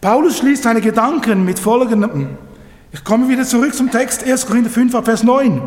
Paulus 0.01 0.39
schließt 0.39 0.63
seine 0.63 0.82
Gedanken 0.82 1.45
mit 1.45 1.59
folgendem. 1.59 2.30
Ich 2.91 3.03
komme 3.03 3.30
wieder 3.30 3.43
zurück 3.43 3.74
zum 3.74 3.91
Text 3.91 4.24
1. 4.24 4.45
Korinther 4.45 4.69
5, 4.69 5.03
Vers 5.03 5.24
9. 5.24 5.61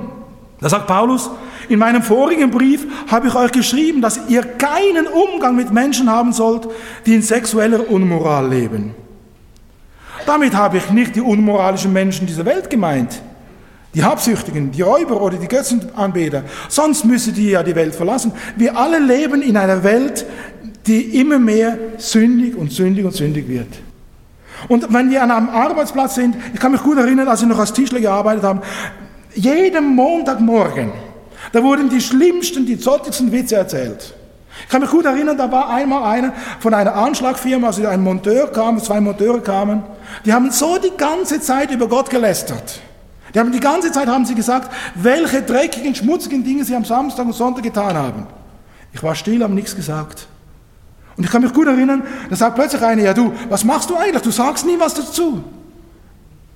Da 0.61 0.69
sagt 0.69 0.87
Paulus, 0.87 1.31
in 1.69 1.79
meinem 1.79 2.03
vorigen 2.03 2.51
Brief 2.51 2.87
habe 3.11 3.29
ich 3.29 3.35
euch 3.35 3.53
geschrieben, 3.53 4.01
dass 4.01 4.29
ihr 4.29 4.43
keinen 4.43 5.07
Umgang 5.07 5.57
mit 5.57 5.73
Menschen 5.73 6.11
haben 6.11 6.33
sollt, 6.33 6.69
die 7.07 7.15
in 7.15 7.23
sexueller 7.23 7.89
Unmoral 7.91 8.49
leben. 8.49 8.95
Damit 10.27 10.55
habe 10.55 10.79
ich 10.79 10.91
nicht 10.91 11.17
die 11.17 11.21
unmoralischen 11.21 11.93
Menschen 11.93 12.27
dieser 12.27 12.45
Welt 12.45 12.71
gemeint, 12.71 13.21
die 13.95 14.03
Habsüchtigen, 14.03 14.73
die 14.73 14.83
Räuber 14.83 15.21
oder 15.23 15.37
die 15.37 15.49
Götzenanbeter. 15.49 16.45
Sonst 16.69 17.05
müsste 17.05 17.33
die 17.33 17.51
ja 17.51 17.63
die 17.63 17.75
Welt 17.75 17.95
verlassen. 17.95 18.33
Wir 18.57 18.77
alle 18.77 18.99
leben 18.99 19.43
in 19.43 19.57
einer 19.57 19.85
Welt, 19.85 20.27
die 20.87 21.21
immer 21.21 21.39
mehr 21.39 21.79
sündig 21.99 22.57
und 22.57 22.73
sündig 22.73 23.05
und 23.05 23.15
sündig 23.15 23.49
wird. 23.49 23.69
Und 24.69 24.93
wenn 24.93 25.11
wir 25.11 25.23
an 25.23 25.31
einem 25.31 25.49
Arbeitsplatz 25.49 26.15
sind, 26.17 26.37
ich 26.53 26.61
kann 26.61 26.73
mich 26.73 26.83
gut 26.83 26.99
erinnern, 26.99 27.29
als 27.29 27.41
wir 27.41 27.49
noch 27.49 27.59
als 27.59 27.73
Tischler 27.73 28.01
gearbeitet 28.01 28.45
haben, 28.45 28.61
jeden 29.35 29.95
Montagmorgen, 29.95 30.93
da 31.53 31.63
wurden 31.63 31.89
die 31.89 32.01
schlimmsten, 32.01 32.67
die 32.67 32.79
zottigsten 32.79 33.31
Witze 33.33 33.57
erzählt. 33.57 34.15
Ich 34.63 34.69
kann 34.69 34.81
mich 34.81 34.91
gut 34.91 35.05
erinnern, 35.05 35.37
da 35.37 35.51
war 35.51 35.69
einmal 35.69 36.05
einer 36.05 36.33
von 36.61 36.73
einer 36.75 36.95
Anschlagfirma, 36.95 37.69
also 37.69 37.87
ein 37.87 38.03
Monteur 38.03 38.51
kam, 38.53 38.81
zwei 38.81 39.01
Monteure 39.01 39.41
kamen, 39.41 39.83
die 40.25 40.33
haben 40.33 40.51
so 40.51 40.79
die 40.79 40.97
ganze 40.97 41.41
Zeit 41.41 41.71
über 41.71 41.89
Gott 41.89 42.09
gelästert. 42.09 42.81
Die 43.35 43.41
haben 43.41 43.51
die 43.51 43.61
ganze 43.61 43.91
Zeit 43.91 44.07
haben 44.07 44.25
sie 44.25 44.35
gesagt, 44.35 44.73
welche 44.95 45.43
dreckigen, 45.43 45.95
schmutzigen 45.95 46.45
Dinge 46.45 46.65
sie 46.65 46.77
am 46.77 46.85
Samstag 46.85 47.27
und 47.27 47.33
Sonntag 47.33 47.65
getan 47.65 47.97
haben. 47.97 48.27
Ich 48.93 49.03
war 49.03 49.15
still, 49.17 49.43
habe 49.43 49.53
nichts 49.55 49.75
gesagt. 49.75 50.29
Und 51.17 51.25
ich 51.25 51.31
kann 51.31 51.43
mich 51.43 51.53
gut 51.53 51.67
erinnern, 51.67 52.05
da 52.31 52.37
sagt 52.37 52.55
plötzlich 52.55 52.83
einer, 52.83 53.03
ja 53.03 53.13
du, 53.13 53.33
was 53.49 53.65
machst 53.65 53.91
du 53.91 53.97
eigentlich? 53.97 54.23
Du 54.23 54.31
sagst 54.31 54.65
nie 54.65 54.79
was 54.79 54.95
dazu. 54.95 55.43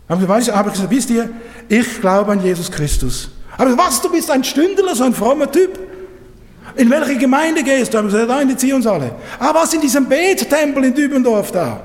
Habe 0.08 0.22
ich 0.22 0.46
gesagt, 0.46 0.90
wisst 0.90 1.10
ihr, 1.10 1.28
ich 1.68 2.00
glaube 2.00 2.32
an 2.32 2.42
Jesus 2.42 2.70
Christus. 2.70 3.28
Aber 3.56 3.76
was, 3.76 4.00
du 4.00 4.10
bist 4.10 4.30
ein 4.30 4.44
Stündler, 4.44 4.94
so 4.94 5.04
ein 5.04 5.12
frommer 5.12 5.50
Typ. 5.50 5.78
In 6.76 6.88
welche 6.90 7.16
Gemeinde 7.16 7.64
gehst 7.64 7.92
du? 7.92 7.98
Habe 7.98 8.08
ich 8.08 8.14
gesagt, 8.14 8.30
da 8.30 8.40
in 8.40 8.48
die 8.48 8.56
Zionshalle. 8.56 9.16
Ah, 9.38 9.52
was 9.52 9.74
in 9.74 9.80
diesem 9.80 10.08
Bettempel 10.08 10.84
in 10.84 10.94
Dübendorf 10.94 11.50
da? 11.50 11.80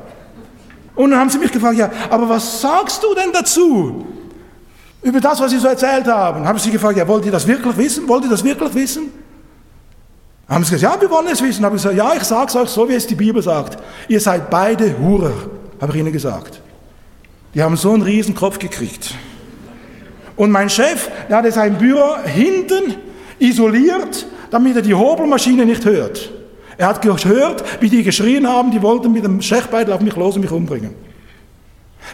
Und 0.95 1.09
dann 1.09 1.19
haben 1.19 1.29
sie 1.31 1.39
mich 1.39 1.51
gefragt, 1.51 1.77
ja, 1.77 1.91
aber 2.11 2.29
was 2.29 2.61
sagst 2.61 3.03
du 3.03 3.15
denn 3.15 3.31
dazu? 3.33 4.05
Über 5.03 5.19
das, 5.19 5.39
was 5.41 5.51
sie 5.51 5.59
so 5.59 5.67
erzählt 5.67 6.07
haben. 6.07 6.47
Haben 6.47 6.57
sie 6.57 6.71
gefragt, 6.71 6.97
ja, 6.97 7.07
wollt 7.07 7.25
ihr 7.25 7.31
das 7.31 7.45
wirklich 7.45 7.77
wissen? 7.77 8.07
Wollt 8.07 8.23
ihr 8.23 8.29
das 8.29 8.43
wirklich 8.43 8.73
wissen? 8.73 9.11
Haben 10.47 10.63
sie 10.63 10.71
gesagt, 10.71 10.95
ja, 10.95 11.01
wir 11.01 11.09
wollen 11.09 11.27
es 11.27 11.41
wissen. 11.41 11.65
Haben 11.65 11.75
ich 11.75 11.83
gesagt, 11.83 11.97
ja, 11.97 12.13
ich 12.15 12.23
sage 12.23 12.47
es 12.47 12.55
euch 12.55 12.69
so, 12.69 12.87
wie 12.87 12.93
es 12.93 13.05
die 13.05 13.15
Bibel 13.15 13.41
sagt. 13.41 13.77
Ihr 14.07 14.21
seid 14.21 14.49
beide 14.49 14.97
Hurer, 14.97 15.33
habe 15.81 15.91
ich 15.91 15.99
ihnen 15.99 16.13
gesagt. 16.13 16.61
Die 17.53 17.61
haben 17.61 17.75
so 17.75 17.91
einen 17.91 18.01
riesen 18.01 18.33
Kopf 18.33 18.59
gekriegt. 18.59 19.13
Und 20.35 20.51
mein 20.51 20.69
Chef, 20.69 21.09
der 21.29 21.37
hatte 21.37 21.51
sein 21.51 21.77
Büro 21.77 22.15
hinten 22.23 22.95
isoliert, 23.39 24.25
damit 24.51 24.75
er 24.75 24.81
die 24.81 24.93
Hobelmaschine 24.93 25.65
nicht 25.65 25.85
hört. 25.85 26.31
Er 26.77 26.87
hat 26.87 27.01
gehört, 27.01 27.63
wie 27.81 27.89
die 27.89 28.03
geschrien 28.03 28.47
haben, 28.47 28.71
die 28.71 28.81
wollten 28.81 29.11
mit 29.11 29.23
dem 29.23 29.41
Schechbeitel 29.41 29.93
auf 29.93 30.01
mich 30.01 30.15
los 30.15 30.35
und 30.35 30.41
mich 30.41 30.51
umbringen. 30.51 30.95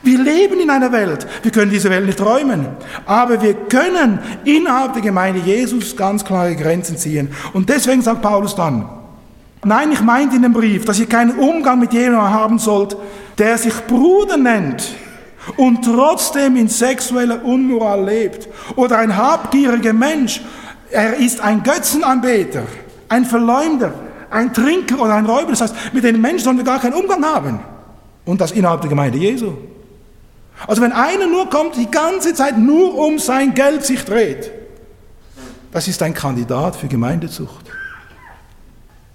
Wir 0.04 0.20
leben 0.20 0.60
in 0.60 0.70
einer 0.70 0.92
Welt, 0.92 1.28
wir 1.44 1.52
können 1.52 1.72
diese 1.72 1.90
Welt 1.90 2.06
nicht 2.06 2.22
räumen, 2.22 2.68
aber 3.06 3.42
wir 3.42 3.54
können 3.54 4.20
innerhalb 4.46 4.94
der 4.94 5.02
Gemeinde 5.02 5.42
Jesus 5.42 5.96
ganz 5.96 6.24
klare 6.24 6.56
Grenzen 6.56 6.98
ziehen. 6.98 7.30
Und 7.54 7.70
deswegen 7.70 8.02
sagt 8.02 8.22
Paulus 8.22 8.56
dann, 8.56 8.88
nein, 9.64 9.92
ich 9.92 10.02
meinte 10.02 10.36
in 10.36 10.44
dem 10.44 10.54
Brief, 10.54 10.86
dass 10.86 11.00
ihr 11.00 11.08
keinen 11.08 11.38
Umgang 11.38 11.80
mit 11.80 11.92
jemandem 11.92 12.30
haben 12.30 12.60
sollt, 12.60 12.96
der 13.38 13.58
sich 13.58 13.74
Bruder 13.88 14.38
nennt 14.38 14.96
und 15.58 15.84
trotzdem 15.84 16.56
in 16.56 16.68
sexueller 16.70 17.44
Unmoral 17.44 18.06
lebt 18.06 18.48
oder 18.76 19.00
ein 19.00 19.16
habgieriger 19.16 19.94
Mensch, 19.94 20.42
er 20.92 21.16
ist 21.18 21.42
ein 21.42 21.62
Götzenanbeter, 21.64 22.64
ein 23.10 23.26
Verleumder, 23.26 23.94
ein 24.30 24.54
Trinker 24.54 25.00
oder 25.02 25.16
ein 25.16 25.26
Räuber. 25.26 25.52
Das 25.52 25.62
heißt, 25.62 25.76
mit 25.94 26.04
den 26.04 26.20
Menschen 26.20 26.44
sollen 26.44 26.58
wir 26.58 26.64
gar 26.64 26.80
keinen 26.80 26.94
Umgang 26.94 27.24
haben. 27.24 27.60
Und 28.26 28.42
das 28.42 28.52
innerhalb 28.52 28.82
der 28.82 28.90
Gemeinde 28.90 29.18
Jesu. 29.18 29.54
Also 30.68 30.82
wenn 30.82 30.91
einer 30.91 31.28
nur 31.28 31.49
kommt, 31.49 31.76
die 31.78 31.89
ganze 31.89 32.34
Zeit 32.34 32.57
nur 32.57 32.97
um 32.97 33.20
sein 33.20 33.53
Geld 33.53 33.86
sich 33.86 34.03
dreht, 34.03 34.51
das 35.72 35.88
ist 35.88 36.01
ein 36.01 36.14
Kandidat 36.14 36.76
für 36.76 36.88
Gemeindezucht. 36.88 37.66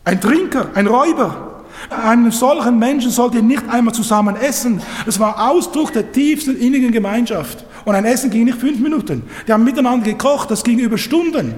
Ein 0.04 0.20
Trinker, 0.20 0.68
ein 0.74 0.86
Räuber. 0.86 1.64
Einen 1.90 2.30
solchen 2.30 2.78
Menschen 2.78 3.10
sollt 3.10 3.34
ihr 3.34 3.42
nicht 3.42 3.68
einmal 3.68 3.92
zusammen 3.92 4.36
essen. 4.36 4.80
Es 5.06 5.18
war 5.18 5.50
Ausdruck 5.50 5.92
der 5.92 6.12
tiefsten 6.12 6.56
innigen 6.56 6.92
Gemeinschaft. 6.92 7.64
Und 7.84 7.94
ein 7.94 8.04
Essen 8.04 8.30
ging 8.30 8.44
nicht 8.44 8.58
fünf 8.58 8.78
Minuten. 8.78 9.22
Die 9.46 9.52
haben 9.52 9.64
miteinander 9.64 10.04
gekocht, 10.04 10.50
das 10.50 10.62
ging 10.62 10.78
über 10.78 10.96
Stunden. 10.96 11.54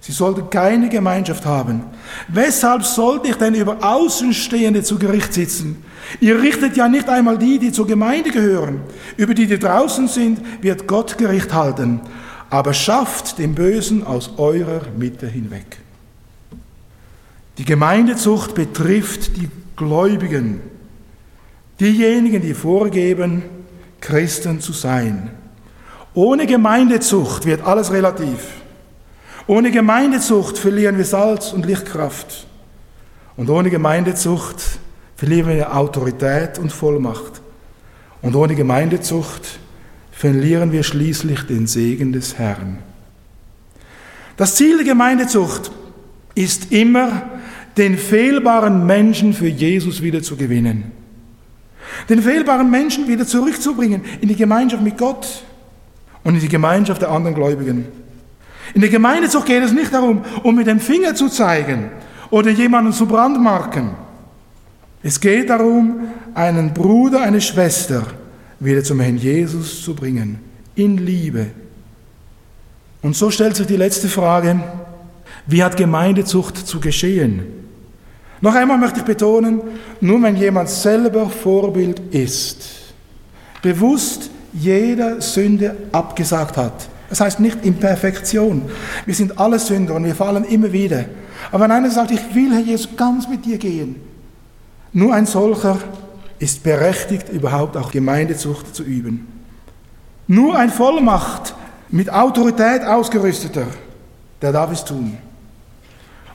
Sie 0.00 0.12
sollten 0.12 0.48
keine 0.48 0.88
Gemeinschaft 0.88 1.44
haben. 1.44 1.82
Weshalb 2.28 2.84
sollte 2.84 3.28
ich 3.28 3.36
denn 3.36 3.54
über 3.54 3.78
Außenstehende 3.82 4.82
zu 4.82 4.98
Gericht 4.98 5.34
sitzen? 5.34 5.84
Ihr 6.20 6.40
richtet 6.40 6.76
ja 6.76 6.88
nicht 6.88 7.08
einmal 7.08 7.36
die, 7.36 7.58
die 7.58 7.72
zur 7.72 7.86
Gemeinde 7.86 8.30
gehören. 8.30 8.80
Über 9.16 9.34
die, 9.34 9.46
die 9.46 9.58
draußen 9.58 10.08
sind, 10.08 10.40
wird 10.62 10.86
Gott 10.86 11.18
Gericht 11.18 11.52
halten. 11.52 12.00
Aber 12.48 12.72
schafft 12.72 13.38
den 13.38 13.54
Bösen 13.54 14.06
aus 14.06 14.38
eurer 14.38 14.82
Mitte 14.96 15.26
hinweg. 15.26 15.78
Die 17.58 17.64
Gemeindezucht 17.64 18.54
betrifft 18.54 19.36
die 19.36 19.50
Gläubigen, 19.76 20.60
diejenigen, 21.80 22.40
die 22.40 22.54
vorgeben, 22.54 23.42
Christen 24.00 24.60
zu 24.60 24.72
sein. 24.72 25.30
Ohne 26.14 26.46
Gemeindezucht 26.46 27.44
wird 27.44 27.66
alles 27.66 27.92
relativ. 27.92 28.57
Ohne 29.48 29.70
Gemeindezucht 29.70 30.58
verlieren 30.58 30.98
wir 30.98 31.06
Salz 31.06 31.54
und 31.54 31.64
Lichtkraft. 31.64 32.46
Und 33.34 33.48
ohne 33.48 33.70
Gemeindezucht 33.70 34.62
verlieren 35.16 35.48
wir 35.48 35.74
Autorität 35.74 36.58
und 36.58 36.70
Vollmacht. 36.70 37.40
Und 38.20 38.36
ohne 38.36 38.54
Gemeindezucht 38.54 39.58
verlieren 40.12 40.70
wir 40.70 40.82
schließlich 40.82 41.44
den 41.44 41.66
Segen 41.66 42.12
des 42.12 42.36
Herrn. 42.36 42.80
Das 44.36 44.54
Ziel 44.54 44.76
der 44.76 44.86
Gemeindezucht 44.86 45.70
ist 46.34 46.70
immer, 46.70 47.22
den 47.78 47.96
fehlbaren 47.96 48.84
Menschen 48.84 49.32
für 49.32 49.48
Jesus 49.48 50.02
wieder 50.02 50.22
zu 50.22 50.36
gewinnen. 50.36 50.92
Den 52.10 52.20
fehlbaren 52.20 52.70
Menschen 52.70 53.08
wieder 53.08 53.26
zurückzubringen 53.26 54.02
in 54.20 54.28
die 54.28 54.36
Gemeinschaft 54.36 54.82
mit 54.82 54.98
Gott 54.98 55.42
und 56.22 56.34
in 56.34 56.40
die 56.40 56.48
Gemeinschaft 56.48 57.00
der 57.00 57.10
anderen 57.10 57.34
Gläubigen. 57.34 57.86
In 58.74 58.80
der 58.80 58.90
Gemeindezucht 58.90 59.46
geht 59.46 59.62
es 59.62 59.72
nicht 59.72 59.92
darum, 59.92 60.22
um 60.42 60.54
mit 60.54 60.66
dem 60.66 60.80
Finger 60.80 61.14
zu 61.14 61.28
zeigen 61.28 61.90
oder 62.30 62.50
jemanden 62.50 62.92
zu 62.92 63.06
brandmarken. 63.06 63.90
Es 65.02 65.20
geht 65.20 65.50
darum, 65.50 66.00
einen 66.34 66.74
Bruder, 66.74 67.20
eine 67.22 67.40
Schwester 67.40 68.04
wieder 68.60 68.82
zum 68.82 69.00
Herrn 69.00 69.16
Jesus 69.16 69.82
zu 69.82 69.94
bringen, 69.94 70.40
in 70.74 70.98
Liebe. 70.98 71.46
Und 73.02 73.16
so 73.16 73.30
stellt 73.30 73.56
sich 73.56 73.66
die 73.66 73.76
letzte 73.76 74.08
Frage, 74.08 74.60
wie 75.46 75.62
hat 75.62 75.76
Gemeindezucht 75.76 76.56
zu 76.58 76.80
geschehen? 76.80 77.44
Noch 78.40 78.54
einmal 78.54 78.78
möchte 78.78 79.00
ich 79.00 79.04
betonen, 79.04 79.60
nur 80.00 80.22
wenn 80.22 80.36
jemand 80.36 80.68
selber 80.68 81.28
Vorbild 81.28 82.00
ist, 82.14 82.68
bewusst 83.62 84.30
jeder 84.52 85.20
Sünde 85.20 85.76
abgesagt 85.92 86.56
hat, 86.56 86.88
das 87.08 87.20
heißt 87.20 87.40
nicht 87.40 87.64
in 87.64 87.76
Perfektion. 87.78 88.62
Wir 89.06 89.14
sind 89.14 89.38
alle 89.38 89.58
Sünder 89.58 89.94
und 89.94 90.04
wir 90.04 90.14
fallen 90.14 90.44
immer 90.44 90.72
wieder. 90.72 91.06
Aber 91.50 91.64
wenn 91.64 91.70
einer 91.70 91.90
sagt, 91.90 92.10
ich 92.10 92.34
will, 92.34 92.52
Herr 92.52 92.60
Jesus, 92.60 92.96
ganz 92.96 93.28
mit 93.28 93.44
dir 93.44 93.58
gehen, 93.58 93.96
nur 94.92 95.14
ein 95.14 95.26
solcher 95.26 95.78
ist 96.38 96.62
berechtigt, 96.62 97.28
überhaupt 97.30 97.76
auch 97.76 97.90
Gemeindezucht 97.90 98.74
zu 98.74 98.82
üben. 98.82 99.26
Nur 100.26 100.56
ein 100.56 100.70
Vollmacht 100.70 101.54
mit 101.90 102.12
Autorität 102.12 102.84
ausgerüsteter, 102.84 103.66
der 104.42 104.52
darf 104.52 104.72
es 104.72 104.84
tun. 104.84 105.16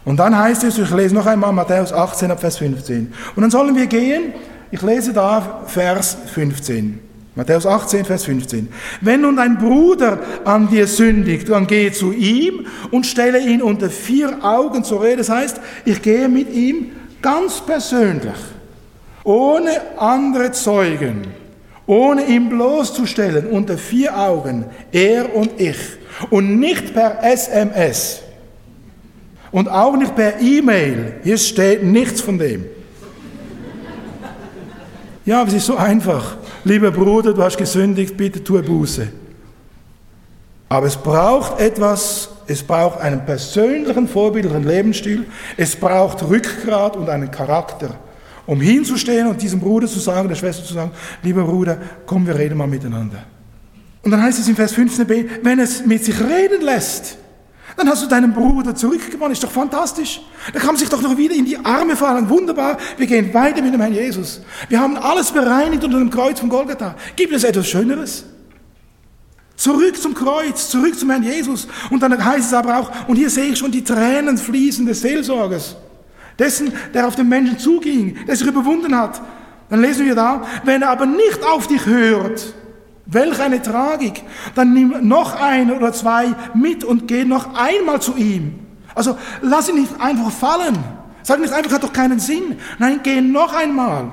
Und 0.05 0.17
dann 0.17 0.37
heißt 0.37 0.63
es, 0.63 0.77
ich 0.77 0.91
lese 0.91 1.15
noch 1.15 1.25
einmal 1.25 1.53
Matthäus 1.53 1.93
18 1.93 2.37
Vers 2.37 2.57
15. 2.57 3.13
Und 3.35 3.41
dann 3.41 3.51
sollen 3.51 3.75
wir 3.75 3.87
gehen, 3.87 4.33
ich 4.71 4.81
lese 4.81 5.13
da 5.13 5.61
Vers 5.67 6.17
15. 6.33 6.99
Matthäus 7.35 7.65
18, 7.65 8.05
Vers 8.05 8.25
15. 8.25 8.69
Wenn 9.01 9.21
nun 9.21 9.37
dein 9.37 9.57
Bruder 9.57 10.19
an 10.45 10.69
dir 10.69 10.85
sündigt, 10.85 11.49
dann 11.49 11.65
gehe 11.65 11.91
zu 11.91 12.11
ihm 12.11 12.67
und 12.91 13.07
stelle 13.07 13.39
ihn 13.39 13.61
unter 13.61 13.89
vier 13.89 14.43
Augen 14.43 14.83
zur 14.83 15.01
Rede. 15.01 15.17
Das 15.17 15.29
heißt, 15.29 15.59
ich 15.83 16.01
gehe 16.01 16.29
mit 16.29 16.53
ihm 16.53 16.91
ganz 17.23 17.59
persönlich, 17.61 18.35
ohne 19.23 19.71
andere 19.97 20.51
Zeugen, 20.51 21.23
ohne 21.87 22.23
ihn 22.27 22.49
bloßzustellen, 22.49 23.47
unter 23.47 23.79
vier 23.79 24.15
Augen, 24.15 24.65
er 24.91 25.35
und 25.35 25.59
ich. 25.59 25.77
Und 26.29 26.59
nicht 26.59 26.93
per 26.93 27.23
SMS. 27.23 28.21
Und 29.51 29.69
auch 29.69 29.95
nicht 29.97 30.15
per 30.15 30.39
E-Mail. 30.39 31.15
Hier 31.23 31.37
steht 31.37 31.83
nichts 31.83 32.21
von 32.21 32.37
dem. 32.37 32.65
Ja, 35.25 35.41
aber 35.41 35.49
es 35.49 35.55
ist 35.55 35.65
so 35.65 35.77
einfach 35.77 36.37
lieber 36.63 36.91
Bruder, 36.91 37.33
du 37.33 37.43
hast 37.43 37.57
gesündigt, 37.57 38.15
bitte 38.15 38.43
tue 38.43 38.61
Buße. 38.61 39.07
Aber 40.69 40.87
es 40.87 40.97
braucht 40.97 41.59
etwas, 41.59 42.29
es 42.47 42.63
braucht 42.63 42.99
einen 42.99 43.25
persönlichen, 43.25 44.07
vorbildlichen 44.07 44.63
Lebensstil, 44.63 45.25
es 45.55 45.75
braucht 45.75 46.23
Rückgrat 46.23 46.95
und 46.95 47.09
einen 47.09 47.29
Charakter, 47.29 47.95
um 48.45 48.59
hinzustehen 48.59 49.27
und 49.27 49.41
diesem 49.41 49.59
Bruder 49.59 49.87
zu 49.87 49.99
sagen, 49.99 50.27
der 50.27 50.35
Schwester 50.35 50.65
zu 50.65 50.73
sagen, 50.73 50.91
lieber 51.21 51.43
Bruder, 51.43 51.77
komm, 52.05 52.25
wir 52.25 52.35
reden 52.35 52.57
mal 52.57 52.67
miteinander. 52.67 53.23
Und 54.01 54.11
dann 54.11 54.21
heißt 54.21 54.39
es 54.39 54.47
in 54.47 54.55
Vers 54.55 54.75
15b, 54.75 55.25
wenn 55.43 55.59
es 55.59 55.85
mit 55.85 56.03
sich 56.03 56.19
reden 56.19 56.63
lässt, 56.63 57.17
dann 57.75 57.89
hast 57.89 58.03
du 58.03 58.07
deinen 58.07 58.33
Bruder 58.33 58.75
zurückgewonnen, 58.75 59.33
ist 59.33 59.43
doch 59.43 59.51
fantastisch. 59.51 60.21
Da 60.51 60.59
kann 60.59 60.67
man 60.67 60.77
sich 60.77 60.89
doch 60.89 61.01
noch 61.01 61.17
wieder 61.17 61.33
in 61.33 61.45
die 61.45 61.57
Arme 61.57 61.95
fallen. 61.95 62.29
Wunderbar, 62.29 62.77
wir 62.97 63.07
gehen 63.07 63.33
weiter 63.33 63.61
mit 63.61 63.73
dem 63.73 63.81
Herrn 63.81 63.93
Jesus. 63.93 64.41
Wir 64.69 64.79
haben 64.79 64.97
alles 64.97 65.31
bereinigt 65.31 65.83
unter 65.83 65.97
dem 65.97 66.09
Kreuz 66.09 66.39
von 66.39 66.49
Golgatha. 66.49 66.95
Gibt 67.15 67.33
es 67.33 67.43
etwas 67.43 67.67
Schöneres? 67.67 68.25
Zurück 69.55 69.95
zum 70.01 70.13
Kreuz, 70.13 70.69
zurück 70.69 70.97
zum 70.97 71.09
Herrn 71.09 71.23
Jesus. 71.23 71.67
Und 71.89 72.01
dann 72.01 72.23
heißt 72.23 72.47
es 72.47 72.53
aber 72.53 72.77
auch, 72.77 72.91
und 73.07 73.15
hier 73.15 73.29
sehe 73.29 73.51
ich 73.51 73.57
schon 73.57 73.71
die 73.71 73.83
Tränen 73.83 74.37
fließen 74.37 74.85
des 74.85 75.01
Seelsorgers. 75.01 75.75
Dessen, 76.37 76.73
der 76.93 77.07
auf 77.07 77.15
den 77.15 77.29
Menschen 77.29 77.59
zuging, 77.59 78.17
der 78.25 78.35
sich 78.35 78.47
überwunden 78.47 78.97
hat. 78.97 79.21
Dann 79.69 79.81
lesen 79.81 80.05
wir 80.05 80.15
da, 80.15 80.45
wenn 80.65 80.81
er 80.81 80.89
aber 80.89 81.05
nicht 81.05 81.43
auf 81.43 81.67
dich 81.67 81.85
hört, 81.85 82.53
Welch 83.05 83.39
eine 83.39 83.61
Tragik. 83.61 84.23
Dann 84.55 84.73
nimm 84.73 85.07
noch 85.07 85.39
ein 85.39 85.71
oder 85.71 85.91
zwei 85.93 86.27
mit 86.53 86.83
und 86.83 87.07
geh 87.07 87.25
noch 87.25 87.55
einmal 87.55 88.01
zu 88.01 88.15
ihm. 88.15 88.59
Also 88.95 89.17
lass 89.41 89.69
ihn 89.69 89.81
nicht 89.81 89.99
einfach 89.99 90.31
fallen. 90.31 90.77
Sag 91.23 91.39
nicht 91.39 91.53
einfach, 91.53 91.71
hat 91.71 91.83
doch 91.83 91.93
keinen 91.93 92.19
Sinn. 92.19 92.57
Nein, 92.79 92.99
geh 93.03 93.21
noch 93.21 93.53
einmal. 93.53 94.11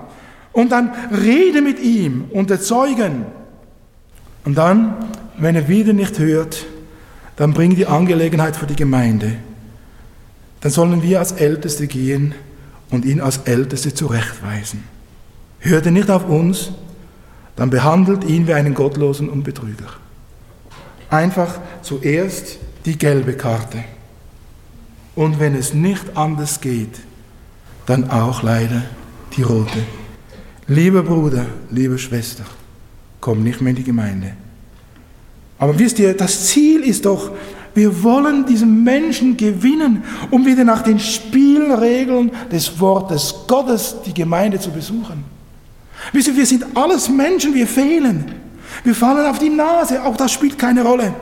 Und 0.53 0.73
dann 0.73 0.91
rede 1.11 1.63
mit 1.63 1.81
ihm 1.81 2.25
unter 2.33 2.61
Zeugen. 2.61 3.27
Und 4.45 4.57
dann, 4.57 4.95
wenn 5.39 5.55
er 5.55 5.69
wieder 5.69 5.93
nicht 5.93 6.19
hört, 6.19 6.67
dann 7.37 7.53
bring 7.53 7.75
die 7.75 7.87
Angelegenheit 7.87 8.57
für 8.57 8.67
die 8.67 8.77
Gemeinde. 8.77 9.37
Dann 10.61 10.73
sollen 10.73 11.03
wir 11.03 11.19
als 11.19 11.33
Älteste 11.33 11.87
gehen 11.87 12.35
und 12.91 13.05
ihn 13.05 13.21
als 13.21 13.39
Älteste 13.39 13.95
zurechtweisen. 13.95 14.85
Hört 15.61 15.87
er 15.87 15.93
nicht 15.93 16.11
auf 16.11 16.29
uns, 16.29 16.73
dann 17.57 17.71
behandelt 17.71 18.25
ihn 18.25 18.47
wie 18.47 18.55
einen 18.55 18.75
Gottlosen 18.75 19.29
und 19.29 19.43
Betrüger. 19.43 19.89
Einfach 21.11 21.59
zuerst 21.83 22.59
die 22.85 22.97
gelbe 22.97 23.35
Karte. 23.35 23.85
Und 25.15 25.41
wenn 25.41 25.55
es 25.55 25.75
nicht 25.75 26.17
anders 26.17 26.61
geht, 26.61 27.01
dann 27.87 28.11
auch 28.11 28.43
leider 28.43 28.83
die 29.37 29.43
rote. 29.43 29.83
Lieber 30.67 31.03
Bruder, 31.03 31.47
liebe 31.71 31.99
Schwester, 31.99 32.45
komm 33.21 33.43
nicht 33.43 33.61
mehr 33.61 33.71
in 33.71 33.77
die 33.77 33.85
Gemeinde. 33.85 34.33
Aber 35.59 35.79
wisst 35.79 35.99
ihr, 35.99 36.17
das 36.17 36.47
Ziel 36.47 36.83
ist 36.83 37.05
doch, 37.05 37.33
wir 37.75 38.03
wollen 38.03 38.47
diesen 38.47 38.83
Menschen 38.83 39.37
gewinnen, 39.37 40.03
um 40.31 40.47
wieder 40.47 40.65
nach 40.65 40.83
den 40.83 40.99
Spielregeln 40.99 42.33
des 42.51 42.81
Wortes 42.81 43.35
Gottes 43.47 43.97
die 44.07 44.15
Gemeinde 44.15 44.59
zu 44.59 44.71
besuchen. 44.71 45.25
Wisst 46.13 46.29
ihr, 46.29 46.37
wir 46.37 46.47
sind 46.47 46.65
alles 46.75 47.09
Menschen, 47.09 47.55
wir 47.55 47.67
fehlen. 47.67 48.25
Wir 48.85 48.95
fallen 48.95 49.27
auf 49.27 49.39
die 49.39 49.51
Nase, 49.51 50.03
auch 50.03 50.17
das 50.17 50.33
spielt 50.33 50.59
keine 50.59 50.83
Rolle. 50.83 51.15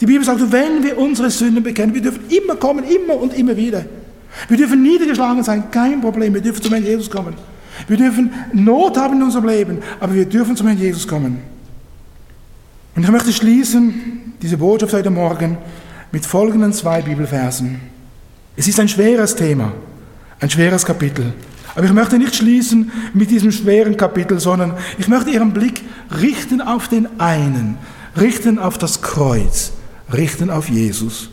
Die 0.00 0.06
Bibel 0.06 0.24
sagt, 0.24 0.40
wenn 0.52 0.82
wir 0.82 0.98
unsere 0.98 1.30
Sünden 1.30 1.62
bekennen, 1.62 1.94
wir 1.94 2.02
dürfen 2.02 2.24
immer 2.28 2.56
kommen, 2.56 2.84
immer 2.84 3.14
und 3.14 3.34
immer 3.34 3.56
wieder. 3.56 3.84
Wir 4.48 4.56
dürfen 4.56 4.82
niedergeschlagen 4.82 5.42
sein, 5.44 5.70
kein 5.70 6.00
Problem, 6.00 6.34
wir 6.34 6.40
dürfen 6.40 6.62
zum 6.62 6.72
Herrn 6.72 6.84
Jesus 6.84 7.10
kommen. 7.10 7.34
Wir 7.86 7.96
dürfen 7.96 8.32
Not 8.52 8.96
haben 8.96 9.16
in 9.16 9.22
unserem 9.22 9.46
Leben, 9.46 9.78
aber 10.00 10.14
wir 10.14 10.26
dürfen 10.26 10.56
zum 10.56 10.66
Herrn 10.66 10.78
Jesus 10.78 11.06
kommen. 11.06 11.38
Und 12.96 13.02
ich 13.02 13.10
möchte 13.10 13.32
schließen, 13.32 14.34
diese 14.42 14.56
Botschaft 14.56 14.92
heute 14.92 15.10
Morgen, 15.10 15.58
mit 16.12 16.26
folgenden 16.26 16.72
zwei 16.72 17.02
Bibelversen. 17.02 17.80
Es 18.56 18.68
ist 18.68 18.78
ein 18.78 18.88
schweres 18.88 19.34
Thema, 19.34 19.72
ein 20.38 20.50
schweres 20.50 20.84
Kapitel. 20.84 21.32
Aber 21.74 21.84
ich 21.84 21.92
möchte 21.92 22.18
nicht 22.18 22.36
schließen 22.36 22.92
mit 23.14 23.30
diesem 23.30 23.50
schweren 23.50 23.96
Kapitel, 23.96 24.38
sondern 24.38 24.74
ich 24.98 25.08
möchte 25.08 25.30
Ihren 25.30 25.52
Blick 25.52 25.82
richten 26.20 26.60
auf 26.60 26.88
den 26.88 27.20
einen, 27.20 27.78
richten 28.16 28.58
auf 28.58 28.78
das 28.78 29.02
Kreuz, 29.02 29.72
richten 30.12 30.50
auf 30.50 30.68
Jesus. 30.68 31.30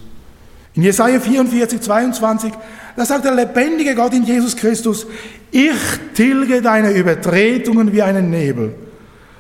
In 0.74 0.84
Jesaja 0.84 1.20
44, 1.20 1.82
22, 1.82 2.54
da 2.96 3.06
sagt 3.06 3.26
der 3.26 3.36
lebendige 3.36 3.94
Gott 3.94 4.14
in 4.14 4.24
Jesus 4.24 4.56
Christus, 4.56 5.06
ich 5.52 5.76
tilge 6.14 6.62
deine 6.62 6.92
Übertretungen 6.92 7.92
wie 7.92 8.02
einen 8.02 8.30
Nebel 8.30 8.74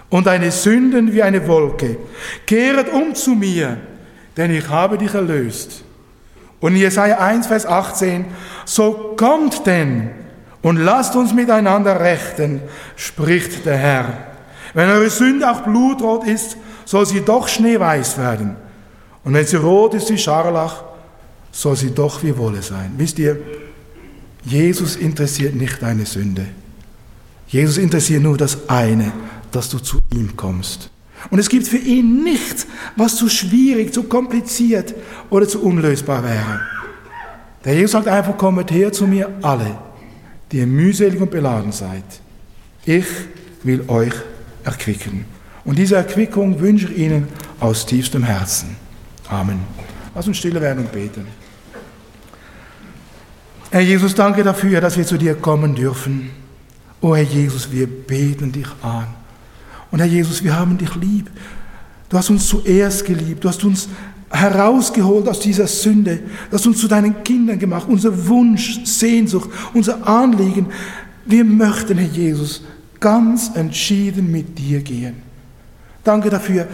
und 0.09 0.27
deine 0.27 0.51
Sünden 0.51 1.13
wie 1.13 1.23
eine 1.23 1.47
Wolke. 1.47 1.97
Kehret 2.45 2.91
um 2.93 3.15
zu 3.15 3.31
mir, 3.31 3.77
denn 4.37 4.51
ich 4.51 4.67
habe 4.69 4.97
dich 4.97 5.13
erlöst. 5.13 5.83
Und 6.59 6.73
in 6.73 6.81
Jesaja 6.81 7.17
1, 7.17 7.47
Vers 7.47 7.65
18, 7.65 8.25
so 8.65 9.15
kommt 9.17 9.65
denn 9.65 10.11
und 10.61 10.77
lasst 10.77 11.15
uns 11.15 11.33
miteinander 11.33 11.99
rechten, 11.99 12.61
spricht 12.95 13.65
der 13.65 13.77
Herr. 13.77 14.17
Wenn 14.73 14.89
eure 14.89 15.09
Sünde 15.09 15.49
auch 15.49 15.61
blutrot 15.61 16.25
ist, 16.25 16.57
soll 16.85 17.05
sie 17.05 17.21
doch 17.21 17.47
schneeweiß 17.47 18.17
werden. 18.17 18.55
Und 19.23 19.33
wenn 19.33 19.45
sie 19.45 19.57
rot 19.57 19.93
ist 19.93 20.09
wie 20.09 20.17
Scharlach, 20.17 20.83
soll 21.51 21.75
sie 21.75 21.91
doch 21.91 22.23
wie 22.23 22.37
Wolle 22.37 22.61
sein. 22.61 22.93
Wisst 22.97 23.19
ihr, 23.19 23.37
Jesus 24.43 24.95
interessiert 24.95 25.55
nicht 25.55 25.81
deine 25.81 26.05
Sünde. 26.05 26.45
Jesus 27.47 27.77
interessiert 27.77 28.23
nur 28.23 28.37
das 28.37 28.69
eine, 28.69 29.11
dass 29.51 29.69
du 29.69 29.79
zu 29.79 29.99
ihm 30.13 30.35
kommst. 30.37 30.89
Und 31.29 31.37
es 31.37 31.49
gibt 31.49 31.67
für 31.67 31.77
ihn 31.77 32.23
nichts, 32.23 32.65
was 32.95 33.15
zu 33.15 33.29
schwierig, 33.29 33.93
zu 33.93 34.03
kompliziert 34.03 34.95
oder 35.29 35.47
zu 35.47 35.61
unlösbar 35.61 36.23
wäre. 36.23 36.61
Der 37.63 37.75
Jesus 37.75 37.91
sagt 37.91 38.07
einfach, 38.07 38.37
kommet 38.37 38.71
her 38.71 38.91
zu 38.91 39.05
mir 39.05 39.29
alle, 39.41 39.77
die 40.51 40.57
ihr 40.57 40.67
mühselig 40.67 41.19
und 41.21 41.31
beladen 41.31 41.71
seid. 41.71 42.03
Ich 42.85 43.05
will 43.63 43.85
euch 43.87 44.13
erquicken. 44.63 45.25
Und 45.63 45.77
diese 45.77 45.95
Erquickung 45.95 46.59
wünsche 46.59 46.91
ich 46.91 46.97
Ihnen 46.97 47.27
aus 47.59 47.85
tiefstem 47.85 48.23
Herzen. 48.23 48.75
Amen. 49.29 49.59
Lass 50.15 50.27
uns 50.27 50.37
stille 50.37 50.59
werden 50.59 50.79
und 50.79 50.91
beten. 50.91 51.27
Herr 53.69 53.81
Jesus, 53.81 54.13
danke 54.15 54.43
dafür, 54.43 54.81
dass 54.81 54.97
wir 54.97 55.05
zu 55.05 55.17
dir 55.17 55.35
kommen 55.35 55.75
dürfen. 55.75 56.31
Oh 56.99 57.15
Herr 57.15 57.23
Jesus, 57.23 57.71
wir 57.71 57.87
beten 57.87 58.51
dich 58.51 58.67
an. 58.81 59.07
Und 59.91 59.99
Herr 59.99 60.07
Jesus, 60.07 60.43
wir 60.43 60.55
haben 60.57 60.77
dich 60.77 60.93
lieb. 60.95 61.29
Du 62.09 62.17
hast 62.17 62.29
uns 62.29 62.47
zuerst 62.47 63.05
geliebt. 63.05 63.43
Du 63.43 63.47
hast 63.47 63.63
uns 63.63 63.87
herausgeholt 64.31 65.27
aus 65.27 65.39
dieser 65.39 65.67
Sünde. 65.67 66.19
Du 66.49 66.55
hast 66.55 66.65
uns 66.65 66.79
zu 66.79 66.87
deinen 66.87 67.23
Kindern 67.23 67.59
gemacht. 67.59 67.87
Unser 67.87 68.27
Wunsch, 68.27 68.79
Sehnsucht, 68.85 69.49
unser 69.73 70.07
Anliegen. 70.07 70.67
Wir 71.25 71.43
möchten, 71.43 71.97
Herr 71.97 72.07
Jesus, 72.07 72.63
ganz 72.99 73.51
entschieden 73.55 74.31
mit 74.31 74.57
dir 74.57 74.79
gehen. 74.81 75.15
Danke 76.03 76.29
dafür, 76.29 76.67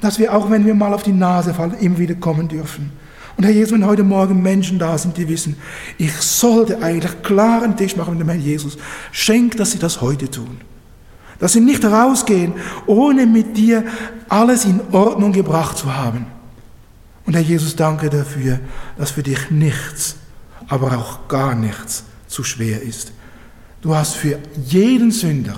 dass 0.00 0.18
wir 0.18 0.34
auch, 0.34 0.50
wenn 0.50 0.66
wir 0.66 0.74
mal 0.74 0.92
auf 0.92 1.02
die 1.02 1.12
Nase 1.12 1.54
fallen, 1.54 1.74
immer 1.80 1.98
wieder 1.98 2.14
kommen 2.14 2.48
dürfen. 2.48 2.92
Und 3.36 3.44
Herr 3.44 3.52
Jesus, 3.52 3.72
wenn 3.72 3.86
heute 3.86 4.04
Morgen 4.04 4.42
Menschen 4.42 4.78
da 4.78 4.96
sind, 4.96 5.16
die 5.16 5.28
wissen, 5.28 5.56
ich 5.98 6.12
sollte 6.12 6.82
eigentlich 6.82 7.22
klaren 7.22 7.76
Tisch 7.76 7.96
machen 7.96 8.14
mit 8.14 8.20
dem 8.20 8.28
Herrn 8.28 8.40
Jesus, 8.40 8.76
schenk, 9.12 9.56
dass 9.56 9.72
sie 9.72 9.78
das 9.78 10.00
heute 10.00 10.30
tun. 10.30 10.58
Dass 11.40 11.52
sie 11.52 11.60
nicht 11.60 11.84
rausgehen, 11.84 12.52
ohne 12.86 13.26
mit 13.26 13.56
dir 13.56 13.84
alles 14.28 14.64
in 14.64 14.80
Ordnung 14.92 15.32
gebracht 15.32 15.76
zu 15.76 15.94
haben. 15.94 16.26
Und 17.26 17.34
Herr 17.34 17.42
Jesus, 17.42 17.74
danke 17.76 18.10
dafür, 18.10 18.60
dass 18.98 19.12
für 19.12 19.22
dich 19.22 19.50
nichts, 19.50 20.16
aber 20.68 20.96
auch 20.96 21.28
gar 21.28 21.54
nichts 21.54 22.04
zu 22.28 22.44
schwer 22.44 22.82
ist. 22.82 23.12
Du 23.80 23.94
hast 23.94 24.14
für 24.14 24.38
jeden 24.64 25.10
Sünder, 25.10 25.56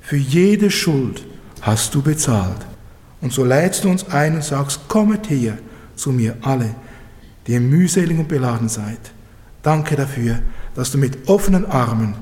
für 0.00 0.16
jede 0.16 0.70
Schuld, 0.70 1.24
hast 1.60 1.94
du 1.94 2.02
bezahlt. 2.02 2.66
Und 3.20 3.32
so 3.32 3.44
lädst 3.44 3.84
du 3.84 3.90
uns 3.90 4.08
ein 4.08 4.36
und 4.36 4.44
sagst, 4.44 4.88
kommet 4.88 5.28
her 5.28 5.58
zu 5.96 6.12
mir 6.12 6.36
alle, 6.42 6.74
die 7.46 7.52
ihr 7.52 7.60
mühselig 7.60 8.18
und 8.18 8.28
beladen 8.28 8.68
seid. 8.68 9.00
Danke 9.62 9.96
dafür, 9.96 10.38
dass 10.74 10.92
du 10.92 10.98
mit 10.98 11.28
offenen 11.28 11.66
Armen, 11.66 12.14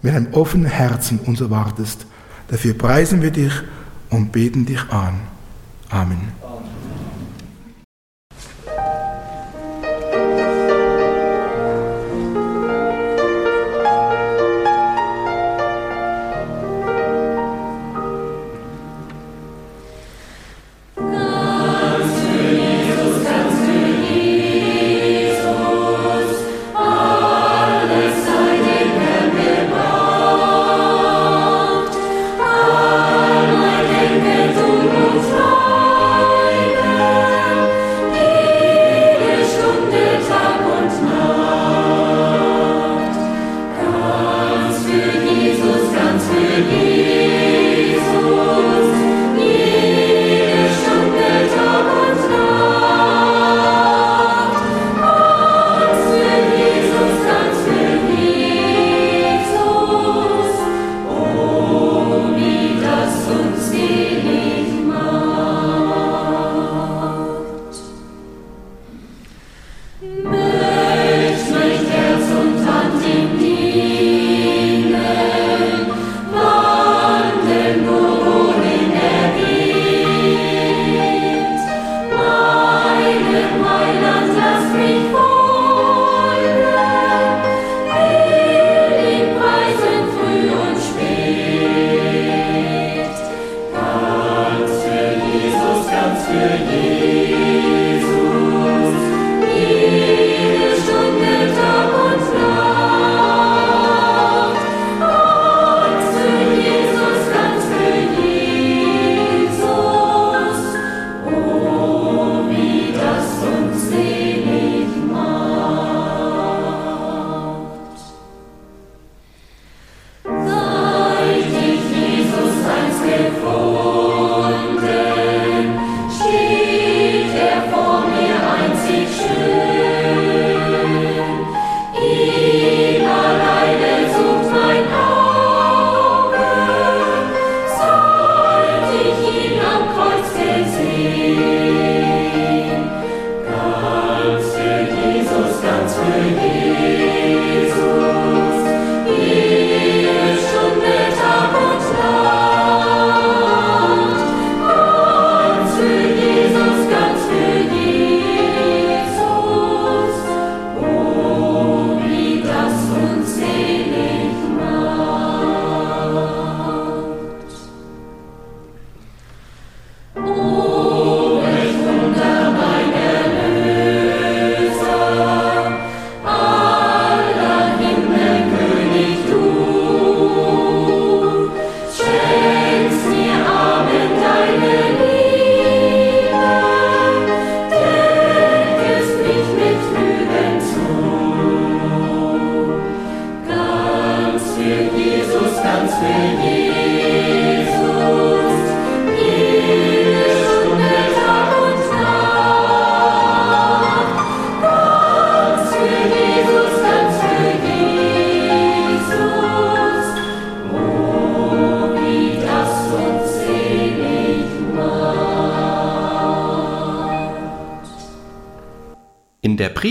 mit 0.00 0.14
einem 0.14 0.32
offenen 0.32 0.66
Herzen 0.66 1.18
uns 1.18 1.40
erwartest. 1.40 2.06
Dafür 2.48 2.74
preisen 2.74 3.22
wir 3.22 3.30
dich 3.30 3.52
und 4.10 4.30
beten 4.30 4.66
dich 4.66 4.88
an. 4.90 5.20
Amen. 5.90 6.43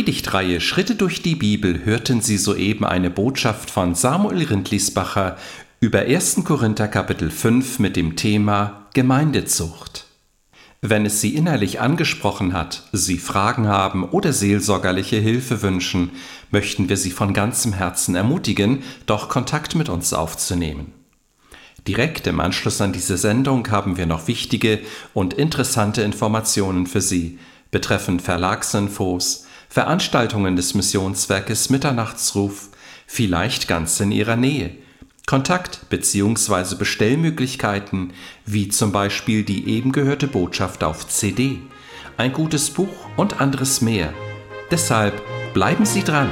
Predigtreihe 0.03 0.59
Schritte 0.59 0.95
durch 0.95 1.21
die 1.21 1.35
Bibel 1.35 1.85
hörten 1.85 2.19
Sie 2.19 2.37
soeben 2.37 2.83
eine 2.83 3.09
Botschaft 3.09 3.71
von 3.71 3.95
Samuel 3.95 4.43
Rindlisbacher 4.43 5.37
über 5.79 5.99
1. 5.99 6.43
Korinther 6.43 6.89
Kapitel 6.89 7.31
5 7.31 7.79
mit 7.79 7.95
dem 7.95 8.17
Thema 8.17 8.87
Gemeindezucht. 8.93 10.07
Wenn 10.81 11.05
es 11.05 11.21
Sie 11.21 11.33
innerlich 11.33 11.79
angesprochen 11.79 12.51
hat, 12.51 12.83
Sie 12.91 13.17
Fragen 13.17 13.69
haben 13.69 14.03
oder 14.03 14.33
seelsorgerliche 14.33 15.19
Hilfe 15.19 15.61
wünschen, 15.61 16.11
möchten 16.51 16.89
wir 16.89 16.97
Sie 16.97 17.11
von 17.11 17.33
ganzem 17.33 17.71
Herzen 17.71 18.15
ermutigen, 18.15 18.83
doch 19.05 19.29
Kontakt 19.29 19.73
mit 19.73 19.87
uns 19.87 20.11
aufzunehmen. 20.11 20.91
Direkt 21.87 22.27
im 22.27 22.41
Anschluss 22.41 22.81
an 22.81 22.91
diese 22.91 23.15
Sendung 23.15 23.71
haben 23.71 23.95
wir 23.95 24.05
noch 24.05 24.27
wichtige 24.27 24.81
und 25.13 25.33
interessante 25.33 26.01
Informationen 26.01 26.87
für 26.87 26.99
Sie 26.99 27.39
betreffend 27.71 28.21
Verlagsinfos, 28.21 29.42
Veranstaltungen 29.73 30.55
des 30.55 30.75
Missionswerkes 30.75 31.71
Mitternachtsruf, 31.71 32.69
vielleicht 33.07 33.67
ganz 33.67 33.99
in 34.01 34.11
Ihrer 34.11 34.35
Nähe, 34.35 34.69
Kontakt- 35.25 35.89
bzw. 35.89 36.75
Bestellmöglichkeiten, 36.75 38.13
wie 38.45 38.67
zum 38.67 38.91
Beispiel 38.91 39.41
die 39.41 39.67
eben 39.67 39.91
gehörte 39.91 40.27
Botschaft 40.27 40.83
auf 40.83 41.07
CD, 41.07 41.57
ein 42.17 42.33
gutes 42.33 42.69
Buch 42.69 42.93
und 43.17 43.41
anderes 43.41 43.81
mehr. 43.81 44.13
Deshalb 44.69 45.19
bleiben 45.55 45.87
Sie 45.87 46.03
dran! 46.03 46.29